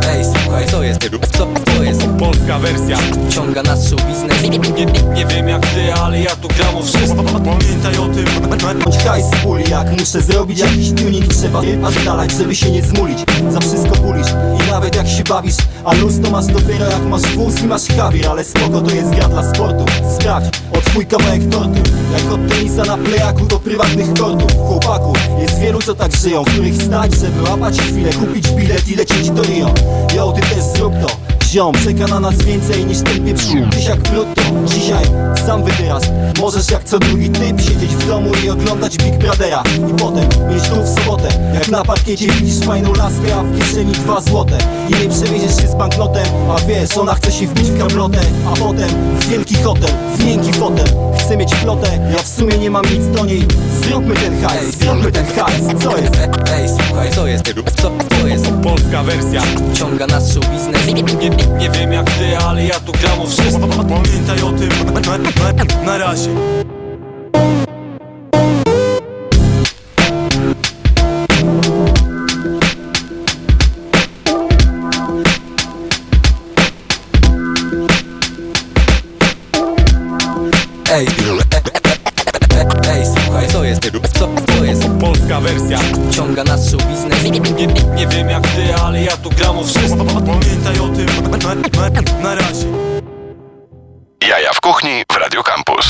ej, 0.09 0.25
słuchaj, 0.43 0.65
co 0.71 0.83
jest, 0.83 0.99
co, 1.37 1.47
co 1.75 1.83
jest? 1.83 2.01
Polska 2.19 2.59
wersja. 2.59 2.97
Ciąga 3.29 3.63
nas 3.63 3.89
show 3.89 4.01
biznes. 4.05 4.41
Nie, 4.41 4.49
nie, 4.49 4.85
nie 5.15 5.25
wiem 5.25 5.49
jak 5.49 5.61
ty, 5.61 5.93
ale 5.93 6.21
ja 6.21 6.35
tu 6.35 6.47
gram 6.47 6.75
o 6.75 6.83
wszystko. 6.83 7.23
Pamiętaj 7.23 7.97
o 7.97 8.07
tym. 8.07 8.25
Bądź 8.83 8.97
hajs 8.97 9.25
z 9.25 9.35
puli, 9.43 9.69
jak 9.69 9.91
muszę 9.91 10.21
zrobić 10.21 10.59
jakiś 10.59 10.89
tuning 10.89 11.33
Trzeba 11.33 11.61
nazdalać, 11.61 12.31
żeby 12.31 12.55
się 12.55 12.71
nie 12.71 12.81
zmulić. 12.81 13.19
Za 13.49 13.59
wszystko 13.59 13.95
bulisz 13.95 14.27
i 14.63 14.71
nawet 14.71 14.95
jak 14.95 15.07
się 15.07 15.23
bawisz 15.23 15.55
A 15.85 15.95
luz 15.95 16.13
to 16.23 16.31
masz 16.31 16.45
dopiero 16.45 16.85
jak 16.85 17.05
masz 17.05 17.21
wóz 17.21 17.61
i 17.61 17.67
masz 17.67 17.87
hawir 17.87 18.27
Ale 18.27 18.43
spoko 18.43 18.81
to 18.81 18.95
jest 18.95 19.09
gra 19.09 19.27
dla 19.27 19.53
sportu. 19.53 19.85
Sprawdź, 20.15 20.61
od 20.77 20.83
twój 20.83 21.05
kawałek 21.05 21.49
tortu 21.49 21.81
Jak 22.13 22.33
od 22.33 22.47
tenisa 22.47 22.83
na 22.83 22.97
plejaku 22.97 23.45
do 23.45 23.59
prywatnych 23.59 24.13
kortów 24.13 24.51
Chłopaku, 24.67 25.13
jest 25.41 25.59
wielu 25.59 25.81
co 25.81 25.95
tak 25.95 26.15
żyją. 26.15 26.43
Których 26.43 26.83
stać, 26.83 27.13
żeby 27.13 27.41
łapać 27.49 27.77
chwilę 27.81 28.13
Kupić 28.13 28.49
bilet 28.49 28.87
i 28.87 28.95
lecieć 28.95 29.29
do 29.29 29.43
Rio 29.43 29.73
Jo, 30.15 30.31
ty 30.31 30.41
też 30.41 30.63
zrób 30.75 30.93
to 31.01 31.38
Ziom, 31.49 31.73
czeka 31.83 32.07
na 32.07 32.19
nas 32.19 32.35
więcej 32.35 32.85
niż 32.85 32.97
ten 32.97 33.25
pieprz 33.25 33.45
Tysiak 33.71 33.99
brutto, 33.99 34.41
dzisiaj 34.65 35.05
sam 35.45 35.63
wybierasz. 35.63 36.03
Możesz 36.39 36.71
jak 36.71 36.83
co 36.83 36.99
drugi 36.99 37.29
typ 37.29 37.61
siedzieć 37.61 37.95
w 37.95 38.07
domu 38.07 38.31
i 38.45 38.49
oglądać 38.49 38.97
Big 38.97 39.17
Brothera. 39.17 39.63
I 39.91 39.93
potem 39.93 40.29
mieć 40.49 40.63
tu 40.69 40.75
w 40.75 40.99
sobotę. 40.99 41.27
Jak 41.53 41.67
na 41.67 41.83
parkiecie 41.83 42.31
widzisz 42.31 42.65
fajną 42.65 42.93
laskę, 42.93 43.35
a 43.39 43.43
w 43.43 43.59
kieszeni 43.59 43.91
dwa 43.91 44.21
złote. 44.21 44.57
I 44.89 44.91
nie 44.91 45.09
przewieziesz 45.09 45.61
się 45.61 45.67
z 45.67 45.75
banknotem, 45.75 46.25
a 46.49 46.59
wiesz, 46.67 46.97
ona 46.97 47.13
chce 47.13 47.31
się 47.31 47.47
wbić 47.47 47.71
w 47.71 47.77
gablotę 47.77 48.19
A 48.47 48.55
potem 48.55 48.89
w 49.19 49.27
wielki 49.27 49.55
hotel, 49.55 49.91
w 50.17 50.25
miękki 50.25 50.53
fotel. 50.53 50.87
Chce 51.19 51.37
mieć 51.37 51.55
flotę, 51.55 52.11
ja 52.11 52.23
w 52.23 52.27
sumie 52.27 52.57
nie 52.57 52.71
mam 52.71 52.85
nic 52.85 53.17
do 53.17 53.25
niej. 53.25 53.45
Zróbmy 53.83 54.15
ten 54.15 54.41
hajs, 54.41 54.77
zróbmy 54.77 55.11
ten 55.11 55.25
hajs, 55.25 55.83
co 55.83 55.97
jest? 55.97 56.15
Ej, 56.53 56.69
słuchaj, 56.69 57.11
co 57.11 57.27
jest, 57.27 57.43
co, 57.81 57.91
co 58.19 58.27
jest? 58.27 58.45
Polska 58.63 59.03
wersja. 59.03 59.41
Ciąga 59.73 60.07
nas 60.07 60.33
show 60.33 60.45
biznes 60.49 60.79
nie, 61.47 61.69
wiem 61.69 61.93
jak 61.93 62.09
ty, 62.11 62.37
ale 62.37 62.65
ja 62.65 62.79
tu 62.79 62.91
gram 62.91 63.27
wszystko. 63.27 63.67
Pamiętaj 63.67 64.41
o 64.41 64.51
tym, 64.51 64.69
na, 64.93 65.17
na, 65.57 65.83
na 65.85 65.97
razie. 65.97 66.29
Ej, 80.91 81.07
ej, 82.89 83.05
słuchaj, 83.05 83.47
co 83.47 83.63
jest, 83.63 83.81
co, 84.13 84.19
co 84.19 84.29
jest 84.29 84.48
Polska 84.99 85.41
wersja 85.41 85.79
Ciąga 86.11 86.43
nas 86.43 86.71
show 86.71 86.81
biznes 86.87 87.23
nie, 87.23 87.31
nie, 87.31 87.67
nie 87.95 88.07
wiem 88.07 88.29
jak 88.29 88.47
ty, 88.47 88.75
ale 88.83 89.03
ja 89.03 89.17
tu 89.17 89.29
gram 89.29 89.57
o 89.57 89.63
wszystko 89.63 90.05
Pamiętaj 90.05 90.79
o 90.79 90.89
tym, 90.89 91.05
na, 91.31 91.55
na, 91.89 92.01
na 92.23 92.35
razie 92.35 92.65
Jaja 94.29 94.53
w 94.53 94.61
kuchni 94.61 94.89
w 95.11 95.15
Radio 95.17 95.43
Campus. 95.43 95.85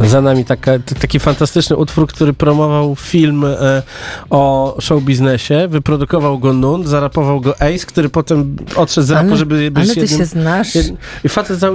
Za 0.00 0.20
nami 0.20 0.44
taka, 0.44 0.72
taki 1.00 1.20
fantastyczny 1.20 1.76
utwór, 1.76 2.06
który 2.06 2.32
promował 2.32 2.96
film 2.96 3.44
e, 3.44 3.82
o 4.30 4.76
show 4.80 5.02
biznesie. 5.02 5.68
Wyprodukował 5.68 6.38
go 6.38 6.52
Nun, 6.52 6.86
zarapował 6.86 7.40
go 7.40 7.54
Ace, 7.60 7.86
który 7.86 8.08
potem 8.08 8.56
odszedł 8.76 9.06
z 9.06 9.10
rapu, 9.10 9.26
Ale- 9.28 9.36
żeby 9.36 9.70
być 9.70 9.84
ale 9.84 9.94
ty 9.94 10.00
jednym, 10.00 10.18
się 10.18 10.26
znasz 10.26 10.74
jed- 10.74 10.94
I 11.24 11.28
facet 11.28 11.58
za, 11.58 11.70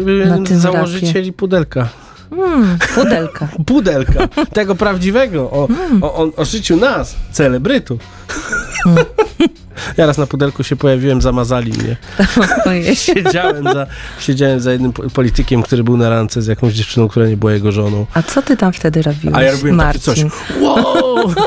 tym 0.46 0.60
założycieli 0.60 1.34
pudelka. 1.34 1.90
Hmm, 2.30 2.78
pudelka. 2.96 3.48
Pudelka. 3.66 4.28
Tego 4.54 4.76
prawdziwego. 4.76 5.52
O, 5.52 5.68
Hmm. 5.68 6.04
o, 6.04 6.16
o, 6.16 6.32
o 6.36 6.46
życiu 6.46 6.76
nas, 6.78 7.16
celebrytów. 7.32 8.00
Hmm. 8.84 9.06
Ja 9.98 10.06
raz 10.06 10.18
na 10.18 10.28
pudelku 10.28 10.64
się 10.64 10.76
pojawiłem, 10.76 11.22
zamazali 11.22 11.72
mnie. 11.74 11.98
Siedziałem 12.96 13.64
za, 13.64 13.88
siedziałem 14.20 14.60
za 14.60 14.72
jednym 14.72 14.94
po- 14.94 15.10
politykiem, 15.10 15.64
który 15.64 15.84
był 15.84 15.98
na 15.98 16.10
randce 16.10 16.42
z 16.42 16.48
jakąś 16.48 16.74
dziewczyną, 16.74 17.08
która 17.08 17.28
nie 17.28 17.38
była 17.38 17.54
jego 17.54 17.72
żoną. 17.72 18.06
A 18.14 18.24
co 18.24 18.42
ty 18.42 18.58
tam 18.58 18.74
wtedy 18.74 19.02
robiłeś, 19.02 19.36
A 19.38 19.44
ja 19.44 19.52
robiłem 19.52 19.76
Marcin? 19.76 20.14
takie 20.16 20.30
coś. 20.30 20.62
Wow! 20.62 21.34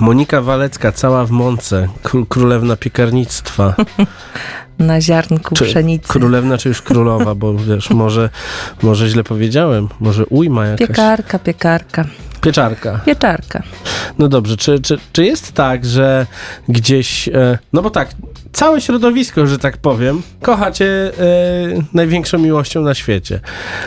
Monika 0.00 0.40
Walecka, 0.42 0.92
cała 0.92 1.24
w 1.24 1.30
mące, 1.30 1.88
kró- 2.02 2.26
królewna 2.28 2.76
piekarnictwa. 2.76 3.74
Na 4.78 5.00
ziarnku 5.00 5.54
Czy 5.54 5.64
pszenicy. 5.64 6.08
królewna, 6.08 6.58
czy 6.58 6.68
już 6.68 6.82
królowa, 6.82 7.34
bo 7.34 7.54
wiesz, 7.54 7.90
może, 7.90 8.30
może 8.82 9.08
źle 9.08 9.24
powiedziałem, 9.24 9.88
może 10.00 10.26
ujma 10.26 10.66
jakaś. 10.66 10.88
Piekarka, 10.88 11.38
piekarka. 11.38 12.04
Pieczarka. 12.42 13.00
Pieczarka. 13.06 13.62
No 14.18 14.28
dobrze, 14.28 14.56
czy, 14.56 14.80
czy, 14.80 14.98
czy 15.12 15.24
jest 15.24 15.52
tak, 15.52 15.84
że 15.84 16.26
gdzieś, 16.68 17.28
e, 17.28 17.58
no 17.72 17.82
bo 17.82 17.90
tak, 17.90 18.08
całe 18.52 18.80
środowisko, 18.80 19.46
że 19.46 19.58
tak 19.58 19.76
powiem, 19.76 20.22
kocha 20.42 20.70
cię 20.72 20.86
e, 20.86 21.12
największą 21.92 22.38
miłością 22.38 22.82
na 22.82 22.94
świecie. 22.94 23.40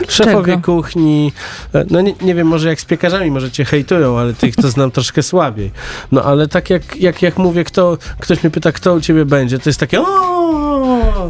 Szefowie 0.08 0.52
Czego? 0.52 0.62
kuchni, 0.62 1.32
e, 1.74 1.84
no 1.90 2.00
nie, 2.00 2.14
nie 2.22 2.34
wiem, 2.34 2.46
może 2.46 2.68
jak 2.68 2.80
z 2.80 2.84
piekarzami, 2.84 3.30
może 3.30 3.50
cię 3.50 3.64
hejtują, 3.64 4.18
ale 4.18 4.34
tych 4.34 4.56
to 4.56 4.68
znam 4.68 4.90
troszkę 4.96 5.22
słabiej. 5.22 5.70
No 6.12 6.22
ale 6.22 6.48
tak 6.48 6.70
jak, 6.70 6.96
jak, 6.96 7.22
jak 7.22 7.38
mówię, 7.38 7.64
kto, 7.64 7.98
ktoś 8.20 8.42
mnie 8.42 8.50
pyta, 8.50 8.72
kto 8.72 8.94
u 8.94 9.00
ciebie 9.00 9.24
będzie, 9.24 9.58
to 9.58 9.68
jest 9.70 9.80
takie 9.80 10.00
o 10.00 10.36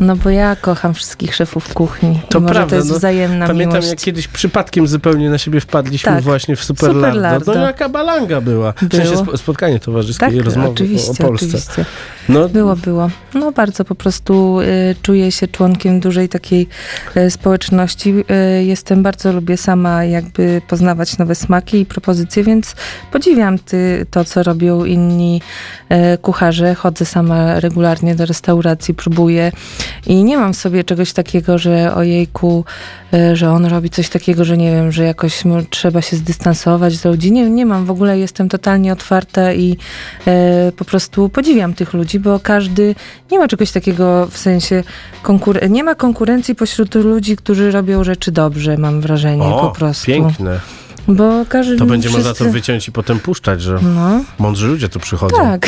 No 0.01 0.17
bo 0.17 0.31
ja 0.31 0.57
kocham 0.57 0.95
wszystkich 0.95 1.35
szefów 1.35 1.75
kuchni. 1.75 2.21
To 2.29 2.39
I 2.39 2.43
może 2.43 2.55
prawda, 2.55 2.71
to 2.71 2.77
jest 2.77 2.91
no, 2.91 2.97
wzajemna 2.97 3.47
Pamiętam, 3.47 3.73
miłość. 3.73 3.89
jak 3.89 3.99
kiedyś 3.99 4.29
przypadkiem 4.29 4.87
zupełnie 4.87 5.31
na 5.31 5.39
siebie 5.39 5.61
wpadliśmy 5.61 6.13
Tak. 6.13 6.25
właśnie 6.25 6.57
w 6.57 6.65
Superlardo. 6.65 7.16
Superlardo. 7.17 7.55
No 7.55 7.67
jaka 7.67 7.89
balanga 7.89 8.41
była. 8.41 8.73
W 8.73 8.79
sensie 8.97 9.11
Było. 9.11 9.25
spo- 9.25 9.37
spotkanie 9.37 9.79
towarzyskie 9.81 10.27
Tak, 10.27 10.35
i 10.35 10.41
rozmowy 10.41 10.69
oczywiście, 10.69 11.25
o, 11.25 11.27
Polsce. 11.29 11.47
oczywiście. 11.47 11.85
No, 12.29 12.49
Było, 12.49 12.77
było. 12.77 13.11
No 13.35 13.53
bardzo 13.53 13.85
po 13.85 13.95
prostu 13.95 14.61
y, 14.61 14.95
czuję 15.03 15.33
się 15.33 15.49
członkiem 15.49 16.01
dużej 16.01 16.29
takiej 16.29 16.69
y, 17.17 17.31
społeczności. 17.31 18.15
Y, 18.61 18.65
jestem, 18.65 19.03
bardzo 19.03 19.33
lubię 19.33 19.57
sama 19.57 20.05
jakby 20.05 20.63
poznawać 20.69 21.19
nowe 21.19 21.35
smaki 21.35 21.81
i 21.81 21.87
propozycje, 21.87 22.45
więc 22.45 22.75
podziwiam 23.13 23.59
ty, 23.59 24.07
to, 24.11 24.25
co 24.25 24.43
robią 24.43 24.85
inni 24.85 25.41
y, 26.15 26.19
kucharze. 26.19 26.75
Chodzę 26.75 27.05
sama 27.05 27.61
regularnie 27.61 28.15
do 28.15 28.27
restauracji, 28.27 28.95
próbuję 28.95 29.53
i 30.07 30.25
nie 30.25 30.39
mam 30.39 30.53
w 30.53 30.57
sobie 30.57 30.85
czegoś 30.85 31.13
takiego, 31.13 31.59
że 31.59 31.95
ojejku, 31.95 32.65
y, 33.15 33.37
że 33.37 33.51
on 33.51 33.67
robi 33.67 33.91
coś 33.91 34.09
takiego, 34.09 34.45
że 34.45 34.57
nie 34.57 34.71
wiem, 34.71 34.93
że 34.93 35.05
jakoś 35.05 35.43
trzeba 35.71 36.03
się 36.03 36.17
zdystansować 36.17 36.99
ludzi. 37.07 37.33
Nie, 37.33 37.51
nie 37.51 37.67
mam 37.67 37.87
w 37.87 37.91
ogóle, 37.91 38.19
jestem 38.19 38.49
totalnie 38.49 38.93
otwarta 38.93 39.53
i 39.53 39.77
e, 40.27 40.73
po 40.77 40.85
prostu 40.85 41.29
podziwiam 41.29 41.75
tych 41.75 41.95
ludzi, 41.95 42.21
bo 42.21 42.41
każdy, 42.41 42.95
nie 43.33 43.39
ma 43.39 43.49
czegoś 43.49 43.73
takiego 43.73 44.27
w 44.27 44.39
sensie, 44.39 44.83
konkur- 45.23 45.71
nie 45.71 45.85
ma 45.85 45.95
konkurencji 45.95 46.55
pośród 46.55 46.95
ludzi, 46.95 47.37
którzy 47.37 47.71
robią 47.71 48.05
rzeczy 48.05 48.33
dobrze, 48.33 48.79
mam 48.79 49.01
wrażenie 49.01 49.45
o, 49.47 49.61
po 49.61 49.71
prostu. 49.71 50.07
piękne. 50.07 50.61
Bo 51.09 51.45
każdy 51.49 51.77
To 51.77 51.87
będzie 51.87 52.09
wszyscy... 52.09 52.29
można 52.29 52.47
to 52.47 52.53
wyciąć 52.53 52.89
i 52.89 52.93
potem 52.93 53.19
puszczać, 53.21 53.63
że 53.63 53.79
No, 53.83 54.25
mądrzy 54.39 54.67
ludzie 54.67 54.89
tu 54.89 55.01
przychodzą. 55.01 55.37
tak. 55.37 55.67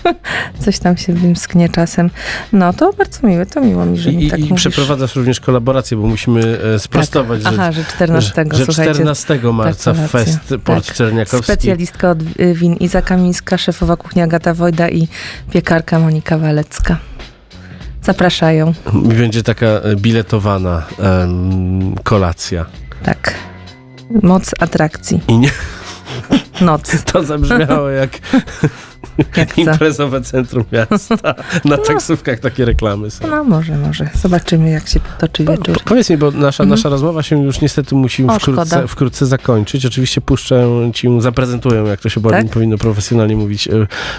Coś 0.64 0.78
tam 0.78 0.96
się 0.96 1.12
wymsknie 1.12 1.68
czasem. 1.68 2.10
No, 2.52 2.72
to 2.72 2.92
bardzo 2.92 3.26
miłe, 3.26 3.46
to 3.46 3.60
miło 3.60 3.86
mi, 3.86 3.98
że 3.98 4.12
mi 4.12 4.24
I, 4.26 4.30
tak 4.30 4.38
i, 4.40 4.42
mówisz. 4.42 4.56
przeprowadzasz 4.60 5.16
również 5.16 5.40
kolaborację, 5.40 5.96
bo 5.96 6.06
musimy 6.06 6.58
e, 6.74 6.78
sprostować, 6.78 7.42
Tak. 7.42 7.52
Aha, 7.54 7.72
że 7.72 7.84
14, 7.84 8.44
że, 8.52 8.58
że 8.58 8.64
słuchajcie. 8.64 8.92
14 8.94 9.40
marca 9.52 9.94
Tak, 9.94 10.10
Fest. 10.10 10.54
Port 10.64 10.86
Tak. 10.86 10.96
Czerniakowski. 10.96 11.44
Specjalistka 11.52 12.10
od 12.10 12.22
win 12.54 12.74
Iza 12.74 13.02
Kamińska, 13.02 13.58
szefowa 13.58 13.96
kuchni 13.96 14.22
Agata 14.22 14.54
Wojda 14.54 14.88
i 14.88 15.08
piekarka 15.50 15.98
Monika 15.98 16.38
Walecka. 16.38 16.96
Zapraszają. 18.02 18.72
Będzie 18.92 19.42
taka 19.42 19.66
e, 19.66 19.96
biletowana 19.96 20.82
em, 20.98 21.94
kolacja. 22.04 22.66
Tak. 23.02 23.34
Moc 24.22 24.50
atrakcji. 24.60 25.20
I 25.28 25.38
nie, 25.38 25.50
noc. 26.60 26.82
To 27.12 27.22
zabrzmiało 27.24 27.88
jak, 27.88 28.10
Jak 29.36 29.58
imprezowe 29.58 30.20
centrum 30.20 30.64
miasta. 30.72 31.34
Na 31.64 31.78
taksówkach 31.78 32.38
takie 32.40 32.64
reklamy 32.64 33.10
są. 33.10 33.26
No 33.26 33.44
może, 33.44 33.76
może. 33.78 34.10
Zobaczymy, 34.14 34.70
jak 34.70 34.88
się 34.88 35.00
potoczy 35.00 35.44
wieczór. 35.44 35.74
Po- 35.78 35.84
Powiedz 35.84 36.10
mi, 36.10 36.16
bo 36.16 36.30
nasza, 36.30 36.64
nasza 36.64 36.88
rozmowa 36.88 37.22
się 37.22 37.42
już 37.44 37.60
niestety 37.60 37.94
musi 37.94 38.22
Mhm. 38.22 38.36
O, 38.36 38.40
wkrótce, 38.40 38.66
szkoda. 38.66 38.86
wkrótce 38.86 39.26
zakończyć. 39.26 39.86
Oczywiście 39.86 40.20
puszczę 40.20 40.66
ci, 40.94 41.08
zaprezentuję, 41.18 41.82
jak 41.82 42.00
to 42.00 42.08
się 42.08 42.22
Tak? 42.22 42.50
powinno 42.50 42.78
profesjonalnie 42.78 43.36
mówić, 43.36 43.68
e, 43.68 43.72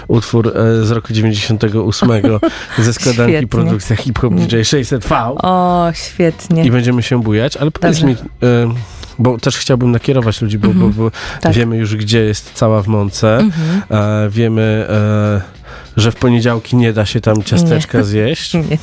utwór 0.08 0.52
e, 0.56 0.84
z 0.84 0.90
roku 0.90 1.12
98 1.12 2.10
ze 2.78 2.92
składanki 2.92 3.32
Świetnie. 3.32 3.48
produkcja 3.48 3.96
Hip 3.96 4.18
Hop 4.18 4.34
DJ 4.34 4.56
600V. 4.56 5.34
O, 5.42 5.88
świetnie. 5.94 6.64
I 6.64 6.70
będziemy 6.70 7.02
się 7.02 7.22
bujać, 7.22 7.56
ale 7.56 7.70
powiedz 7.70 8.00
Dobrze. 8.00 8.06
mi, 8.06 8.12
e, 8.42 8.74
bo 9.18 9.38
też 9.38 9.56
chciałbym 9.56 9.90
nakierować 9.90 10.42
ludzi, 10.42 10.58
bo, 10.58 10.68
Mhm. 10.68 10.92
bo, 10.92 11.02
bo 11.04 11.10
Tak. 11.40 11.52
wiemy 11.52 11.76
już, 11.76 11.96
gdzie 11.96 12.18
jest 12.20 12.50
cała 12.54 12.82
w 12.82 12.86
Mące. 12.88 13.38
Mhm. 13.38 13.82
E, 14.26 14.30
wiemy, 14.30 14.86
e, 14.90 15.40
że 15.96 16.12
w 16.12 16.16
poniedziałki 16.16 16.76
nie 16.76 16.92
da 16.92 17.06
się 17.06 17.20
tam 17.20 17.42
ciasteczka 17.42 17.98
Nie. 17.98 18.04
zjeść. 18.04 18.54
Nie. 18.70 18.78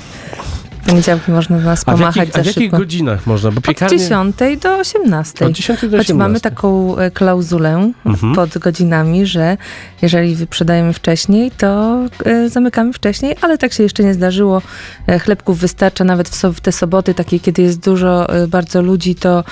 W 0.82 0.88
poniedziałki 0.88 1.32
można 1.32 1.58
nas 1.58 1.84
A 1.86 1.92
pomachać 1.92 2.16
jakich, 2.16 2.36
a 2.36 2.42
w 2.44 2.46
jakich 2.46 2.64
szybko. 2.64 2.78
godzinach 2.78 3.28
można? 3.28 3.52
Bo 3.52 3.58
Od 3.58 3.64
piekarnie... 3.64 3.98
10 4.00 4.36
do 4.62 4.78
18. 4.78 5.46
Od 5.46 5.52
10 5.52 5.82
do 5.82 5.98
Choć 5.98 6.00
18. 6.00 6.14
mamy 6.14 6.40
taką 6.40 6.98
e, 6.98 7.12
klauzulę 7.12 7.92
Mhm. 8.06 8.36
pod 8.36 8.58
godzinami, 8.58 9.26
że 9.26 9.58
jeżeli 10.02 10.36
wyprzedajemy 10.36 10.94
wcześniej, 10.94 11.52
to 11.52 12.00
e, 12.26 12.50
zamykamy 12.50 12.94
wcześniej, 12.94 13.36
ale 13.42 13.58
tak 13.58 13.74
się 13.74 13.84
jeszcze 13.84 14.04
nie 14.04 14.14
zdarzyło. 14.14 14.62
E, 15.08 15.20
chlebków 15.20 15.60
wystarcza 15.60 16.04
nawet 16.04 16.30
w, 16.30 16.36
so, 16.36 16.54
w 16.54 16.62
te 16.62 16.72
soboty, 16.72 17.14
takie 17.14 17.40
kiedy 17.40 17.62
jest 17.62 17.80
dużo 17.80 18.28
bardzo 18.48 18.82
ludzi, 18.82 19.16
to 19.16 19.44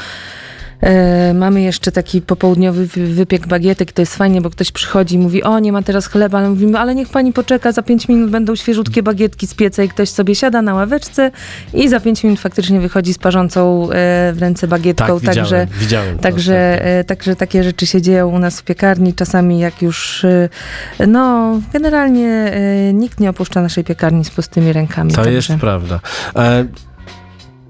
E, 0.83 1.33
mamy 1.33 1.61
jeszcze 1.61 1.91
taki 1.91 2.21
popołudniowy 2.21 2.87
wy- 2.87 3.07
wypiek 3.07 3.47
bagietek, 3.47 3.91
to 3.91 4.01
jest 4.01 4.15
fajnie, 4.15 4.41
bo 4.41 4.49
ktoś 4.49 4.71
przychodzi 4.71 5.15
i 5.15 5.19
mówi, 5.19 5.43
o 5.43 5.59
nie 5.59 5.71
ma 5.71 5.81
teraz 5.81 6.07
chleba, 6.07 6.37
ale 6.37 6.49
mówimy, 6.49 6.79
ale 6.79 6.95
niech 6.95 7.09
pani 7.09 7.33
poczeka, 7.33 7.71
za 7.71 7.83
pięć 7.83 8.07
minut 8.07 8.29
będą 8.29 8.55
świeżutkie 8.55 9.03
bagietki 9.03 9.47
z 9.47 9.53
pieca 9.53 9.83
i 9.83 9.89
ktoś 9.89 10.09
sobie 10.09 10.35
siada 10.35 10.61
na 10.61 10.73
ławeczce 10.73 11.31
i 11.73 11.89
za 11.89 11.99
pięć 11.99 12.23
minut 12.23 12.39
faktycznie 12.39 12.79
wychodzi 12.79 13.13
z 13.13 13.17
parzącą 13.17 13.83
e, 13.83 13.87
w 14.33 14.37
ręce 14.39 14.67
bagietką, 14.67 15.05
Tak, 15.05 15.19
widziałem, 15.19 15.35
także, 15.35 15.67
widziałem 15.79 16.17
to 16.17 16.23
także, 16.23 16.85
e, 16.85 17.03
także 17.03 17.35
takie 17.35 17.63
rzeczy 17.63 17.87
się 17.87 18.01
dzieją 18.01 18.27
u 18.29 18.39
nas 18.39 18.59
w 18.59 18.63
piekarni, 18.63 19.13
czasami 19.13 19.59
jak 19.59 19.81
już, 19.81 20.25
no 21.07 21.51
generalnie 21.73 22.51
nikt 22.93 23.19
nie 23.19 23.29
opuszcza 23.29 23.61
naszej 23.61 23.83
piekarni 23.83 24.25
z 24.25 24.29
pustymi 24.29 24.73
rękami. 24.73 25.11
To 25.11 25.15
także. 25.15 25.31
jest 25.31 25.49
prawda. 25.59 25.99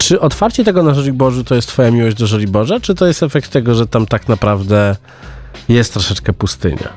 Czy 0.04 0.20
otwarcie 0.20 0.64
tego 0.64 0.84
na 0.84 0.94
Żoliborzu 0.94 1.44
to 1.44 1.56
jest 1.56 1.68
twoja 1.68 1.92
miłość 1.92 2.18
do 2.18 2.28
Żoliborza, 2.28 2.80
czy 2.80 2.96
to 2.96 3.08
jest 3.08 3.24
efekt 3.24 3.52
tego, 3.52 3.76
że 3.76 3.88
tam 3.88 4.06
tak 4.06 4.28
naprawdę 4.30 4.96
jest 5.70 5.94
troszeczkę 5.94 6.34
pustynia? 6.34 6.90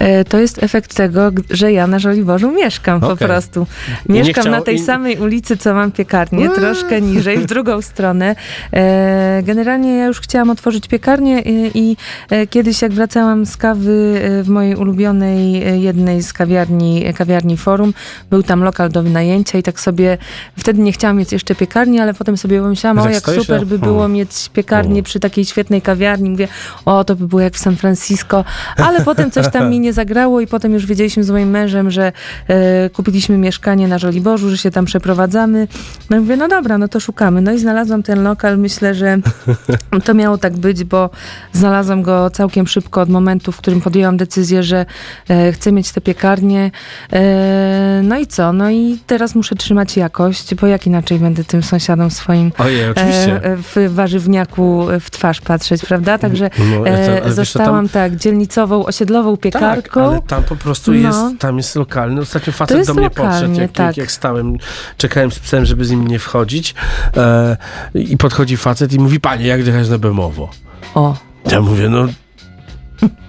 E, 0.00 0.24
To 0.24 0.38
jest 0.38 0.62
efekt 0.62 0.94
tego, 0.94 1.30
że 1.50 1.72
ja 1.72 1.86
na 1.86 1.98
Żoliborzu 1.98 2.52
mieszkam 2.52 3.00
po 3.00 3.10
Okej. 3.10 3.28
prostu. 3.28 3.66
I 4.08 4.12
Mieszkam 4.12 4.48
na 4.50 4.60
tej 4.60 4.74
i- 4.74 4.78
samej 4.78 5.18
ulicy, 5.18 5.56
co 5.56 5.74
mam 5.74 5.92
piekarnię, 5.92 6.48
troszkę 6.50 7.00
niżej, 7.00 7.38
w 7.38 7.46
drugą 7.46 7.82
stronę. 7.92 8.36
E, 8.72 9.42
Generalnie 9.42 9.96
ja 9.96 10.06
już 10.06 10.20
chciałam 10.20 10.50
otworzyć 10.50 10.88
piekarnię 10.88 11.40
i, 11.40 11.70
i 11.74 11.96
e, 12.30 12.46
kiedyś 12.46 12.82
jak 12.82 12.92
wracałam 12.92 13.46
z 13.46 13.56
kawy 13.56 14.20
e, 14.24 14.42
w 14.42 14.48
mojej 14.48 14.76
ulubionej 14.76 15.62
e, 15.68 15.78
jednej 15.78 16.22
z 16.22 16.32
kawiarni, 16.32 17.06
e, 17.06 17.12
kawiarni 17.12 17.56
Forum, 17.56 17.94
był 18.30 18.42
tam 18.42 18.62
lokal 18.62 18.90
do 18.90 19.02
wynajęcia 19.02 19.58
i 19.58 19.62
tak 19.62 19.80
sobie, 19.80 20.18
wtedy 20.58 20.80
nie 20.82 20.92
chciałam 20.92 21.16
mieć 21.16 21.32
jeszcze 21.32 21.54
piekarni, 21.54 22.00
ale 22.00 22.14
potem 22.14 22.36
sobie 22.36 22.60
pomyślałam, 22.60 22.96
Tak 22.96 23.06
o 23.06 23.10
jak 23.10 23.22
stoisz, 23.22 23.40
super 23.40 23.62
a- 23.62 23.66
by 23.66 23.78
było 23.78 24.04
o. 24.04 24.08
mieć 24.08 24.30
piekarnię 24.52 25.02
przy 25.02 25.20
takiej 25.20 25.44
świetnej 25.44 25.82
kawiarni. 25.82 26.30
Mówię, 26.30 26.48
o 26.84 27.04
to 27.04 27.16
by 27.16 27.28
było 27.28 27.40
jak 27.40 27.54
w 27.54 27.58
San 27.58 27.76
Francisco, 27.76 28.44
ale 28.76 29.04
potem 29.04 29.30
coś 29.30 29.50
tam 29.50 29.70
mi 29.70 29.80
nie 29.80 29.89
zagrało 29.92 30.40
i 30.40 30.46
potem 30.46 30.72
już 30.72 30.86
wiedzieliśmy 30.86 31.24
z 31.24 31.30
moim 31.30 31.50
mężem, 31.50 31.90
że 31.90 32.12
e, 32.48 32.90
kupiliśmy 32.90 33.38
mieszkanie 33.38 33.88
na 33.88 33.98
Żoliborzu, 33.98 34.50
że 34.50 34.58
się 34.58 34.70
tam 34.70 34.84
przeprowadzamy. 34.84 35.68
No 36.10 36.16
i 36.16 36.20
mówię, 36.20 36.36
no 36.36 36.48
dobra, 36.48 36.78
no 36.78 36.88
to 36.88 37.00
szukamy. 37.00 37.40
No 37.40 37.52
i 37.52 37.58
znalazłam 37.58 38.02
ten 38.02 38.22
lokal, 38.22 38.58
myślę, 38.58 38.94
że 38.94 39.18
to 40.04 40.14
miało 40.14 40.38
tak 40.38 40.56
być, 40.56 40.84
bo 40.84 41.10
znalazłam 41.52 42.02
go 42.02 42.30
całkiem 42.30 42.66
szybko 42.66 43.00
od 43.00 43.08
momentu, 43.08 43.52
w 43.52 43.56
którym 43.56 43.80
podjęłam 43.80 44.16
decyzję, 44.16 44.62
że 44.62 44.86
e, 45.28 45.52
chcę 45.52 45.72
mieć 45.72 45.92
tę 45.92 46.00
piekarnię. 46.00 46.70
E, 47.12 48.00
no 48.04 48.18
i 48.18 48.26
co? 48.26 48.52
No 48.52 48.70
i 48.70 48.98
teraz 49.06 49.34
muszę 49.34 49.54
trzymać 49.54 49.96
jakość, 49.96 50.54
bo 50.54 50.66
jak 50.66 50.86
inaczej 50.86 51.18
będę 51.18 51.44
tym 51.44 51.62
sąsiadom 51.62 52.10
swoim 52.10 52.52
Ojej, 52.58 52.90
oczywiście. 52.90 53.44
e, 53.44 53.56
w 53.56 53.94
warzywniaku 53.94 54.86
w 55.00 55.10
twarz 55.10 55.40
patrzeć, 55.40 55.84
prawda? 55.86 56.18
Także 56.18 56.50
No, 56.58 56.78
to- 56.84 56.88
e, 56.88 57.22
wiesz 57.24 57.34
zostałam 57.34 57.88
tam- 57.88 57.88
tak 57.88 58.16
dzielnicową, 58.16 58.84
osiedlową 58.86 59.36
piekarką. 59.76 60.00
Tak, 60.00 60.10
ale 60.10 60.22
tam 60.22 60.42
po 60.42 60.56
prostu 60.56 60.92
No. 60.92 60.96
jest, 60.98 61.20
tam 61.38 61.56
jest 61.56 61.76
lokalny. 61.76 62.20
Ostatnio 62.20 62.52
facet 62.52 62.86
do 62.86 62.94
mnie 62.94 63.02
lokalnie, 63.02 63.30
podszedł, 63.32 63.60
jak, 63.60 63.72
tak. 63.72 63.86
jak, 63.86 63.96
jak 63.96 64.10
stałem, 64.12 64.56
czekałem 64.96 65.30
z 65.32 65.38
psem, 65.38 65.64
żeby 65.64 65.84
z 65.84 65.90
nim 65.90 66.06
nie 66.08 66.18
wchodzić 66.18 66.74
e, 67.16 67.56
i 67.94 68.16
podchodzi 68.16 68.56
facet 68.56 68.92
i 68.92 68.98
mówi, 68.98 69.20
panie, 69.20 69.46
jak 69.46 69.66
jechać 69.66 69.88
na 69.88 69.98
Bemowo? 69.98 70.50
O, 70.94 71.16
Ja 71.50 71.60
mówię, 71.60 71.88
no 71.88 72.06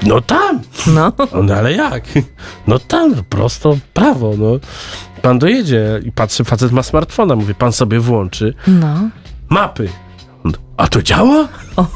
no 0.04 0.22
tam. 0.22 0.60
no. 0.88 1.14
No 1.44 1.54
ale 1.56 1.74
jak? 1.74 2.04
No 2.68 2.80
tam, 2.80 3.14
prosto 3.30 3.78
prawo, 3.94 4.34
no. 4.38 4.52
Pan 5.22 5.40
dojedzie 5.40 6.00
i 6.06 6.12
patrzy, 6.12 6.44
facet 6.44 6.72
ma 6.72 6.84
smartfona, 6.84 7.36
mówię, 7.36 7.54
pan 7.54 7.72
sobie 7.72 8.00
włączy 8.00 8.54
No. 8.68 8.96
mapy. 9.50 9.90
A 10.82 10.88
to 10.88 11.02
działa? 11.02 11.48
O, 11.76 11.88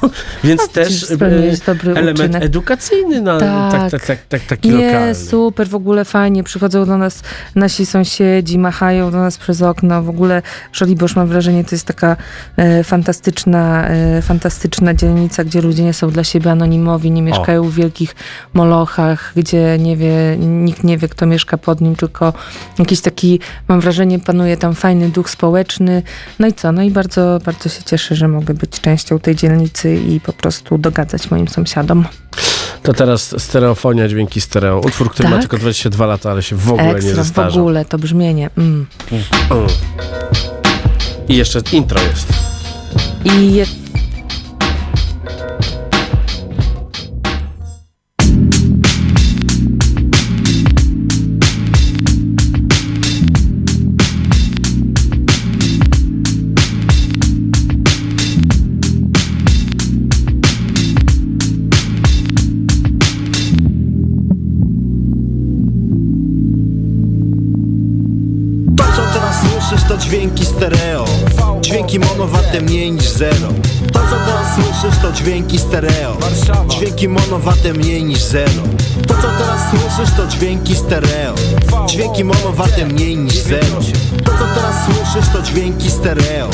Więc 0.44 0.62
no, 0.62 0.68
też 0.68 1.12
e, 1.22 1.46
jest 1.46 1.66
dobry 1.66 1.92
element 1.92 2.20
uczynek. 2.20 2.44
edukacyjny 2.44 3.22
na 3.22 3.38
tak, 3.40 3.72
Tak. 3.72 3.92
tak, 3.92 4.06
tak, 4.06 4.20
tak, 4.30 4.42
taki 4.42 4.70
Nie, 4.70 4.86
lokalny. 4.86 5.16
super, 5.16 5.68
w 5.70 5.76
ogóle 5.76 6.06
fajnie. 6.06 6.44
Przychodzą 6.44 6.86
do 6.86 6.98
nas 6.98 7.22
nasi 7.56 7.86
sąsiedzi, 7.86 8.60
machają 8.60 9.12
do 9.12 9.18
nas 9.18 9.38
przez 9.38 9.62
okno. 9.62 10.04
W 10.04 10.10
ogóle 10.10 10.42
Żoliborz, 10.74 11.16
mam 11.16 11.28
wrażenie, 11.28 11.64
to 11.64 11.76
jest 11.76 11.86
taka 11.86 12.18
e, 12.58 12.84
fantastyczna, 12.84 13.88
e, 13.88 14.22
fantastyczna 14.22 14.94
dzielnica, 14.94 15.44
gdzie 15.44 15.62
ludzie 15.62 15.84
nie 15.84 15.94
są 15.94 16.10
dla 16.10 16.24
siebie 16.24 16.52
anonimowi, 16.52 17.12
nie 17.12 17.22
mieszkają 17.22 17.64
w 17.64 17.74
wielkich 17.74 18.16
molochach, 18.54 19.34
gdzie 19.36 19.78
nie 19.80 19.98
wie, 19.98 20.38
nikt 20.40 20.84
nie 20.84 20.98
wie, 20.98 21.08
kto 21.10 21.26
mieszka 21.26 21.58
pod 21.58 21.82
nim, 21.82 21.96
tylko 21.96 22.34
jakiś 22.80 23.02
taki, 23.02 23.40
mam 23.68 23.80
wrażenie, 23.82 24.20
panuje 24.20 24.58
tam 24.58 24.76
fajny 24.76 25.10
duch 25.10 25.30
społeczny. 25.30 26.04
No 26.40 26.48
i 26.48 26.54
co? 26.54 26.72
No 26.72 26.82
i 26.84 26.92
bardzo, 26.92 27.40
bardzo 27.46 27.70
się 27.70 27.84
cieszę, 27.84 28.16
że 28.16 28.28
mogę 28.28 28.54
być 28.54 28.75
częścią 28.82 29.20
tej 29.20 29.36
dzielnicy 29.36 29.96
i 29.96 30.20
po 30.20 30.34
prostu 30.34 30.78
dogadzać 30.78 31.32
moim 31.32 31.48
sąsiadom. 31.48 32.06
To 32.84 32.94
teraz 32.94 33.36
stereofonia, 33.42 34.08
dźwięki 34.08 34.42
stereo. 34.42 34.80
Utwór, 34.80 35.12
który 35.12 35.30
ma 35.30 35.36
Tak. 35.36 35.42
tylko 35.42 35.58
22 35.58 36.06
lata, 36.06 36.32
ale 36.32 36.44
się 36.44 36.56
w 36.56 36.72
ogóle 36.72 36.84
nie 36.86 37.12
Ekstra, 37.12 37.50
w 37.50 37.58
ogóle, 37.58 37.86
to 37.86 37.98
brzmienie. 37.98 38.50
Mm. 38.58 38.86
Mm. 39.12 39.68
I 41.28 41.36
jeszcze 41.36 41.62
intro 41.72 42.02
jest. 42.02 42.28
I 43.26 43.64
to 75.64 76.05
dźwięki 77.06 77.16
stereo 77.16 77.16
Dźwięki 77.16 77.24
mono 77.30 77.40
warte 77.40 77.74
mniej 77.74 77.98
niż 77.98 78.20
zero. 78.24 78.64
To 79.08 79.14
co 79.14 79.28
teraz 79.38 79.62
słyszysz 79.70 80.16
to 80.16 80.28
dźwięki 80.28 80.76
stereo. 80.76 81.36
Dźwięki 81.88 82.24
mono 82.24 82.52
warte 82.54 82.86
mniej 82.86 83.18
niż 83.18 83.34
zero. 83.34 83.80
To 84.24 84.32
co 84.32 84.46
teraz 84.56 84.86
słyszysz 84.86 85.34
to 85.34 85.42
dźwięki 85.42 85.92
stereo. 85.92 86.50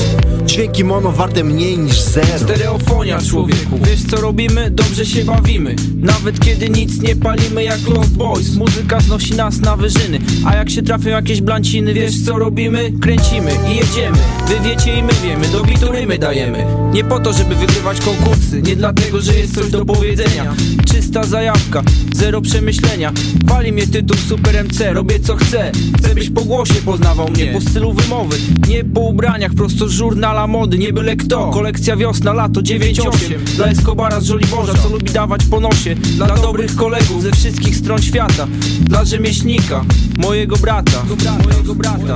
Dźwięki 0.46 0.84
mono 0.84 1.12
warte 1.12 1.44
mniej 1.44 1.78
niż 1.78 2.02
zero. 2.02 2.40
Stereofonia 2.40 3.22
człowieku. 3.22 3.80
Wiesz 3.84 4.04
co 4.10 4.22
robimy? 4.22 4.72
Dobrze 4.72 5.06
się 5.06 5.24
bawimy. 5.24 5.76
Nawet 5.96 6.40
kiedy 6.40 6.70
nic 6.70 7.02
nie 7.02 7.16
palimy 7.16 7.64
jak 7.64 7.88
Lost 7.88 8.14
Boys. 8.14 8.56
Muzyka 8.56 9.00
znosi 9.00 9.36
nas 9.36 9.60
na 9.60 9.78
wyżyny. 9.78 10.20
A 10.46 10.56
jak 10.56 10.70
się 10.70 10.82
trafią 10.82 11.10
jakieś 11.10 11.42
blanciny 11.42 11.94
Wiesz 11.94 12.26
co 12.26 12.40
robimy? 12.40 12.92
Kręcimy 13.02 13.52
i 13.72 13.76
jedziemy. 13.76 14.18
Wy 14.48 14.70
wiecie 14.70 15.00
i 15.00 15.04
my 15.04 15.14
wiemy 15.24 15.48
Do 15.48 15.64
bitu 15.64 15.92
rymy 15.92 16.18
dajemy. 16.18 16.66
Nie 16.94 17.04
po 17.04 17.20
to, 17.20 17.34
żeby 17.34 17.56
wygrywać 17.56 18.02
konkursy. 18.02 18.62
Nie 18.62 18.76
dlatego, 18.76 19.22
że 19.22 19.34
jest 19.34 19.56
coś 19.56 19.70
do 19.70 19.86
powiedzenia 19.86 20.41
Czysta 20.86 21.24
zajawka, 21.24 21.84
zero 22.16 22.42
przemyślenia. 22.42 23.12
Wali 23.46 23.72
mnie 23.72 23.88
tytuł 23.88 24.18
Super 24.18 24.66
MC, 24.66 24.94
robię 24.94 25.20
co 25.20 25.36
chcę. 25.36 25.72
Chcę 25.98 26.16
byś 26.16 26.30
po 26.30 26.42
głosie 26.42 26.74
poznawał 26.74 27.30
mnie, 27.30 27.48
po 27.54 27.62
stylu 27.62 27.94
wymowy. 27.94 28.38
Nie 28.68 28.84
po 28.84 29.02
ubraniach, 29.02 29.54
prosto 29.54 29.90
żurnala 29.90 30.48
mody 30.48 30.78
Nie 30.78 30.94
byle 30.94 31.16
kto, 31.16 31.50
kolekcja 31.50 31.96
wiosna, 31.96 32.34
lato 32.34 32.62
9-8 32.62 33.38
Dla 33.56 33.66
Escobara 33.66 34.20
z 34.20 34.26
Żoliborza, 34.26 34.74
co 34.74 34.90
lubi 34.90 35.12
dawać 35.12 35.46
po 35.46 35.60
nosie. 35.60 35.96
Dla 35.96 36.28
dobrych 36.28 36.76
kolegów 36.76 37.24
ze 37.24 37.32
wszystkich 37.32 37.76
stron 37.76 38.02
świata. 38.02 38.48
Dla 38.82 39.06
rzemieślnika, 39.06 39.86
mojego 40.18 40.58
brata. 40.58 41.04
Mojego 41.44 41.76
brata. 41.76 42.14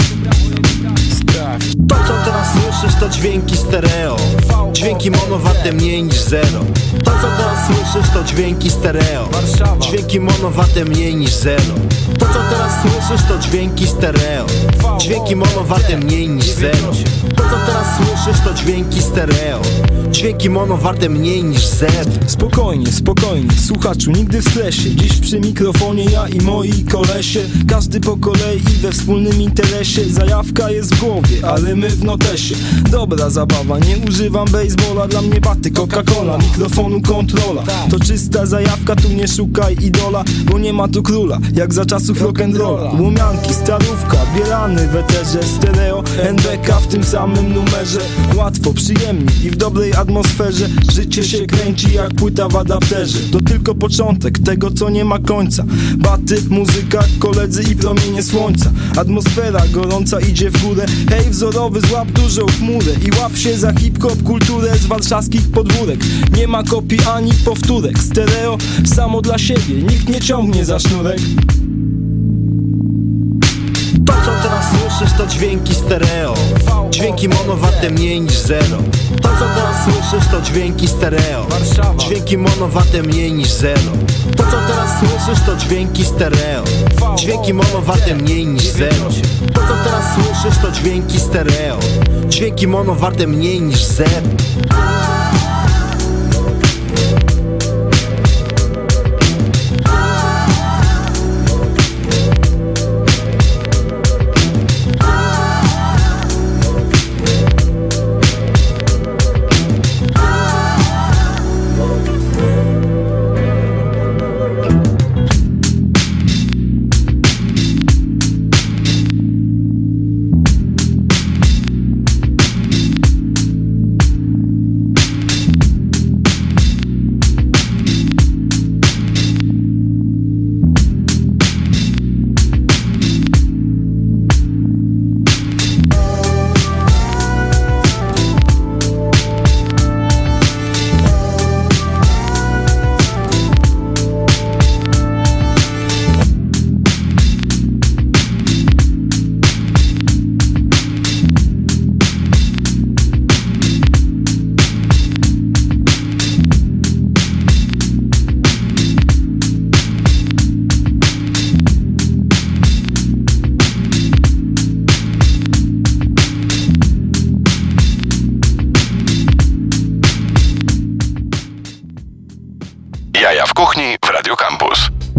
To 1.89 1.95
co 1.95 2.13
teraz 2.25 2.47
słyszysz 2.53 2.99
to 2.99 3.09
dźwięki 3.09 3.57
stereo. 3.57 4.17
Dźwięki 4.73 5.11
mono 5.11 5.39
warte 5.39 5.71
mniej 5.71 6.03
niż 6.03 6.21
zero 6.21 6.65
To 7.05 7.11
co 7.11 7.27
teraz 7.37 7.67
słyszysz 7.67 8.09
to 8.13 8.23
dźwięki 8.23 8.69
stereo. 8.69 9.29
Dźwięki 9.79 10.19
mono 10.19 10.49
warte 10.51 10.85
mniej 10.85 11.15
niż 11.15 11.33
zero 11.33 11.63
To 12.19 12.25
co 12.25 12.39
teraz 12.49 12.73
słyszysz 12.81 13.27
to 13.27 13.37
dźwięki 13.39 13.87
stereo. 13.87 14.45
Dźwięki 14.97 15.35
mono 15.35 15.63
warte 15.63 15.97
mniej 15.97 16.29
niż 16.29 16.45
zero 16.45 16.91
To 17.35 17.43
co 17.43 17.57
teraz 17.65 17.87
słyszysz 17.97 18.41
to 18.43 18.53
dźwięki 18.53 19.01
stereo 19.01 19.61
Dźwięki 20.15 20.49
mono 20.49 20.77
warte 20.77 21.09
mniej 21.09 21.43
niż 21.43 21.65
zero 21.67 22.11
Spokojnie, 22.27 22.91
spokojnie, 22.91 23.49
słuchaczu, 23.65 24.11
nigdy 24.11 24.41
w 24.41 24.49
stresie. 24.49 24.95
Dziś 24.95 25.19
przy 25.19 25.39
mikrofonie 25.39 26.03
ja 26.03 26.27
i 26.27 26.41
moi 26.41 26.83
kolesie. 26.91 27.39
Każdy 27.67 27.99
po 27.99 28.17
kolei 28.17 28.59
we 28.81 28.91
wspólnym 28.91 29.41
interesie. 29.41 30.05
Zajawka 30.05 30.71
jest 30.71 30.95
w 30.95 30.99
głowie, 30.99 31.37
ale 31.47 31.75
my 31.75 31.89
w 31.89 32.03
notesie. 32.03 32.55
Dobra 32.91 33.29
zabawa, 33.29 33.79
nie 33.79 33.97
używam 33.97 34.47
baseballa. 34.47 35.07
Dla 35.07 35.21
mnie 35.21 35.41
baty, 35.41 35.71
Coca-Cola, 35.71 36.37
mikrofonu 36.37 37.01
kontrola. 37.01 37.63
To 37.89 37.99
czysta 37.99 38.45
zajawka, 38.45 38.95
tu 38.95 39.09
nie 39.09 39.27
szukaj 39.27 39.77
idola 39.81 40.23
Bo 40.51 40.59
nie 40.59 40.73
ma 40.73 40.87
tu 40.87 41.03
króla, 41.03 41.39
jak 41.53 41.73
za 41.73 41.85
czasów 41.85 42.21
rock'n'rolla 42.21 43.01
Łomianki, 43.01 43.53
starówka, 43.53 44.17
bielany 44.37 44.87
w 44.87 44.95
eterze 44.95 45.43
Stereo, 45.43 46.03
NBK 46.21 46.79
w 46.81 46.87
tym 46.87 47.03
samym 47.03 47.53
numerze. 47.53 47.99
Łatwo, 48.35 48.73
przyjemnie 48.73 49.33
i 49.43 49.49
w 49.49 49.55
dobrej 49.55 49.93
atmosferze 49.93 50.04
Życie 50.91 51.23
się 51.23 51.45
kręci 51.45 51.93
jak 51.93 52.13
płyta 52.13 52.49
w 52.49 52.55
adapterze. 52.55 53.19
To 53.31 53.39
tylko 53.41 53.75
początek 53.75 54.39
tego 54.39 54.71
co 54.71 54.89
nie 54.89 55.05
ma 55.05 55.19
końca. 55.19 55.65
Baty, 55.97 56.41
muzyka, 56.49 57.03
koledzy 57.19 57.63
i 57.71 57.75
promienie 57.75 58.23
słońca. 58.23 58.71
Atmosfera 58.97 59.61
gorąca 59.71 60.19
idzie 60.19 60.49
w 60.49 60.63
górę. 60.63 60.85
Hej 61.09 61.29
wzorowy 61.29 61.81
złap 61.81 62.11
dużą 62.11 62.45
chmurę 62.45 62.91
I 63.07 63.21
łap 63.21 63.37
się 63.37 63.57
za 63.57 63.73
hip-hop 63.73 64.23
kulturę 64.23 64.77
z 64.77 64.85
warszawskich 64.85 65.51
podwórek. 65.51 65.99
Nie 66.37 66.47
ma 66.47 66.63
kopii 66.63 66.99
ani 67.15 67.31
powtórek. 67.45 67.99
Stereo 67.99 68.57
samo 68.95 69.21
dla 69.21 69.37
siebie, 69.37 69.75
nikt 69.75 70.09
nie 70.09 70.21
ciągnie 70.21 70.65
za 70.65 70.79
sznurek 70.79 71.19
To 74.05 74.13
co 74.25 74.31
teraz 74.43 74.65
słyszysz 74.69 75.17
to 75.17 75.27
dźwięki 75.27 75.75
stereo. 75.75 76.33
Dźwięki 76.89 77.29
mono 77.29 77.55
warte 77.55 77.89
mniej 77.89 78.21
niż 78.21 78.37
zero. 78.37 78.77
To 79.21 79.29
co 79.29 79.45
teraz 79.55 79.83
słyszysz 79.83 80.27
to 80.31 80.41
dźwięki 80.41 80.87
stereo. 80.87 81.45
Dźwięki 81.97 82.37
mono 82.37 82.67
warte 82.67 83.03
mniej 83.03 83.33
niż 83.33 83.49
zero. 83.49 83.91
To 84.37 84.43
co 84.43 84.57
teraz 84.67 84.99
słyszysz 84.99 85.45
to 85.45 85.55
dźwięki 85.55 86.05
stereo. 86.05 86.63
Dźwięki 87.15 87.53
mono 87.53 87.81
warte 87.81 88.15
mniej 88.15 88.45
niż 88.47 88.63
zero. 88.63 89.09
To 89.53 89.61
co 89.61 89.75
teraz 89.83 90.05
słyszysz 90.15 90.61
to 90.61 90.71
dźwięki 90.71 91.19
stereo. 91.19 91.79
Dźwięki 92.29 92.67
mono 92.67 92.95
warte 92.95 93.27
mniej 93.27 93.61
niż 93.61 93.83
zero 93.83 94.21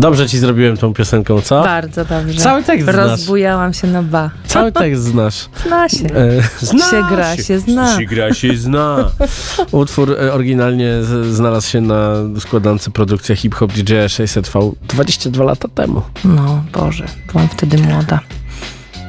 Dobrze 0.07 0.29
ci 0.29 0.39
zrobiłem 0.39 0.77
tą 0.77 0.95
piosenką, 0.95 1.41
co? 1.41 1.63
Bardzo 1.63 2.05
dobrze. 2.05 2.41
Cały 2.41 2.63
tekst 2.63 2.85
znasz. 2.85 2.97
Rozbujałam 2.97 3.75
się 3.75 3.87
na 3.87 4.03
ba. 4.03 4.31
Cały 4.47 4.73
tekst 4.73 5.03
znasz. 5.03 5.49
Zna 5.67 5.89
się. 5.89 6.05
E, 6.05 6.43
zna 6.59 6.91
się 6.91 7.03
gra, 7.11 7.37
się 7.37 7.59
zna. 7.59 7.99
Się 7.99 8.05
gra, 8.05 8.35
się 8.35 8.57
zna. 8.57 9.11
Utwór 9.73 10.13
e, 10.13 10.33
oryginalnie 10.33 10.93
znalazł 11.31 11.69
się 11.69 11.81
na 11.81 12.15
składance 12.41 12.91
produkcja 12.91 13.37
Hip 13.37 13.55
Hop 13.55 13.73
DJ 13.73 13.95
600V 13.95 14.73
22 14.89 15.45
lata 15.45 15.69
temu. 15.69 16.03
No, 16.25 16.65
Boże, 16.73 17.05
byłam 17.33 17.49
wtedy 17.49 17.79
młoda. 17.79 18.21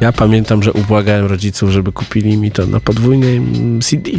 Ja 0.02 0.12
pamiętam, 0.12 0.64
że 0.64 0.74
ubłagałem 0.74 1.26
rodziców, 1.26 1.70
żeby 1.70 1.92
kupili 1.92 2.38
mi 2.38 2.52
to 2.52 2.68
na 2.68 2.80
podwójnym 2.80 3.80
CD. 3.82 4.12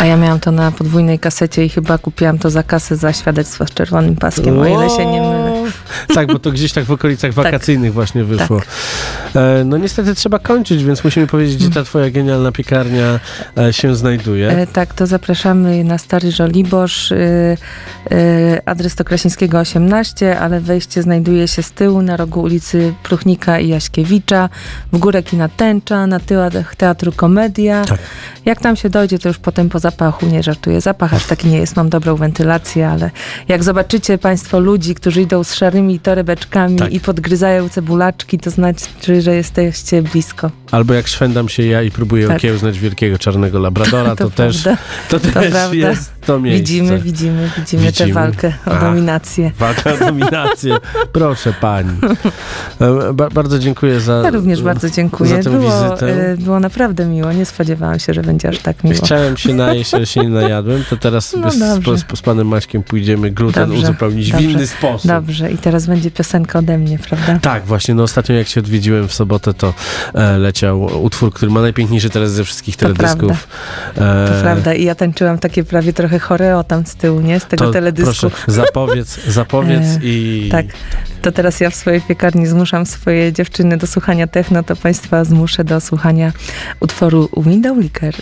A 0.00 0.06
ja 0.06 0.16
miałam 0.16 0.40
to 0.40 0.50
na 0.50 0.72
podwójnej 0.72 1.18
kasecie 1.18 1.64
i 1.64 1.68
chyba 1.68 1.98
kupiłam 1.98 2.38
to 2.38 2.50
za 2.50 2.62
kasę 2.62 2.96
za 2.96 3.12
świadectwo 3.12 3.66
z 3.66 3.70
czerwonym 3.70 4.16
paskiem, 4.16 4.58
o 4.58 4.66
ile 4.66 4.90
się 4.90 5.06
nie 5.06 5.20
mylę. 5.20 5.70
Tak, 6.14 6.26
bo 6.26 6.38
to 6.38 6.52
gdzieś 6.52 6.72
tak 6.72 6.84
w 6.84 6.90
okolicach 6.90 7.32
wakacyjnych 7.42 7.92
właśnie 7.92 8.24
wyszło. 8.24 8.60
E, 9.36 9.64
no 9.64 9.76
niestety 9.76 10.14
trzeba 10.14 10.38
kończyć, 10.38 10.84
więc 10.84 11.04
musimy 11.04 11.26
powiedzieć, 11.26 11.56
gdzie 11.56 11.70
ta 11.70 11.84
twoja 11.84 12.10
genialna 12.10 12.52
piekarnia 12.52 13.20
e, 13.58 13.72
się 13.72 13.94
znajduje. 13.94 14.48
E, 14.48 14.66
tak, 14.66 14.94
to 14.94 15.06
zapraszamy 15.06 15.84
na 15.84 15.98
Stary 15.98 16.32
Żoliborz. 16.32 17.12
E, 17.12 17.16
e, 18.10 18.62
adres 18.66 18.94
to 18.94 19.04
Krasińskiego 19.04 19.58
18, 19.58 20.40
ale 20.40 20.60
wejście 20.60 21.02
znajduje 21.02 21.48
się 21.48 21.62
z 21.62 21.72
tyłu 21.72 22.02
na 22.02 22.16
rogu 22.16 22.42
ulicy 22.42 22.94
Pruchnika 23.02 23.58
i 23.58 23.68
Jaśkiewicza, 23.68 24.48
w 24.92 24.98
górę 24.98 25.22
kina 25.22 25.48
Tęcza, 25.48 26.06
na 26.06 26.20
tyłach 26.20 26.76
Teatru 26.76 27.12
Komedia. 27.12 27.84
Jak 28.44 28.60
tam 28.60 28.76
się 28.76 28.90
dojdzie, 28.90 29.18
to 29.18 29.28
już 29.28 29.38
potem 29.38 29.68
po 29.68 29.78
zapachu, 29.90 30.26
nie 30.26 30.42
żartuję. 30.42 30.80
Zapach 30.80 31.14
aż 31.14 31.26
taki 31.26 31.48
nie 31.48 31.58
jest, 31.58 31.76
mam 31.76 31.88
dobrą 31.88 32.16
wentylację, 32.16 32.88
ale 32.88 33.10
jak 33.48 33.62
zobaczycie 33.64 34.18
państwo 34.18 34.60
ludzi, 34.60 34.94
którzy 34.94 35.22
idą 35.22 35.44
z 35.44 35.54
szarymi 35.54 36.00
torebeczkami 36.00 36.76
Tak. 36.78 36.92
i 36.92 37.00
podgryzają 37.00 37.68
cebulaczki, 37.68 38.38
to 38.38 38.50
znaczy, 38.50 39.22
że 39.22 39.34
jesteście 39.34 40.02
blisko. 40.02 40.50
Albo 40.70 40.94
jak 40.94 41.08
szwendam 41.08 41.48
się 41.48 41.62
ja 41.62 41.82
i 41.82 41.90
próbuję 41.90 42.26
Tak. 42.28 42.36
okiełznać 42.36 42.78
wielkiego 42.78 43.18
czarnego 43.18 43.58
labradora, 43.58 44.16
to, 44.16 44.24
To 44.24 44.30
też, 44.30 44.62
prawda. 44.62 44.82
to 45.08 45.20
To 45.20 45.24
też 45.32 45.50
prawda. 45.50 45.92
To 46.26 46.40
miejsce. 46.40 46.60
Widzimy, 46.60 46.98
widzimy, 46.98 47.50
widzimy, 47.58 47.82
tę 47.82 47.88
Widzimy. 47.88 48.12
walkę 48.12 48.52
o 48.66 48.74
dominację. 48.74 49.50
Walka 49.58 49.92
o 49.94 49.96
dominację. 49.98 50.76
Proszę 51.12 51.52
pani. 51.60 51.90
E, 52.80 53.12
Ba 53.12 53.28
bardzo 53.30 53.58
dziękuję 53.58 54.00
za 54.00 54.12
Ja 54.24 54.30
również 54.30 54.62
bardzo 54.62 54.90
dziękuję. 54.90 55.30
za 55.30 55.50
tę 55.50 55.58
Było, 55.58 55.84
wizytę. 55.90 56.30
e, 56.32 56.36
było 56.36 56.60
naprawdę 56.60 57.06
miło. 57.06 57.32
Nie 57.32 57.46
spodziewałam 57.46 57.98
się, 57.98 58.14
że 58.14 58.22
będzie 58.22 58.48
aż 58.48 58.58
tak 58.58 58.84
miło. 58.84 58.96
Chciałem 59.04 59.36
się 59.36 59.54
najeść, 59.54 59.94
ale 59.94 60.06
się 60.06 60.20
nie 60.20 60.28
najadłem, 60.28 60.84
to 60.90 60.96
teraz 60.96 61.34
No 61.40 61.50
z, 61.50 61.54
z, 62.00 62.18
z 62.18 62.22
panem 62.22 62.46
Maćkiem 62.48 62.82
pójdziemy 62.82 63.30
gluten 63.30 63.68
Dobrze, 63.68 63.82
uzupełnić 63.82 64.28
w 64.28 64.32
dobrze. 64.32 64.46
inny 64.50 64.66
sposób. 64.66 65.06
Dobrze, 65.08 65.50
i 65.52 65.58
teraz 65.58 65.86
będzie 65.86 66.10
piosenka 66.10 66.58
ode 66.58 66.78
mnie, 66.78 66.98
prawda? 66.98 67.38
Tak, 67.42 67.64
właśnie, 67.64 67.94
no 67.94 68.02
ostatnio 68.02 68.34
jak 68.34 68.48
się 68.48 68.60
odwiedziłem 68.60 69.08
w 69.08 69.12
sobotę, 69.14 69.54
to 69.54 69.74
e, 70.14 70.38
leci 70.38 70.60
leciał 70.60 71.04
utwór, 71.04 71.32
który 71.32 71.52
ma 71.52 71.60
najpiękniejszy 71.60 72.10
teraz 72.10 72.30
ze 72.32 72.44
wszystkich 72.44 72.76
To 72.76 72.80
teledysków. 72.86 73.48
To 73.94 74.04
E, 74.04 74.40
prawda. 74.42 74.74
I 74.74 74.84
ja 74.84 74.94
tańczyłam 74.94 75.38
takie 75.38 75.64
prawie 75.64 75.92
trochę 75.92 76.09
choreo 76.18 76.64
tam 76.64 76.86
z 76.86 76.94
tyłu, 76.94 77.20
nie? 77.20 77.40
Z 77.40 77.46
tego 77.46 77.64
to 77.64 77.70
teledysku. 77.72 78.14
Proszę, 78.20 78.30
zapowiedz, 78.46 79.20
zapowiedz 79.26 79.84
E, 79.84 79.98
i... 80.02 80.48
Tak. 80.52 80.66
To 81.22 81.32
teraz 81.32 81.60
ja 81.60 81.70
w 81.70 81.74
swojej 81.74 82.00
piekarni 82.00 82.46
zmuszam 82.46 82.86
swoje 82.86 83.32
dziewczyny 83.32 83.76
do 83.76 83.86
słuchania 83.86 84.26
techno, 84.26 84.62
to 84.62 84.76
państwa 84.76 85.24
zmuszę 85.24 85.64
do 85.64 85.80
słuchania 85.80 86.32
utworu 86.80 87.28
Window 87.36 87.78
Liquor 87.78 88.14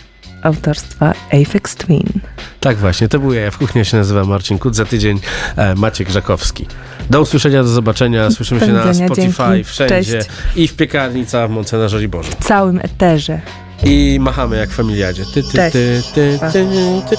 autorstwa 0.43 1.13
Aphex 1.33 1.77
Twin. 1.77 2.07
Tak 2.61 2.77
właśnie, 2.77 3.09
to 3.09 3.19
był 3.19 3.33
ja 3.33 3.51
w 3.51 3.59
kuchni, 3.59 3.85
się 3.85 3.97
nazywam 3.97 4.29
Marcin 4.29 4.59
Kut, 4.59 4.77
za 4.77 4.85
tydzień 4.85 5.21
e, 5.57 5.75
Maciek 5.75 6.11
Żakowski. 6.11 6.67
Do 7.11 7.21
usłyszenia, 7.21 7.63
do 7.63 7.69
zobaczenia, 7.69 8.31
słyszymy 8.31 8.61
Do 8.61 8.67
się 8.67 8.73
na 8.73 8.95
Spotify, 8.95 9.43
dzięki. 9.49 9.65
wszędzie 9.65 10.19
Cześć. 10.19 10.29
i 10.57 10.69
w 10.69 10.77
piekarni 10.77 11.27
cała 11.27 11.49
w 11.49 11.51
Mące 11.51 11.79
na 11.79 11.89
Żoliborzu. 11.89 12.33
W 12.41 12.45
całym 12.45 12.79
eterze. 12.79 13.41
I 13.85 14.19
machamy 14.21 14.57
jak 14.57 14.71
w 14.71 14.75
familiadzie. 14.75 15.25
Ty, 15.35 15.43
ty, 15.43 15.59
ty, 15.73 16.03
ty, 16.15 16.39
Pa. 16.41 16.51
ty, 16.51 16.67
ty. 17.09 17.17